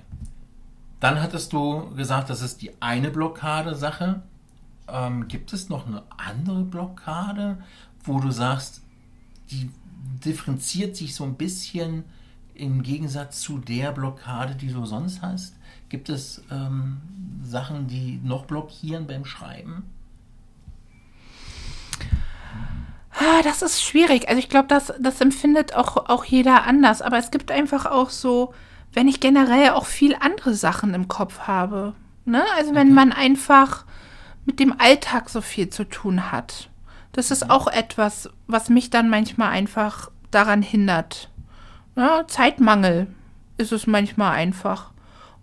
Dann 0.99 1.23
hattest 1.23 1.53
du 1.53 1.91
gesagt, 1.95 2.29
das 2.31 2.43
ist 2.43 2.61
die 2.63 2.73
eine 2.81 3.11
Blockade-Sache. 3.11 4.23
Ähm, 4.89 5.29
gibt 5.29 5.53
es 5.53 5.69
noch 5.69 5.87
eine 5.87 6.03
andere 6.17 6.63
Blockade, 6.63 7.59
wo 8.05 8.19
du 8.21 8.31
sagst, 8.31 8.83
die 9.51 9.71
differenziert 10.25 10.97
sich 10.97 11.15
so 11.15 11.25
ein 11.25 11.35
bisschen 11.35 12.05
im 12.55 12.83
Gegensatz 12.83 13.41
zu 13.41 13.59
der 13.59 13.93
Blockade, 13.93 14.55
die 14.55 14.69
du 14.69 14.85
sonst 14.87 15.23
hast? 15.23 15.55
Gibt 15.89 16.09
es 16.09 16.43
ähm, 16.51 17.01
Sachen, 17.43 17.89
die 17.89 18.21
noch 18.23 18.45
blockieren 18.45 19.07
beim 19.07 19.25
Schreiben? 19.25 19.85
Ah, 23.13 23.43
das 23.43 23.61
ist 23.61 23.83
schwierig. 23.83 24.29
Also 24.29 24.39
ich 24.39 24.49
glaube, 24.49 24.69
das, 24.69 24.93
das 24.99 25.21
empfindet 25.21 25.75
auch, 25.75 26.09
auch 26.09 26.25
jeder 26.25 26.65
anders. 26.65 27.03
Aber 27.03 27.19
es 27.19 27.31
gibt 27.31 27.51
einfach 27.51 27.87
auch 27.87 28.09
so, 28.09 28.55
wenn 28.93 29.09
ich 29.09 29.21
generell 29.21 29.71
auch 29.71 29.87
viel 29.87 30.17
andere 30.19 30.55
Sachen 30.55 30.95
im 30.95 31.09
Kopf 31.09 31.41
habe. 31.41 31.95
Ne? 32.25 32.45
Also 32.57 32.75
wenn 32.75 32.95
man 32.95 33.13
einfach 33.13 33.85
mit 34.47 34.59
dem 34.59 34.79
Alltag 34.81 35.29
so 35.29 35.41
viel 35.41 35.69
zu 35.69 35.85
tun 35.85 36.33
hat. 36.33 36.70
Das 37.13 37.31
ist 37.31 37.51
auch 37.51 37.67
etwas, 37.67 38.31
was 38.47 38.69
mich 38.69 38.91
dann 38.91 39.09
manchmal 39.09 39.51
einfach 39.51 40.11
daran 40.31 40.63
hindert. 40.63 41.29
Ja, 41.97 42.27
Zeitmangel 42.29 43.09
ist 43.59 43.73
es 43.73 43.87
manchmal 43.87 44.33
einfach. 44.33 44.91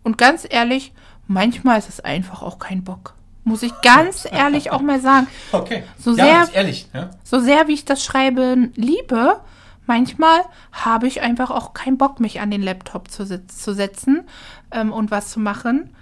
Und 0.03 0.18
ganz 0.18 0.47
ehrlich, 0.49 0.93
manchmal 1.28 1.78
ist 1.78 1.89
es 1.89 1.99
einfach 1.99 2.41
auch 2.41 2.57
kein 2.59 2.84
Bock. 2.84 3.13
Muss 3.43 3.63
ich 3.63 3.74
ganz 3.82 4.26
ehrlich 4.32 4.72
auch 4.72 4.82
mal 4.82 5.01
sagen. 5.01 5.28
Okay. 5.51 5.84
So 5.99 6.15
ja, 6.15 6.45
sehr- 6.45 6.55
ehrlich. 6.55 6.88
Ja? 6.93 7.11
So 7.24 7.39
sehr 7.39 7.68
wie 7.68 7.74
ich 7.74 7.86
das 7.86 8.03
Schreiben 8.03 8.72
liebe, 8.76 9.41
manchmal 9.86 10.39
habe 10.72 11.07
ich 11.07 11.22
einfach 11.22 11.51
auch 11.51 11.74
keinen 11.74 11.97
Bock, 11.97 12.20
mich 12.22 12.39
an 12.39 12.49
den 12.51 12.61
Laptop 12.63 13.11
zu, 13.11 13.26
zu 13.47 13.74
setzen 13.74 14.24
ähm, 14.72 14.93
und 14.93 15.11
was 15.11 15.32
zu 15.32 15.39
machen. 15.41 15.93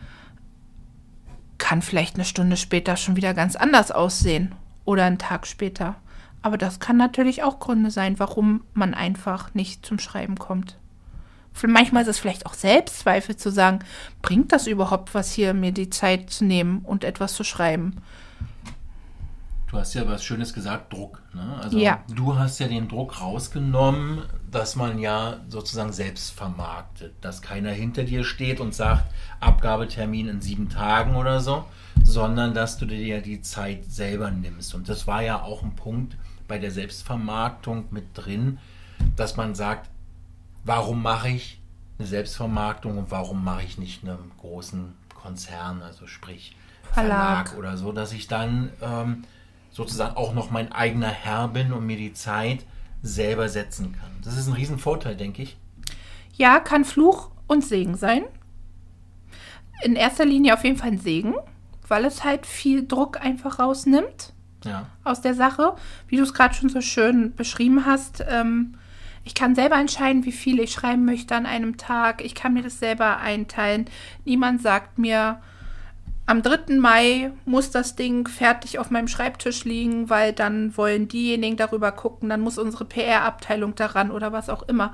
Kann 1.57 1.81
vielleicht 1.81 2.15
eine 2.15 2.25
Stunde 2.25 2.57
später 2.57 2.97
schon 2.97 3.15
wieder 3.15 3.33
ganz 3.33 3.55
anders 3.55 3.91
aussehen 3.91 4.53
oder 4.85 5.05
einen 5.05 5.17
Tag 5.17 5.47
später. 5.47 5.95
Aber 6.41 6.57
das 6.57 6.79
kann 6.79 6.97
natürlich 6.97 7.43
auch 7.43 7.59
Gründe 7.59 7.91
sein, 7.91 8.19
warum 8.19 8.63
man 8.73 8.93
einfach 8.93 9.53
nicht 9.53 9.85
zum 9.85 9.99
Schreiben 9.99 10.37
kommt. 10.37 10.77
Manchmal 11.65 12.03
ist 12.03 12.09
es 12.09 12.19
vielleicht 12.19 12.45
auch 12.45 12.53
Selbstzweifel 12.53 13.35
zu 13.37 13.49
sagen, 13.49 13.79
bringt 14.21 14.51
das 14.51 14.67
überhaupt 14.67 15.15
was 15.15 15.31
hier, 15.31 15.53
mir 15.53 15.71
die 15.71 15.89
Zeit 15.89 16.29
zu 16.29 16.45
nehmen 16.45 16.79
und 16.79 17.03
etwas 17.03 17.33
zu 17.33 17.43
schreiben? 17.43 17.95
Du 19.67 19.77
hast 19.77 19.93
ja 19.93 20.07
was 20.07 20.23
Schönes 20.23 20.53
gesagt, 20.53 20.93
Druck. 20.93 21.21
Ne? 21.33 21.59
Also 21.61 21.79
Ja. 21.79 22.03
du 22.13 22.37
hast 22.37 22.59
ja 22.59 22.67
den 22.67 22.87
Druck 22.87 23.19
rausgenommen, 23.19 24.23
dass 24.51 24.75
man 24.75 24.99
ja 24.99 25.41
sozusagen 25.49 25.91
selbst 25.91 26.31
vermarktet, 26.31 27.13
dass 27.21 27.41
keiner 27.41 27.71
hinter 27.71 28.03
dir 28.03 28.23
steht 28.23 28.59
und 28.59 28.75
sagt, 28.75 29.05
Abgabetermin 29.39 30.27
in 30.27 30.41
sieben 30.41 30.69
Tagen 30.69 31.15
oder 31.15 31.39
so, 31.39 31.65
sondern 32.05 32.53
dass 32.53 32.77
du 32.77 32.85
dir 32.85 33.21
die 33.21 33.41
Zeit 33.41 33.85
selber 33.85 34.31
nimmst. 34.31 34.73
Und 34.75 34.87
das 34.87 35.07
war 35.07 35.21
ja 35.21 35.41
auch 35.41 35.63
ein 35.63 35.75
Punkt 35.75 36.15
bei 36.47 36.59
der 36.59 36.71
Selbstvermarktung 36.71 37.85
mit 37.91 38.05
drin, 38.13 38.59
dass 39.15 39.35
man 39.35 39.55
sagt, 39.55 39.89
warum 40.63 41.01
mache 41.01 41.29
ich 41.29 41.59
eine 41.97 42.07
Selbstvermarktung 42.07 42.97
und 42.97 43.11
warum 43.11 43.43
mache 43.43 43.63
ich 43.63 43.77
nicht 43.77 44.03
einen 44.03 44.31
großen 44.39 44.93
Konzern, 45.13 45.81
also 45.81 46.07
sprich 46.07 46.55
Verlag. 46.91 47.49
Verlag, 47.49 47.57
oder 47.57 47.77
so, 47.77 47.91
dass 47.91 48.13
ich 48.13 48.27
dann 48.27 48.71
ähm, 48.81 49.23
sozusagen 49.71 50.15
auch 50.15 50.33
noch 50.33 50.51
mein 50.51 50.71
eigener 50.71 51.09
Herr 51.09 51.47
bin 51.47 51.73
und 51.73 51.85
mir 51.85 51.97
die 51.97 52.13
Zeit 52.13 52.65
selber 53.01 53.49
setzen 53.49 53.93
kann. 53.99 54.11
Das 54.23 54.37
ist 54.37 54.47
ein 54.47 54.53
Riesenvorteil, 54.53 55.15
denke 55.15 55.41
ich. 55.41 55.57
Ja, 56.35 56.59
kann 56.59 56.85
Fluch 56.85 57.31
und 57.47 57.63
Segen 57.63 57.95
sein. 57.95 58.23
In 59.83 59.95
erster 59.95 60.25
Linie 60.25 60.53
auf 60.53 60.63
jeden 60.63 60.77
Fall 60.77 60.91
ein 60.91 60.99
Segen, 60.99 61.35
weil 61.89 62.05
es 62.05 62.23
halt 62.23 62.45
viel 62.45 62.87
Druck 62.87 63.19
einfach 63.23 63.59
rausnimmt 63.59 64.33
Ja. 64.63 64.87
aus 65.03 65.21
der 65.21 65.33
Sache. 65.35 65.75
Wie 66.07 66.17
du 66.17 66.23
es 66.23 66.33
gerade 66.33 66.53
schon 66.55 66.69
so 66.69 66.81
schön 66.81 67.35
beschrieben 67.35 67.85
hast. 67.85 68.23
Ähm, 68.27 68.75
ich 69.23 69.33
kann 69.33 69.55
selber 69.55 69.75
entscheiden, 69.77 70.23
wie 70.25 70.31
viel 70.31 70.59
ich 70.59 70.71
schreiben 70.71 71.03
möchte 71.05 71.35
an 71.35 71.45
einem 71.45 71.77
Tag. 71.77 72.23
Ich 72.23 72.35
kann 72.35 72.53
mir 72.53 72.61
das 72.63 72.79
selber 72.79 73.17
einteilen. 73.17 73.85
Niemand 74.23 74.61
sagt 74.61 74.99
mir, 74.99 75.41
am 76.27 76.41
3. 76.41 76.75
Mai 76.79 77.31
muss 77.45 77.69
das 77.71 77.95
Ding 77.95 78.27
fertig 78.27 78.79
auf 78.79 78.89
meinem 78.89 79.07
Schreibtisch 79.07 79.63
liegen, 79.63 80.09
weil 80.09 80.33
dann 80.33 80.75
wollen 80.77 81.07
diejenigen 81.07 81.55
darüber 81.57 81.91
gucken, 81.91 82.29
dann 82.29 82.41
muss 82.41 82.57
unsere 82.57 82.85
PR-Abteilung 82.85 83.75
daran 83.75 84.09
oder 84.11 84.31
was 84.31 84.49
auch 84.49 84.63
immer. 84.63 84.93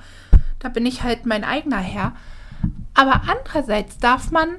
Da 0.59 0.67
bin 0.69 0.85
ich 0.85 1.03
halt 1.03 1.25
mein 1.25 1.43
eigener 1.45 1.77
Herr. 1.79 2.13
Aber 2.93 3.21
andererseits 3.27 3.97
darf 3.97 4.31
man 4.31 4.49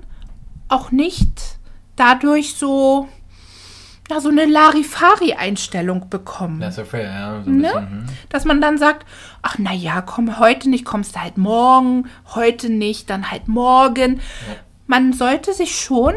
auch 0.68 0.90
nicht 0.90 1.58
dadurch 2.02 2.54
so, 2.54 3.08
ja, 4.10 4.20
so 4.20 4.28
eine 4.28 4.44
Larifari-Einstellung 4.44 6.10
bekommen. 6.10 6.60
Ist 6.60 6.78
ja 6.78 6.98
ja. 6.98 7.42
So 7.44 7.50
Ne? 7.50 7.62
bisschen, 7.62 7.90
hm. 7.90 8.06
Dass 8.28 8.44
man 8.44 8.60
dann 8.60 8.76
sagt, 8.76 9.06
ach 9.40 9.56
na 9.58 9.72
ja, 9.72 10.00
komm 10.02 10.40
heute 10.40 10.68
nicht, 10.68 10.84
kommst 10.84 11.14
du 11.14 11.20
halt 11.20 11.38
morgen, 11.38 12.08
heute 12.34 12.70
nicht, 12.70 13.08
dann 13.08 13.30
halt 13.30 13.46
morgen. 13.46 14.20
Man 14.88 15.12
sollte 15.12 15.52
sich 15.52 15.80
schon 15.80 16.14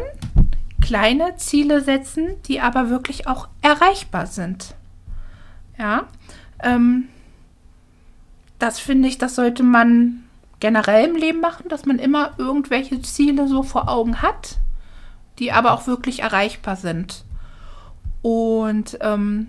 kleine 0.82 1.36
Ziele 1.36 1.80
setzen, 1.80 2.34
die 2.46 2.60
aber 2.60 2.90
wirklich 2.90 3.28
auch 3.28 3.48
erreichbar 3.62 4.26
sind. 4.26 4.74
Ja, 5.78 6.06
ähm, 6.62 7.08
das 8.58 8.80
finde 8.80 9.08
ich, 9.08 9.18
das 9.18 9.36
sollte 9.36 9.62
man 9.62 10.24
generell 10.58 11.08
im 11.08 11.16
Leben 11.16 11.40
machen, 11.40 11.68
dass 11.68 11.86
man 11.86 11.98
immer 11.98 12.32
irgendwelche 12.38 13.00
Ziele 13.02 13.46
so 13.46 13.62
vor 13.62 13.88
Augen 13.88 14.22
hat, 14.22 14.58
die 15.38 15.52
aber 15.52 15.72
auch 15.72 15.86
wirklich 15.86 16.20
erreichbar 16.20 16.76
sind. 16.76 17.24
Und 18.22 18.98
ähm, 19.00 19.48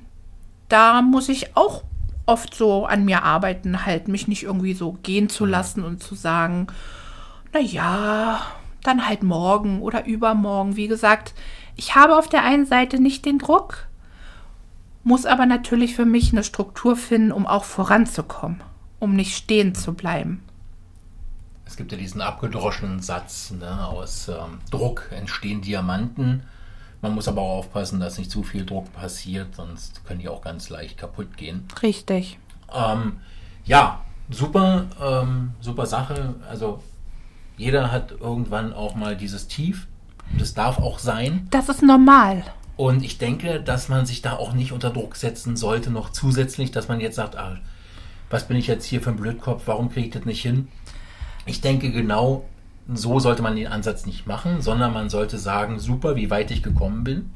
da 0.70 1.02
muss 1.02 1.30
ich 1.30 1.56
auch 1.56 1.84
oft 2.26 2.54
so 2.54 2.86
an 2.86 3.06
mir 3.06 3.24
arbeiten, 3.24 3.86
halt 3.86 4.08
mich 4.08 4.28
nicht 4.28 4.44
irgendwie 4.44 4.74
so 4.74 4.98
gehen 5.04 5.30
zu 5.30 5.46
lassen 5.46 5.84
und 5.84 6.04
zu 6.04 6.14
sagen, 6.14 6.68
na 7.54 7.60
ja, 7.60 8.42
dann 8.84 9.08
halt 9.08 9.24
morgen 9.24 9.82
oder 9.82 10.06
übermorgen. 10.06 10.76
Wie 10.76 10.88
gesagt, 10.88 11.34
ich 11.76 11.96
habe 11.96 12.18
auf 12.18 12.28
der 12.28 12.44
einen 12.44 12.66
Seite 12.66 13.02
nicht 13.02 13.26
den 13.26 13.40
Druck, 13.40 13.88
muss 15.04 15.26
aber 15.26 15.46
natürlich 15.46 15.96
für 15.96 16.06
mich 16.06 16.34
eine 16.34 16.44
Struktur 16.44 16.96
finden, 16.96 17.32
um 17.32 17.48
auch 17.48 17.64
voranzukommen, 17.64 18.62
um 19.00 19.16
nicht 19.16 19.36
stehen 19.36 19.74
zu 19.74 19.94
bleiben. 19.94 20.44
Es 21.68 21.76
gibt 21.76 21.92
ja 21.92 21.98
diesen 21.98 22.22
abgedroschenen 22.22 23.02
Satz, 23.02 23.52
ne, 23.52 23.86
aus 23.88 24.30
ähm, 24.30 24.60
Druck 24.72 25.10
entstehen 25.12 25.62
Diamanten. 25.62 26.44
Man 27.02 27.14
muss 27.14 27.28
aber 27.28 27.42
auch 27.42 27.60
aufpassen, 27.60 28.00
dass 28.00 28.18
nicht 28.18 28.32
zu 28.32 28.42
viel 28.42 28.66
Druck 28.66 28.92
passiert, 28.94 29.56
sonst 29.56 30.04
können 30.06 30.22
die 30.22 30.30
auch 30.30 30.42
ganz 30.42 30.70
leicht 30.70 30.98
kaputt 30.98 31.38
gehen. 31.38 31.68
Richtig. 31.84 32.40
Ähm, 32.74 33.18
ja, 33.66 34.02
super, 34.30 34.86
ähm, 35.00 35.52
super 35.60 35.86
Sache. 35.86 36.36
Also 36.50 36.82
jeder 37.58 37.92
hat 37.92 38.12
irgendwann 38.20 38.74
auch 38.74 38.96
mal 38.96 39.16
dieses 39.16 39.48
Tief. 39.48 39.88
Das 40.38 40.54
darf 40.54 40.80
auch 40.80 41.00
sein. 41.00 41.48
Das 41.52 41.70
ist 41.70 41.84
normal. 41.84 42.44
Und 42.78 43.04
ich 43.04 43.18
denke, 43.18 43.60
dass 43.62 43.90
man 43.90 44.06
sich 44.06 44.22
da 44.22 44.34
auch 44.34 44.54
nicht 44.54 44.72
unter 44.72 44.92
Druck 44.92 45.16
setzen 45.16 45.58
sollte, 45.58 45.90
noch 45.90 46.12
zusätzlich, 46.12 46.72
dass 46.72 46.88
man 46.88 47.00
jetzt 47.00 47.16
sagt, 47.16 47.36
ah, 47.36 47.58
was 48.30 48.48
bin 48.48 48.58
ich 48.58 48.68
jetzt 48.68 48.86
hier 48.86 49.02
für 49.02 49.12
ein 49.12 49.16
Blödkopf, 49.18 49.64
warum 49.66 49.90
kriege 49.90 50.08
ich 50.08 50.14
das 50.14 50.26
nicht 50.26 50.42
hin? 50.42 50.68
Ich 51.48 51.62
denke, 51.62 51.92
genau 51.92 52.46
so 52.94 53.20
sollte 53.20 53.42
man 53.42 53.56
den 53.56 53.68
Ansatz 53.68 54.06
nicht 54.06 54.28
machen, 54.28 54.62
sondern 54.62 54.94
man 54.94 55.10
sollte 55.10 55.38
sagen, 55.38 55.80
super, 55.80 56.16
wie 56.16 56.30
weit 56.30 56.52
ich 56.52 56.64
gekommen 56.64 57.04
bin. 57.04 57.32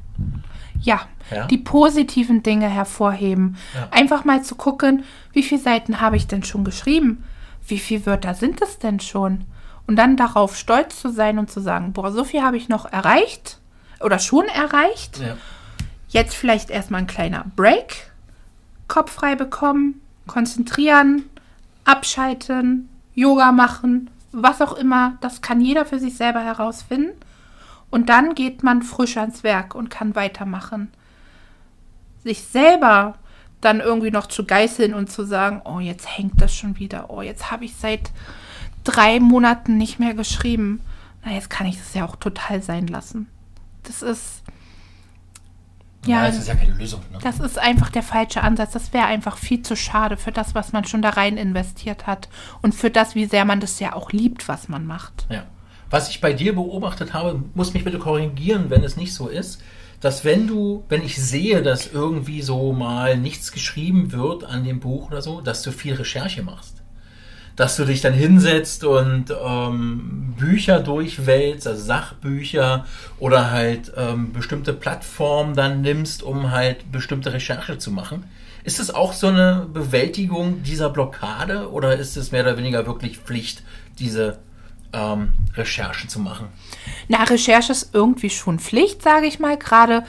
Ja, 0.80 1.02
Ja. 1.30 1.46
die 1.46 1.58
positiven 1.58 2.42
Dinge 2.42 2.68
hervorheben. 2.68 3.56
Ja. 3.74 3.88
Einfach 3.90 4.24
mal 4.24 4.42
zu 4.42 4.54
gucken, 4.54 5.04
wie 5.32 5.42
viele 5.42 5.60
Seiten 5.60 6.00
habe 6.00 6.16
ich 6.16 6.26
denn 6.26 6.42
schon 6.42 6.64
geschrieben? 6.64 7.24
Wie 7.66 7.78
viele 7.78 8.06
Wörter 8.06 8.34
sind 8.34 8.62
es 8.62 8.78
denn 8.78 8.98
schon? 9.00 9.44
Und 9.86 9.96
dann 9.96 10.16
darauf 10.16 10.56
stolz 10.56 11.00
zu 11.00 11.10
sein 11.10 11.38
und 11.38 11.50
zu 11.50 11.60
sagen, 11.60 11.92
boah, 11.92 12.10
so 12.12 12.24
viel 12.24 12.42
habe 12.42 12.56
ich 12.56 12.68
noch 12.68 12.90
erreicht 12.90 13.58
oder 14.00 14.18
schon 14.18 14.46
erreicht. 14.46 15.18
Ja. 15.20 15.36
Jetzt 16.08 16.34
vielleicht 16.34 16.70
erstmal 16.70 17.00
ein 17.02 17.06
kleiner 17.06 17.44
Break. 17.56 18.10
Kopf 18.88 19.12
frei 19.12 19.34
bekommen, 19.34 20.00
konzentrieren, 20.26 21.24
abschalten, 21.84 22.88
Yoga 23.14 23.52
machen, 23.52 24.10
was 24.32 24.60
auch 24.62 24.72
immer. 24.72 25.16
Das 25.20 25.42
kann 25.42 25.60
jeder 25.60 25.84
für 25.84 25.98
sich 25.98 26.16
selber 26.16 26.40
herausfinden. 26.40 27.12
Und 27.90 28.08
dann 28.08 28.34
geht 28.34 28.62
man 28.62 28.82
frisch 28.82 29.18
ans 29.18 29.42
Werk 29.44 29.74
und 29.74 29.90
kann 29.90 30.14
weitermachen. 30.14 30.90
Sich 32.24 32.42
selber 32.42 33.18
dann 33.60 33.80
irgendwie 33.80 34.10
noch 34.10 34.26
zu 34.26 34.44
geißeln 34.44 34.94
und 34.94 35.10
zu 35.10 35.24
sagen, 35.24 35.62
oh, 35.64 35.78
jetzt 35.78 36.18
hängt 36.18 36.40
das 36.40 36.54
schon 36.54 36.78
wieder. 36.78 37.10
Oh, 37.10 37.22
jetzt 37.22 37.50
habe 37.50 37.64
ich 37.64 37.76
seit 37.76 38.10
drei 38.84 39.20
Monaten 39.20 39.76
nicht 39.76 39.98
mehr 39.98 40.14
geschrieben. 40.14 40.80
Na, 41.24 41.32
jetzt 41.32 41.50
kann 41.50 41.66
ich 41.66 41.78
das 41.78 41.94
ja 41.94 42.04
auch 42.04 42.16
total 42.16 42.62
sein 42.62 42.86
lassen. 42.86 43.28
Das 43.84 44.02
ist, 44.02 44.42
Ja, 46.06 46.22
ja, 46.22 46.26
das 46.26 46.38
ist 46.38 46.48
ja 46.48 46.54
keine 46.54 46.74
Lösung. 46.74 47.00
Ne? 47.12 47.18
das 47.22 47.38
ist 47.38 47.58
einfach 47.58 47.90
der 47.90 48.02
falsche 48.02 48.42
Ansatz. 48.42 48.72
Das 48.72 48.92
wäre 48.92 49.06
einfach 49.06 49.36
viel 49.36 49.62
zu 49.62 49.76
schade 49.76 50.16
für 50.16 50.32
das, 50.32 50.54
was 50.54 50.72
man 50.72 50.84
schon 50.84 51.02
da 51.02 51.10
rein 51.10 51.36
investiert 51.36 52.06
hat. 52.06 52.28
Und 52.60 52.74
für 52.74 52.90
das, 52.90 53.14
wie 53.14 53.26
sehr 53.26 53.44
man 53.44 53.60
das 53.60 53.78
ja 53.78 53.92
auch 53.94 54.10
liebt, 54.10 54.48
was 54.48 54.68
man 54.68 54.84
macht. 54.84 55.26
Ja. 55.30 55.44
Was 55.90 56.08
ich 56.08 56.20
bei 56.20 56.32
dir 56.32 56.54
beobachtet 56.54 57.12
habe, 57.12 57.44
muss 57.54 57.74
mich 57.74 57.84
bitte 57.84 57.98
korrigieren, 57.98 58.70
wenn 58.70 58.82
es 58.82 58.96
nicht 58.96 59.14
so 59.14 59.28
ist, 59.28 59.62
dass 60.00 60.24
wenn 60.24 60.48
du, 60.48 60.84
wenn 60.88 61.02
ich 61.02 61.22
sehe, 61.22 61.62
dass 61.62 61.86
irgendwie 61.86 62.42
so 62.42 62.72
mal 62.72 63.16
nichts 63.16 63.52
geschrieben 63.52 64.10
wird 64.10 64.42
an 64.42 64.64
dem 64.64 64.80
Buch 64.80 65.08
oder 65.08 65.22
so, 65.22 65.40
dass 65.40 65.62
du 65.62 65.70
viel 65.70 65.94
Recherche 65.94 66.42
machst. 66.42 66.81
Dass 67.56 67.76
du 67.76 67.84
dich 67.84 68.00
dann 68.00 68.14
hinsetzt 68.14 68.84
und 68.84 69.26
ähm, 69.30 70.34
Bücher 70.38 70.80
durchwälzt, 70.80 71.66
also 71.66 71.82
Sachbücher 71.82 72.86
oder 73.18 73.50
halt 73.50 73.92
ähm, 73.96 74.32
bestimmte 74.32 74.72
Plattformen 74.72 75.54
dann 75.54 75.82
nimmst, 75.82 76.22
um 76.22 76.50
halt 76.50 76.90
bestimmte 76.90 77.32
Recherche 77.32 77.78
zu 77.78 77.90
machen. 77.90 78.24
Ist 78.64 78.80
es 78.80 78.94
auch 78.94 79.12
so 79.12 79.26
eine 79.26 79.66
Bewältigung 79.72 80.62
dieser 80.62 80.88
Blockade 80.88 81.70
oder 81.70 81.96
ist 81.96 82.16
es 82.16 82.32
mehr 82.32 82.42
oder 82.42 82.56
weniger 82.56 82.86
wirklich 82.86 83.18
Pflicht, 83.18 83.62
diese 83.98 84.38
ähm, 84.92 85.32
Recherche 85.56 86.06
zu 86.06 86.20
machen? 86.20 86.48
Na, 87.08 87.24
Recherche 87.24 87.72
ist 87.72 87.90
irgendwie 87.92 88.30
schon 88.30 88.58
Pflicht, 88.58 89.02
sage 89.02 89.26
ich 89.26 89.40
mal. 89.40 89.58
Gerade 89.58 90.04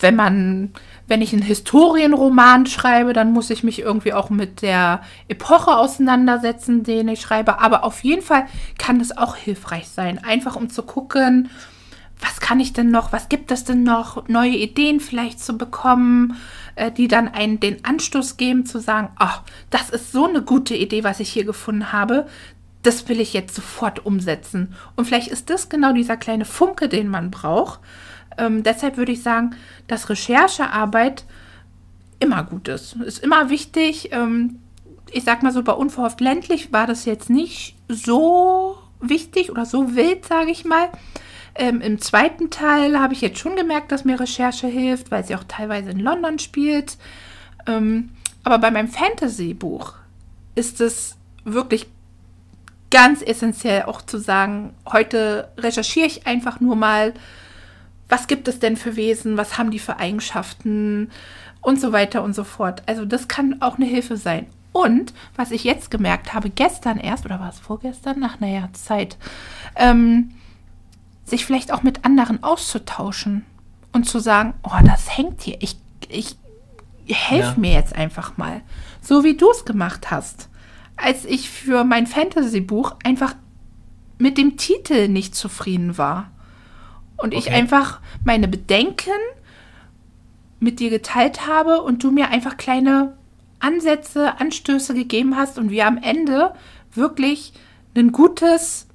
wenn 0.00 0.16
man, 0.16 0.72
wenn 1.08 1.22
ich 1.22 1.32
einen 1.32 1.42
Historienroman 1.42 2.66
schreibe, 2.66 3.12
dann 3.12 3.32
muss 3.32 3.50
ich 3.50 3.62
mich 3.62 3.80
irgendwie 3.80 4.12
auch 4.12 4.30
mit 4.30 4.62
der 4.62 5.02
Epoche 5.28 5.76
auseinandersetzen, 5.76 6.82
den 6.82 7.08
ich 7.08 7.20
schreibe. 7.20 7.60
Aber 7.60 7.84
auf 7.84 8.02
jeden 8.02 8.22
Fall 8.22 8.46
kann 8.78 9.00
es 9.00 9.16
auch 9.16 9.36
hilfreich 9.36 9.88
sein, 9.88 10.22
einfach 10.22 10.56
um 10.56 10.68
zu 10.68 10.82
gucken, 10.82 11.48
was 12.20 12.40
kann 12.40 12.60
ich 12.60 12.72
denn 12.72 12.90
noch, 12.90 13.12
was 13.12 13.28
gibt 13.28 13.50
es 13.50 13.64
denn 13.64 13.82
noch, 13.82 14.26
neue 14.28 14.56
Ideen 14.56 15.00
vielleicht 15.00 15.38
zu 15.38 15.58
bekommen, 15.58 16.36
äh, 16.74 16.90
die 16.90 17.08
dann 17.08 17.28
einen 17.28 17.60
den 17.60 17.84
Anstoß 17.84 18.36
geben 18.36 18.64
zu 18.64 18.78
sagen, 18.80 19.10
ach, 19.16 19.42
das 19.70 19.90
ist 19.90 20.12
so 20.12 20.26
eine 20.26 20.42
gute 20.42 20.74
Idee, 20.74 21.04
was 21.04 21.20
ich 21.20 21.30
hier 21.30 21.44
gefunden 21.44 21.92
habe. 21.92 22.26
Das 22.82 23.08
will 23.08 23.20
ich 23.20 23.32
jetzt 23.32 23.54
sofort 23.54 24.06
umsetzen. 24.06 24.74
Und 24.94 25.06
vielleicht 25.06 25.28
ist 25.28 25.50
das 25.50 25.68
genau 25.68 25.92
dieser 25.92 26.16
kleine 26.16 26.44
Funke, 26.44 26.88
den 26.88 27.08
man 27.08 27.30
braucht. 27.30 27.80
Ähm, 28.38 28.62
deshalb 28.62 28.96
würde 28.96 29.12
ich 29.12 29.22
sagen, 29.22 29.56
dass 29.86 30.08
Recherchearbeit 30.08 31.24
immer 32.18 32.44
gut 32.44 32.68
ist. 32.68 32.96
Ist 32.96 33.22
immer 33.22 33.50
wichtig. 33.50 34.10
Ähm, 34.12 34.60
ich 35.10 35.24
sag 35.24 35.42
mal 35.42 35.52
so, 35.52 35.62
bei 35.62 35.72
Unverhofft 35.72 36.20
ländlich 36.20 36.72
war 36.72 36.86
das 36.86 37.04
jetzt 37.04 37.30
nicht 37.30 37.76
so 37.88 38.76
wichtig 39.00 39.50
oder 39.50 39.66
so 39.66 39.94
wild, 39.94 40.24
sage 40.24 40.50
ich 40.50 40.64
mal. 40.64 40.88
Ähm, 41.54 41.80
Im 41.80 42.00
zweiten 42.00 42.50
Teil 42.50 42.98
habe 42.98 43.14
ich 43.14 43.20
jetzt 43.20 43.38
schon 43.38 43.56
gemerkt, 43.56 43.92
dass 43.92 44.04
mir 44.04 44.20
Recherche 44.20 44.66
hilft, 44.66 45.10
weil 45.10 45.24
sie 45.24 45.34
auch 45.34 45.44
teilweise 45.44 45.90
in 45.90 46.00
London 46.00 46.38
spielt. 46.38 46.98
Ähm, 47.66 48.10
aber 48.44 48.58
bei 48.58 48.70
meinem 48.70 48.88
Fantasy-Buch 48.88 49.94
ist 50.54 50.80
es 50.80 51.16
wirklich 51.44 51.86
ganz 52.90 53.22
essentiell 53.22 53.82
auch 53.82 54.02
zu 54.02 54.18
sagen, 54.18 54.74
heute 54.90 55.48
recherchiere 55.58 56.06
ich 56.06 56.26
einfach 56.26 56.60
nur 56.60 56.76
mal, 56.76 57.14
was 58.08 58.26
gibt 58.26 58.48
es 58.48 58.58
denn 58.58 58.76
für 58.76 58.96
Wesen, 58.96 59.36
was 59.36 59.58
haben 59.58 59.70
die 59.70 59.78
für 59.78 59.98
Eigenschaften 59.98 61.10
und 61.60 61.80
so 61.80 61.92
weiter 61.92 62.22
und 62.22 62.34
so 62.34 62.44
fort. 62.44 62.82
Also 62.86 63.04
das 63.04 63.28
kann 63.28 63.60
auch 63.60 63.76
eine 63.76 63.86
Hilfe 63.86 64.16
sein. 64.16 64.46
Und 64.72 65.14
was 65.36 65.50
ich 65.52 65.64
jetzt 65.64 65.90
gemerkt 65.90 66.34
habe, 66.34 66.50
gestern 66.50 66.98
erst, 66.98 67.24
oder 67.24 67.40
war 67.40 67.48
es 67.48 67.58
vorgestern? 67.58 68.22
Ach, 68.22 68.38
naja, 68.40 68.68
Zeit. 68.74 69.16
Ähm, 69.74 70.32
sich 71.24 71.46
vielleicht 71.46 71.72
auch 71.72 71.82
mit 71.82 72.04
anderen 72.04 72.42
auszutauschen 72.42 73.44
und 73.92 74.04
zu 74.04 74.18
sagen, 74.18 74.54
oh, 74.62 74.78
das 74.84 75.16
hängt 75.16 75.42
hier. 75.42 75.56
Ich, 75.60 75.76
ich 76.08 76.36
helfe 77.08 77.54
ja. 77.54 77.54
mir 77.56 77.72
jetzt 77.72 77.96
einfach 77.96 78.36
mal. 78.36 78.60
So 79.00 79.24
wie 79.24 79.36
du 79.36 79.50
es 79.50 79.64
gemacht 79.64 80.10
hast. 80.10 80.48
Als 80.96 81.24
ich 81.24 81.50
für 81.50 81.84
mein 81.84 82.06
Fantasy-Buch 82.06 82.96
einfach 83.02 83.34
mit 84.18 84.38
dem 84.38 84.56
Titel 84.56 85.08
nicht 85.08 85.34
zufrieden 85.34 85.98
war. 85.98 86.30
Und 87.16 87.34
okay. 87.34 87.38
ich 87.38 87.50
einfach 87.50 88.00
meine 88.24 88.48
Bedenken 88.48 89.10
mit 90.60 90.80
dir 90.80 90.90
geteilt 90.90 91.46
habe 91.46 91.82
und 91.82 92.02
du 92.02 92.10
mir 92.10 92.28
einfach 92.28 92.56
kleine 92.56 93.16
Ansätze, 93.58 94.38
Anstöße 94.38 94.94
gegeben 94.94 95.36
hast 95.36 95.58
und 95.58 95.70
wir 95.70 95.86
am 95.86 95.98
Ende 95.98 96.52
wirklich 96.92 97.52
ein 97.94 98.12
gutes, 98.12 98.86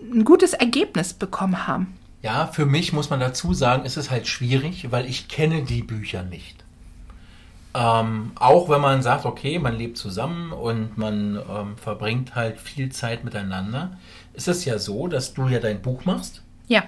ein 0.00 0.24
gutes 0.24 0.52
Ergebnis 0.52 1.12
bekommen 1.12 1.66
haben. 1.66 1.94
Ja, 2.22 2.46
für 2.46 2.66
mich 2.66 2.92
muss 2.92 3.10
man 3.10 3.20
dazu 3.20 3.54
sagen, 3.54 3.84
ist 3.84 3.96
es 3.96 4.10
halt 4.10 4.26
schwierig, 4.26 4.90
weil 4.90 5.06
ich 5.06 5.28
kenne 5.28 5.62
die 5.62 5.82
Bücher 5.82 6.22
nicht. 6.22 6.64
Ähm, 7.74 8.32
auch 8.34 8.68
wenn 8.68 8.80
man 8.80 9.02
sagt, 9.02 9.24
okay, 9.24 9.58
man 9.58 9.76
lebt 9.76 9.98
zusammen 9.98 10.52
und 10.52 10.98
man 10.98 11.36
ähm, 11.36 11.76
verbringt 11.76 12.34
halt 12.34 12.58
viel 12.58 12.90
Zeit 12.90 13.24
miteinander, 13.24 13.98
ist 14.32 14.48
es 14.48 14.64
ja 14.64 14.78
so, 14.78 15.06
dass 15.06 15.34
du 15.34 15.48
ja 15.48 15.60
dein 15.60 15.82
Buch 15.82 16.04
machst. 16.04 16.42
Ja 16.66 16.82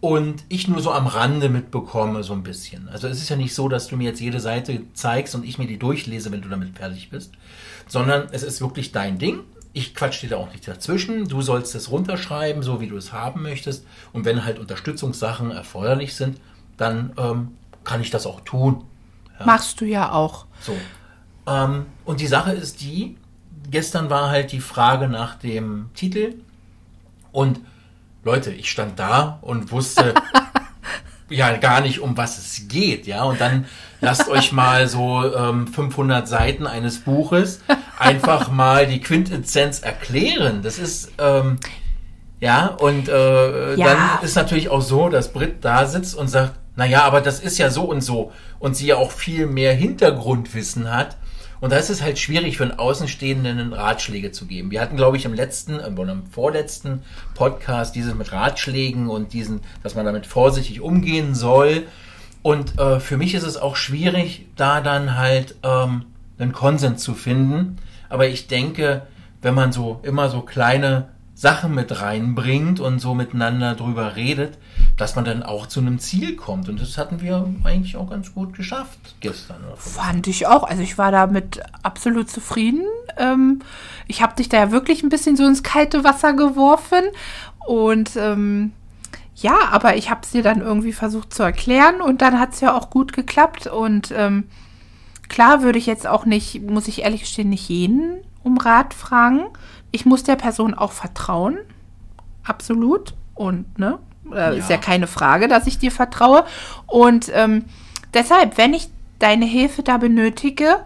und 0.00 0.44
ich 0.48 0.68
nur 0.68 0.80
so 0.80 0.92
am 0.92 1.06
Rande 1.06 1.48
mitbekomme, 1.48 2.22
so 2.22 2.32
ein 2.32 2.42
bisschen. 2.42 2.88
Also 2.88 3.08
es 3.08 3.18
ist 3.18 3.28
ja 3.28 3.36
nicht 3.36 3.54
so, 3.54 3.68
dass 3.68 3.88
du 3.88 3.96
mir 3.96 4.04
jetzt 4.04 4.20
jede 4.20 4.38
Seite 4.38 4.82
zeigst 4.94 5.34
und 5.34 5.44
ich 5.44 5.58
mir 5.58 5.66
die 5.66 5.78
durchlese, 5.78 6.30
wenn 6.30 6.42
du 6.42 6.48
damit 6.48 6.76
fertig 6.76 7.10
bist, 7.10 7.32
sondern 7.88 8.28
es 8.30 8.42
ist 8.42 8.60
wirklich 8.60 8.92
dein 8.92 9.18
Ding. 9.18 9.40
Ich 9.72 9.94
quatsch 9.94 10.22
dir 10.22 10.30
da 10.30 10.36
auch 10.36 10.52
nicht 10.52 10.66
dazwischen. 10.66 11.28
Du 11.28 11.42
sollst 11.42 11.74
es 11.74 11.90
runterschreiben, 11.90 12.62
so 12.62 12.80
wie 12.80 12.86
du 12.86 12.96
es 12.96 13.12
haben 13.12 13.42
möchtest. 13.42 13.84
Und 14.12 14.24
wenn 14.24 14.44
halt 14.44 14.58
Unterstützungssachen 14.58 15.50
erforderlich 15.50 16.14
sind, 16.14 16.40
dann 16.76 17.12
ähm, 17.18 17.48
kann 17.84 18.00
ich 18.00 18.10
das 18.10 18.24
auch 18.26 18.40
tun. 18.42 18.84
Ja. 19.38 19.46
Machst 19.46 19.80
du 19.80 19.84
ja 19.84 20.12
auch. 20.12 20.46
So. 20.60 20.76
Ähm, 21.46 21.86
und 22.04 22.20
die 22.20 22.26
Sache 22.26 22.52
ist 22.52 22.80
die, 22.80 23.16
gestern 23.70 24.10
war 24.10 24.30
halt 24.30 24.52
die 24.52 24.60
Frage 24.60 25.08
nach 25.08 25.34
dem 25.36 25.90
Titel 25.94 26.34
und 27.32 27.60
Leute, 28.28 28.50
ich 28.50 28.70
stand 28.70 28.98
da 28.98 29.38
und 29.40 29.72
wusste 29.72 30.12
ja 31.30 31.56
gar 31.56 31.80
nicht, 31.80 32.00
um 32.00 32.14
was 32.18 32.36
es 32.36 32.68
geht, 32.68 33.06
ja. 33.06 33.22
Und 33.22 33.40
dann 33.40 33.64
lasst 34.02 34.28
euch 34.28 34.52
mal 34.52 34.86
so 34.86 35.34
ähm, 35.34 35.66
500 35.66 36.28
Seiten 36.28 36.66
eines 36.66 36.98
Buches 36.98 37.62
einfach 37.98 38.50
mal 38.50 38.86
die 38.86 39.00
Quintessenz 39.00 39.80
erklären. 39.80 40.60
Das 40.62 40.78
ist 40.78 41.12
ähm, 41.16 41.58
ja 42.38 42.66
und 42.66 43.08
äh, 43.08 43.76
ja. 43.76 43.86
dann 43.86 43.98
ist 44.22 44.36
natürlich 44.36 44.68
auch 44.68 44.82
so, 44.82 45.08
dass 45.08 45.32
Brit 45.32 45.64
da 45.64 45.86
sitzt 45.86 46.14
und 46.14 46.28
sagt, 46.28 46.52
na 46.76 46.84
ja, 46.84 47.04
aber 47.04 47.22
das 47.22 47.40
ist 47.40 47.56
ja 47.56 47.70
so 47.70 47.84
und 47.84 48.02
so 48.02 48.30
und 48.58 48.76
sie 48.76 48.88
ja 48.88 48.96
auch 48.96 49.10
viel 49.10 49.46
mehr 49.46 49.72
Hintergrundwissen 49.72 50.92
hat 50.94 51.16
und 51.60 51.72
da 51.72 51.76
ist 51.76 51.90
es 51.90 52.02
halt 52.02 52.18
schwierig 52.18 52.56
für 52.56 52.64
einen 52.64 52.78
Außenstehenden 52.78 53.72
Ratschläge 53.72 54.32
zu 54.32 54.46
geben. 54.46 54.70
Wir 54.70 54.80
hatten, 54.80 54.96
glaube 54.96 55.16
ich, 55.16 55.24
im 55.24 55.34
letzten, 55.34 55.80
äh, 55.80 55.90
oder 55.96 56.12
im 56.12 56.26
vorletzten 56.26 57.02
Podcast 57.34 57.94
dieses 57.94 58.14
mit 58.14 58.32
Ratschlägen 58.32 59.08
und 59.08 59.32
diesen, 59.32 59.60
dass 59.82 59.94
man 59.94 60.04
damit 60.04 60.26
vorsichtig 60.26 60.80
umgehen 60.80 61.34
soll. 61.34 61.84
Und 62.42 62.78
äh, 62.78 63.00
für 63.00 63.16
mich 63.16 63.34
ist 63.34 63.42
es 63.42 63.56
auch 63.56 63.76
schwierig, 63.76 64.46
da 64.56 64.80
dann 64.80 65.16
halt 65.16 65.56
ähm, 65.62 66.04
einen 66.38 66.52
Konsens 66.52 67.02
zu 67.02 67.14
finden. 67.14 67.78
Aber 68.08 68.28
ich 68.28 68.46
denke, 68.46 69.02
wenn 69.42 69.54
man 69.54 69.72
so 69.72 70.00
immer 70.02 70.30
so 70.30 70.42
kleine 70.42 71.08
Sachen 71.38 71.72
mit 71.72 72.00
reinbringt 72.02 72.80
und 72.80 72.98
so 72.98 73.14
miteinander 73.14 73.76
drüber 73.76 74.16
redet, 74.16 74.58
dass 74.96 75.14
man 75.14 75.24
dann 75.24 75.44
auch 75.44 75.68
zu 75.68 75.78
einem 75.78 76.00
Ziel 76.00 76.34
kommt. 76.34 76.68
Und 76.68 76.80
das 76.80 76.98
hatten 76.98 77.20
wir 77.20 77.48
eigentlich 77.62 77.96
auch 77.96 78.10
ganz 78.10 78.34
gut 78.34 78.56
geschafft 78.56 79.14
gestern. 79.20 79.58
Fand 79.76 80.26
ich 80.26 80.48
auch. 80.48 80.64
Also 80.64 80.82
ich 80.82 80.98
war 80.98 81.12
damit 81.12 81.60
absolut 81.84 82.28
zufrieden. 82.28 82.84
Ähm, 83.16 83.60
ich 84.08 84.20
habe 84.20 84.34
dich 84.34 84.48
da 84.48 84.56
ja 84.56 84.72
wirklich 84.72 85.04
ein 85.04 85.10
bisschen 85.10 85.36
so 85.36 85.46
ins 85.46 85.62
kalte 85.62 86.02
Wasser 86.02 86.32
geworfen. 86.32 87.04
Und 87.68 88.16
ähm, 88.16 88.72
ja, 89.36 89.58
aber 89.70 89.96
ich 89.96 90.10
habe 90.10 90.22
es 90.24 90.32
dir 90.32 90.42
dann 90.42 90.60
irgendwie 90.60 90.92
versucht 90.92 91.32
zu 91.32 91.44
erklären 91.44 92.00
und 92.00 92.20
dann 92.20 92.40
hat 92.40 92.54
es 92.54 92.60
ja 92.60 92.74
auch 92.74 92.90
gut 92.90 93.12
geklappt. 93.12 93.68
Und 93.68 94.12
ähm, 94.12 94.48
klar 95.28 95.62
würde 95.62 95.78
ich 95.78 95.86
jetzt 95.86 96.08
auch 96.08 96.26
nicht, 96.26 96.62
muss 96.62 96.88
ich 96.88 97.02
ehrlich 97.02 97.20
gestehen, 97.20 97.50
nicht 97.50 97.68
jeden 97.68 98.24
um 98.42 98.58
Rat 98.58 98.94
fragen. 98.94 99.46
Ich 99.90 100.06
muss 100.06 100.22
der 100.22 100.36
Person 100.36 100.74
auch 100.74 100.92
vertrauen. 100.92 101.58
Absolut. 102.44 103.14
Und, 103.34 103.78
ne? 103.78 103.98
Äh, 104.32 104.36
ja. 104.36 104.50
Ist 104.50 104.70
ja 104.70 104.76
keine 104.76 105.06
Frage, 105.06 105.48
dass 105.48 105.66
ich 105.66 105.78
dir 105.78 105.90
vertraue. 105.90 106.44
Und 106.86 107.30
ähm, 107.32 107.64
deshalb, 108.14 108.58
wenn 108.58 108.74
ich 108.74 108.88
deine 109.18 109.46
Hilfe 109.46 109.82
da 109.82 109.96
benötige, 109.98 110.80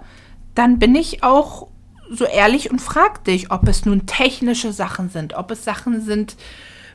dann 0.55 0.79
bin 0.79 0.95
ich 0.95 1.23
auch 1.23 1.69
so 2.11 2.25
ehrlich 2.25 2.71
und 2.71 2.81
frag 2.81 3.25
dich, 3.25 3.51
ob 3.51 3.67
es 3.69 3.87
nun 3.87 4.07
technische 4.07 4.73
Sachen 4.73 5.09
sind, 5.09 5.35
ob 5.35 5.51
es 5.51 5.65
Sachen 5.65 6.03
sind, 6.03 6.37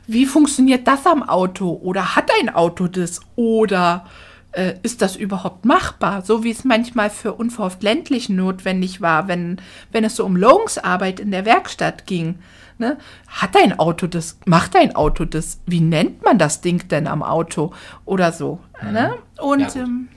wie 0.06 0.26
funktioniert 0.26 0.86
das 0.86 1.06
am 1.06 1.22
Auto 1.22 1.70
oder 1.70 2.16
hat 2.16 2.30
ein 2.40 2.48
Auto 2.54 2.86
das 2.86 3.20
oder 3.36 4.06
äh, 4.52 4.74
ist 4.82 5.02
das 5.02 5.16
überhaupt 5.16 5.64
machbar? 5.64 6.22
So 6.22 6.44
wie 6.44 6.50
es 6.50 6.64
manchmal 6.64 7.10
für 7.10 7.34
unverhofft 7.34 7.82
ländlich 7.82 8.28
notwendig 8.28 9.00
war, 9.00 9.28
wenn, 9.28 9.60
wenn 9.92 10.04
es 10.04 10.16
so 10.16 10.24
um 10.24 10.36
Lohnungsarbeit 10.36 11.20
in 11.20 11.30
der 11.30 11.44
Werkstatt 11.44 12.06
ging. 12.06 12.38
Ne? 12.78 12.96
Hat 13.26 13.54
dein 13.54 13.78
Auto 13.78 14.06
das, 14.06 14.38
macht 14.46 14.74
dein 14.74 14.94
Auto 14.94 15.24
das? 15.24 15.60
Wie 15.66 15.80
nennt 15.80 16.24
man 16.24 16.38
das 16.38 16.60
Ding 16.60 16.88
denn 16.88 17.06
am 17.06 17.22
Auto? 17.22 17.72
Oder 18.04 18.32
so. 18.32 18.60
Mhm. 18.82 18.92
Ne? 18.92 19.14
Und 19.40 19.74
ja, 19.74 19.82
ähm, 19.82 20.08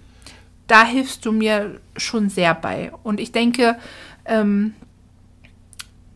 da 0.67 0.85
hilfst 0.85 1.25
du 1.25 1.31
mir 1.31 1.79
schon 1.97 2.29
sehr 2.29 2.53
bei. 2.53 2.91
Und 3.03 3.19
ich 3.19 3.31
denke, 3.31 3.77
ähm, 4.25 4.73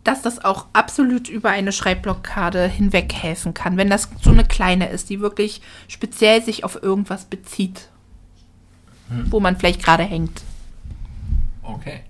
dass 0.05 0.21
das 0.21 0.45
auch 0.45 0.67
absolut 0.71 1.27
über 1.27 1.49
eine 1.49 1.71
Schreibblockade 1.71 2.67
hinweg 2.67 3.11
helfen 3.11 3.55
kann, 3.55 3.75
wenn 3.75 3.89
das 3.89 4.09
so 4.21 4.29
eine 4.29 4.45
kleine 4.45 4.89
ist, 4.89 5.09
die 5.09 5.19
wirklich 5.19 5.61
speziell 5.87 6.43
sich 6.43 6.63
auf 6.63 6.81
irgendwas 6.81 7.25
bezieht, 7.25 7.89
hm. 9.09 9.31
wo 9.31 9.39
man 9.39 9.57
vielleicht 9.57 9.83
gerade 9.83 10.03
hängt. 10.03 10.43
Okay. 11.61 12.01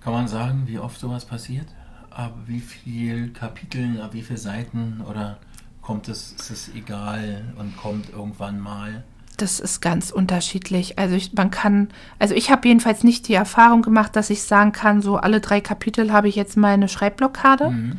Kann 0.00 0.12
man 0.12 0.28
sagen, 0.28 0.62
wie 0.66 0.78
oft 0.78 0.98
sowas 0.98 1.24
passiert? 1.24 1.66
ab 2.10 2.34
wie 2.46 2.60
viel 2.60 3.30
Kapiteln, 3.32 4.00
ab 4.00 4.10
wie 4.12 4.22
viele 4.22 4.38
Seiten 4.38 5.02
oder 5.08 5.38
kommt 5.80 6.08
es, 6.08 6.32
ist 6.32 6.50
es 6.50 6.70
egal 6.74 7.44
und 7.58 7.76
kommt 7.76 8.10
irgendwann 8.10 8.60
mal? 8.60 9.04
Das 9.36 9.58
ist 9.58 9.80
ganz 9.80 10.10
unterschiedlich. 10.10 10.98
Also 10.98 11.14
ich, 11.14 11.32
man 11.32 11.50
kann, 11.50 11.88
also 12.18 12.34
ich 12.34 12.50
habe 12.50 12.68
jedenfalls 12.68 13.04
nicht 13.04 13.26
die 13.28 13.34
Erfahrung 13.34 13.80
gemacht, 13.80 14.14
dass 14.14 14.28
ich 14.28 14.42
sagen 14.42 14.72
kann, 14.72 15.00
so 15.00 15.16
alle 15.16 15.40
drei 15.40 15.62
Kapitel 15.62 16.12
habe 16.12 16.28
ich 16.28 16.36
jetzt 16.36 16.56
mal 16.58 16.74
eine 16.74 16.88
Schreibblockade. 16.88 17.70
Mhm. 17.70 17.98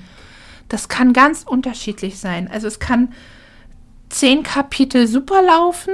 Das 0.70 0.88
kann 0.88 1.14
ganz 1.14 1.43
unterschiedlich 1.43 2.20
sein. 2.20 2.47
Also 2.47 2.68
es 2.68 2.80
kann 2.80 3.12
zehn 4.10 4.43
Kapitel 4.43 5.08
super 5.08 5.41
laufen 5.41 5.93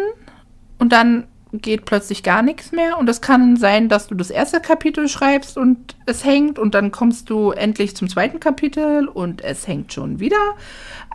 und 0.79 0.91
dann 0.91 1.27
geht 1.53 1.85
plötzlich 1.85 2.23
gar 2.23 2.41
nichts 2.41 2.71
mehr. 2.71 2.97
Und 2.97 3.09
es 3.09 3.21
kann 3.21 3.57
sein, 3.57 3.89
dass 3.89 4.07
du 4.07 4.15
das 4.15 4.29
erste 4.29 4.59
Kapitel 4.59 5.07
schreibst 5.07 5.57
und 5.57 5.95
es 6.05 6.25
hängt 6.25 6.59
und 6.59 6.73
dann 6.73 6.91
kommst 6.91 7.29
du 7.29 7.51
endlich 7.51 7.95
zum 7.95 8.09
zweiten 8.09 8.39
Kapitel 8.39 9.07
und 9.07 9.43
es 9.43 9.67
hängt 9.67 9.93
schon 9.93 10.19
wieder. 10.19 10.55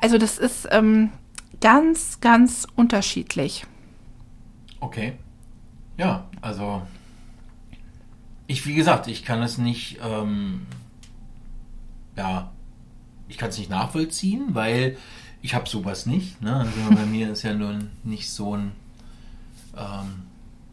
Also 0.00 0.18
das 0.18 0.38
ist 0.38 0.68
ähm, 0.70 1.10
ganz, 1.60 2.20
ganz 2.20 2.66
unterschiedlich. 2.74 3.64
Okay. 4.80 5.14
Ja, 5.96 6.24
also 6.40 6.82
ich, 8.46 8.66
wie 8.66 8.74
gesagt, 8.74 9.06
ich 9.06 9.24
kann 9.24 9.42
es 9.42 9.58
nicht, 9.58 10.00
ähm, 10.02 10.66
ja, 12.16 12.50
ich 13.28 13.38
kann 13.38 13.50
es 13.50 13.58
nicht 13.58 13.70
nachvollziehen, 13.70 14.48
weil 14.52 14.96
ich 15.40 15.54
habe 15.54 15.68
sowas 15.68 16.06
nicht. 16.06 16.40
Ne? 16.42 16.56
Also 16.56 16.94
bei 16.94 17.06
mir 17.06 17.30
ist 17.30 17.42
ja 17.42 17.54
nun 17.54 17.90
nicht 18.02 18.30
so 18.30 18.56
ein 18.56 18.72
ähm, 19.76 20.26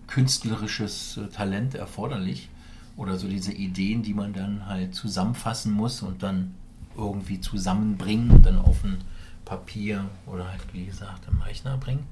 künstlerisches 0.08 1.18
äh, 1.18 1.28
Talent 1.28 1.76
erforderlich. 1.76 2.50
oder 2.98 3.18
so 3.18 3.30
diese 3.30 3.54
Ideen, 3.54 4.04
die 4.04 4.14
man 4.14 4.34
dann 4.34 4.66
halt 4.66 4.94
zusammenfassen 4.94 5.72
muss 5.72 6.02
und 6.02 6.22
dann 6.22 6.54
irgendwie 6.98 7.40
zusammenbringen 7.40 8.30
und 8.30 8.46
dann 8.46 8.60
auf 8.60 8.84
ein 8.84 8.98
Papier 9.46 10.06
oder 10.28 10.50
halt, 10.50 10.62
wie 10.74 10.86
gesagt, 10.86 11.26
im 11.32 11.42
Rechner 11.42 11.78
bringen. 11.78 12.06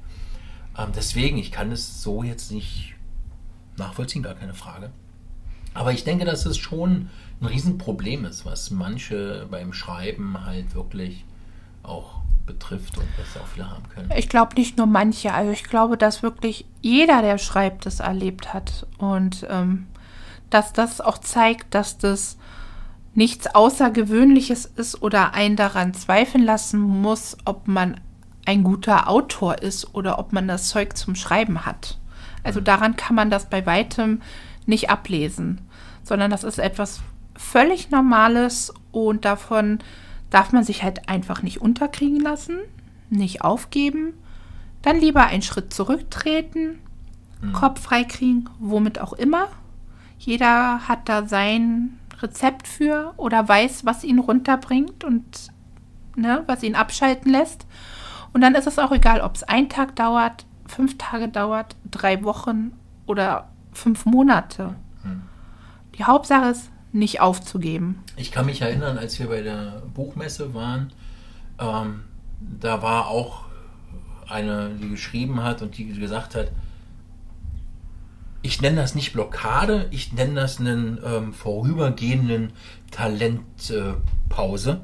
Ähm, 0.77 0.89
deswegen, 0.95 1.37
ich 1.37 1.51
kann 1.51 1.71
es 1.71 2.01
so 2.01 2.23
jetzt 2.23 2.51
nicht 2.51 2.95
nachvollziehen, 3.77 4.23
gar 4.23 4.35
keine 4.35 4.53
Frage. 4.53 4.91
Aber 5.73 5.91
ich 5.91 6.03
denke, 6.03 6.25
dass 6.25 6.45
es 6.45 6.57
schon 6.57 7.09
ein 7.41 7.45
Riesenproblem 7.45 8.25
ist, 8.25 8.45
was 8.45 8.71
manche 8.71 9.47
beim 9.51 9.73
Schreiben 9.73 10.45
halt 10.45 10.73
wirklich 10.73 11.25
auch 11.83 12.21
betrifft 12.47 12.97
und 12.97 13.05
was 13.17 13.39
auch 13.39 13.45
viele 13.45 13.69
haben 13.69 13.83
können. 13.93 14.11
Ich 14.15 14.29
glaube 14.29 14.55
nicht 14.55 14.77
nur 14.77 14.87
manche, 14.87 15.33
also 15.33 15.51
ich 15.51 15.65
glaube, 15.65 15.97
dass 15.97 16.23
wirklich 16.23 16.65
jeder, 16.81 17.21
der 17.21 17.37
schreibt, 17.37 17.85
das 17.85 17.99
erlebt 17.99 18.53
hat. 18.53 18.87
Und 18.97 19.45
ähm, 19.49 19.85
dass 20.49 20.73
das 20.73 21.01
auch 21.01 21.19
zeigt, 21.19 21.75
dass 21.75 21.99
das 21.99 22.37
nichts 23.13 23.53
Außergewöhnliches 23.53 24.65
ist 24.65 25.01
oder 25.01 25.33
einen 25.33 25.55
daran 25.55 25.93
zweifeln 25.93 26.43
lassen 26.43 26.79
muss, 26.79 27.37
ob 27.45 27.67
man 27.67 27.99
ein 28.45 28.63
guter 28.63 29.09
Autor 29.09 29.61
ist 29.61 29.93
oder 29.93 30.17
ob 30.17 30.33
man 30.33 30.47
das 30.47 30.69
Zeug 30.69 30.95
zum 30.95 31.15
Schreiben 31.15 31.65
hat. 31.65 31.97
Also 32.43 32.61
daran 32.61 32.95
kann 32.95 33.15
man 33.15 33.29
das 33.29 33.49
bei 33.49 33.65
weitem 33.65 34.21
nicht 34.65 34.89
ablesen, 34.89 35.61
sondern 36.03 36.31
das 36.31 36.43
ist 36.43 36.59
etwas 36.59 37.01
völlig 37.35 37.91
Normales 37.91 38.73
und 38.91 39.25
davon 39.25 39.79
darf 40.29 40.51
man 40.51 40.63
sich 40.63 40.83
halt 40.83 41.09
einfach 41.09 41.41
nicht 41.41 41.61
unterkriegen 41.61 42.19
lassen, 42.19 42.57
nicht 43.09 43.41
aufgeben, 43.41 44.13
dann 44.81 44.99
lieber 44.99 45.25
einen 45.25 45.41
Schritt 45.41 45.73
zurücktreten, 45.73 46.79
mhm. 47.41 47.53
Kopf 47.53 47.81
freikriegen, 47.81 48.49
womit 48.59 48.99
auch 48.99 49.13
immer. 49.13 49.47
Jeder 50.19 50.87
hat 50.87 51.07
da 51.09 51.27
sein 51.27 51.99
Rezept 52.21 52.67
für 52.67 53.13
oder 53.17 53.47
weiß, 53.47 53.85
was 53.85 54.03
ihn 54.03 54.19
runterbringt 54.19 55.03
und 55.03 55.51
ne, 56.15 56.43
was 56.47 56.63
ihn 56.63 56.75
abschalten 56.75 57.31
lässt. 57.31 57.65
Und 58.33 58.41
dann 58.41 58.55
ist 58.55 58.67
es 58.67 58.79
auch 58.79 58.91
egal, 58.91 59.21
ob 59.21 59.35
es 59.35 59.43
ein 59.43 59.69
Tag 59.69 59.95
dauert, 59.95 60.45
fünf 60.65 60.97
Tage 60.97 61.29
dauert, 61.29 61.75
drei 61.89 62.23
Wochen 62.23 62.71
oder 63.05 63.49
fünf 63.71 64.05
Monate. 64.05 64.75
Mhm. 65.03 65.23
Die 65.97 66.03
Hauptsache 66.03 66.49
ist, 66.49 66.71
nicht 66.91 67.21
aufzugeben. 67.21 68.03
Ich 68.15 68.31
kann 68.31 68.45
mich 68.45 68.61
erinnern, 68.61 68.97
als 68.97 69.19
wir 69.19 69.27
bei 69.27 69.41
der 69.41 69.83
Buchmesse 69.93 70.53
waren, 70.53 70.91
ähm, 71.59 72.01
da 72.39 72.81
war 72.81 73.07
auch 73.07 73.45
eine, 74.27 74.71
die 74.81 74.89
geschrieben 74.89 75.43
hat 75.43 75.61
und 75.61 75.77
die 75.77 75.87
gesagt 75.87 76.35
hat, 76.35 76.51
ich 78.41 78.61
nenne 78.61 78.77
das 78.77 78.95
nicht 78.95 79.13
Blockade, 79.13 79.87
ich 79.91 80.13
nenne 80.13 80.35
das 80.35 80.59
einen 80.59 80.99
ähm, 81.03 81.33
vorübergehenden 81.33 82.53
Talentpause, 82.91 84.81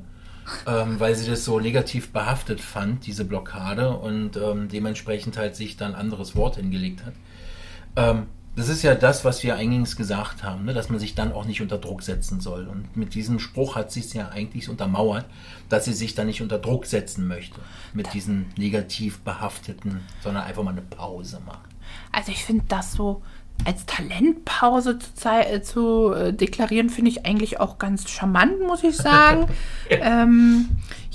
äh, 0.66 0.82
ähm, 0.82 1.00
weil 1.00 1.16
sie 1.16 1.30
das 1.30 1.46
so 1.46 1.60
negativ 1.60 2.12
behaftet 2.12 2.60
fand, 2.60 3.06
diese 3.06 3.26
Blockade, 3.26 3.96
und 3.96 4.38
ähm, 4.38 4.68
dementsprechend 4.68 5.38
halt 5.38 5.56
sich 5.56 5.78
dann 5.78 5.96
anderes 5.96 6.36
Wort 6.36 6.58
hingelegt 6.58 7.04
hat. 7.06 8.26
Das 8.56 8.70
ist 8.70 8.84
ja 8.84 8.94
das, 8.94 9.26
was 9.26 9.42
wir 9.44 9.56
eingangs 9.56 9.96
gesagt 9.96 10.44
haben, 10.44 10.66
ne? 10.66 10.74
dass 10.74 10.90
man 10.90 11.00
sich 11.00 11.16
dann 11.16 11.32
auch 11.32 11.46
nicht 11.46 11.62
unter 11.62 11.80
Druck 11.80 12.04
setzen 12.04 12.40
soll. 12.40 12.68
Und 12.68 12.96
mit 12.96 13.16
diesem 13.16 13.40
Spruch 13.40 13.76
hat 13.76 13.92
sie 13.92 14.02
es 14.02 14.14
ja 14.14 14.30
eigentlich 14.30 14.70
untermauert, 14.70 15.26
dass 15.70 15.86
sie 15.86 15.94
sich 15.94 16.14
da 16.14 16.24
nicht 16.24 16.42
unter 16.42 16.60
Druck 16.60 16.86
setzen 16.86 17.28
möchte. 17.28 17.60
Mit 17.94 18.14
diesen 18.14 18.46
negativ 18.58 19.20
behafteten, 19.22 20.02
sondern 20.22 20.44
einfach 20.44 20.64
mal 20.64 20.72
eine 20.72 20.82
Pause 20.82 21.42
macht. 21.46 21.70
Also 22.12 22.32
ich 22.32 22.44
finde 22.44 22.66
das 22.68 22.94
so 22.94 23.22
als 23.66 23.86
Talentpause 23.86 25.00
zu, 25.00 25.30
äh, 25.30 25.62
zu 25.62 26.14
äh, 26.14 26.34
deklarieren, 26.34 26.90
finde 26.90 27.12
ich 27.12 27.26
eigentlich 27.26 27.60
auch 27.60 27.78
ganz 27.78 28.10
charmant, 28.10 28.62
muss 28.62 28.84
ich 28.84 28.98
sagen. 28.98 29.48
ähm, 29.90 30.70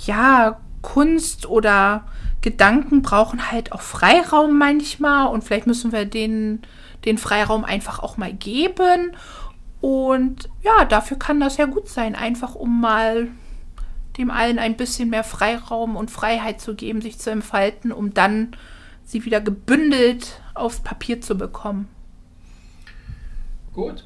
ja, 0.06 0.60
Kunst 0.82 1.46
oder 1.46 2.04
Gedanken 2.40 3.02
brauchen 3.02 3.50
halt 3.50 3.72
auch 3.72 3.80
Freiraum 3.80 4.58
manchmal 4.58 5.28
und 5.28 5.42
vielleicht 5.42 5.66
müssen 5.66 5.92
wir 5.92 6.04
den, 6.04 6.62
den 7.04 7.18
Freiraum 7.18 7.64
einfach 7.64 7.98
auch 7.98 8.16
mal 8.16 8.32
geben. 8.32 9.12
Und 9.80 10.48
ja, 10.62 10.84
dafür 10.84 11.18
kann 11.18 11.40
das 11.40 11.56
ja 11.56 11.66
gut 11.66 11.88
sein, 11.88 12.14
einfach 12.14 12.54
um 12.54 12.80
mal 12.80 13.28
dem 14.16 14.30
allen 14.30 14.58
ein 14.58 14.76
bisschen 14.76 15.10
mehr 15.10 15.24
Freiraum 15.24 15.94
und 15.94 16.10
Freiheit 16.10 16.60
zu 16.60 16.74
geben, 16.74 17.00
sich 17.00 17.18
zu 17.18 17.30
entfalten, 17.30 17.92
um 17.92 18.12
dann 18.12 18.56
sie 19.04 19.24
wieder 19.24 19.40
gebündelt 19.40 20.40
aufs 20.54 20.80
Papier 20.80 21.20
zu 21.20 21.38
bekommen. 21.38 21.88
Gut. 23.72 24.04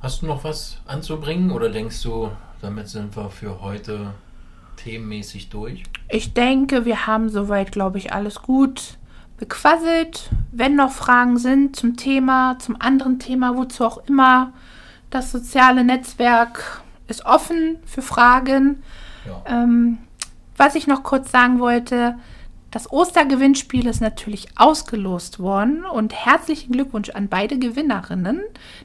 Hast 0.00 0.22
du 0.22 0.26
noch 0.26 0.42
was 0.42 0.80
anzubringen 0.86 1.52
oder 1.52 1.68
denkst 1.68 2.02
du, 2.02 2.30
damit 2.60 2.88
sind 2.88 3.14
wir 3.16 3.30
für 3.30 3.60
heute 3.60 4.14
themenmäßig 4.76 5.50
durch? 5.50 5.82
Ich 6.08 6.32
denke, 6.32 6.84
wir 6.84 7.06
haben 7.06 7.28
soweit, 7.28 7.70
glaube 7.70 7.98
ich, 7.98 8.12
alles 8.12 8.42
gut 8.42 8.98
bequasselt. 9.42 10.30
Wenn 10.52 10.76
noch 10.76 10.92
Fragen 10.92 11.36
sind 11.36 11.74
zum 11.74 11.96
Thema, 11.96 12.60
zum 12.60 12.80
anderen 12.80 13.18
Thema, 13.18 13.56
wozu 13.56 13.84
auch 13.84 14.06
immer, 14.06 14.52
das 15.10 15.32
soziale 15.32 15.82
Netzwerk 15.82 16.80
ist 17.08 17.26
offen 17.26 17.78
für 17.84 18.02
Fragen. 18.02 18.84
Ja. 19.26 19.42
Ähm, 19.46 19.98
was 20.56 20.76
ich 20.76 20.86
noch 20.86 21.02
kurz 21.02 21.32
sagen 21.32 21.58
wollte, 21.58 22.14
das 22.70 22.92
Ostergewinnspiel 22.92 23.88
ist 23.88 24.00
natürlich 24.00 24.46
ausgelost 24.54 25.40
worden 25.40 25.84
und 25.86 26.14
herzlichen 26.14 26.70
Glückwunsch 26.70 27.10
an 27.10 27.26
beide 27.26 27.58
Gewinnerinnen. 27.58 28.42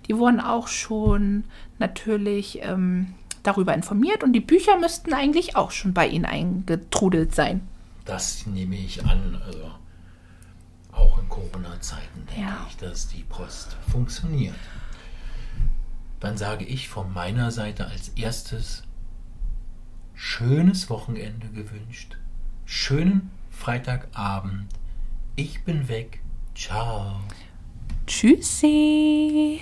Die 0.07 0.17
wurden 0.17 0.39
auch 0.39 0.67
schon 0.67 1.43
natürlich 1.77 2.63
ähm, 2.63 3.13
darüber 3.43 3.75
informiert 3.75 4.23
und 4.23 4.33
die 4.33 4.39
Bücher 4.39 4.79
müssten 4.79 5.13
eigentlich 5.13 5.55
auch 5.55 5.69
schon 5.69 5.93
bei 5.93 6.07
Ihnen 6.07 6.25
eingetrudelt 6.25 7.35
sein. 7.35 7.61
Das 8.05 8.47
nehme 8.47 8.75
ich 8.75 9.05
an. 9.05 9.39
Also 9.45 9.76
auch 10.97 11.17
in 11.19 11.29
Corona-Zeiten 11.29 12.25
denke 12.25 12.41
ja. 12.41 12.65
ich, 12.69 12.77
dass 12.77 13.07
die 13.07 13.23
Post 13.23 13.77
funktioniert. 13.89 14.55
Dann 16.19 16.37
sage 16.37 16.65
ich 16.65 16.89
von 16.89 17.13
meiner 17.13 17.51
Seite 17.51 17.87
als 17.87 18.09
erstes 18.09 18.83
schönes 20.15 20.89
Wochenende 20.89 21.49
gewünscht. 21.49 22.17
Schönen 22.65 23.31
Freitagabend. 23.51 24.67
Ich 25.35 25.63
bin 25.63 25.87
weg. 25.87 26.21
Ciao. 26.55 27.21
Tschüssi. 28.07 29.61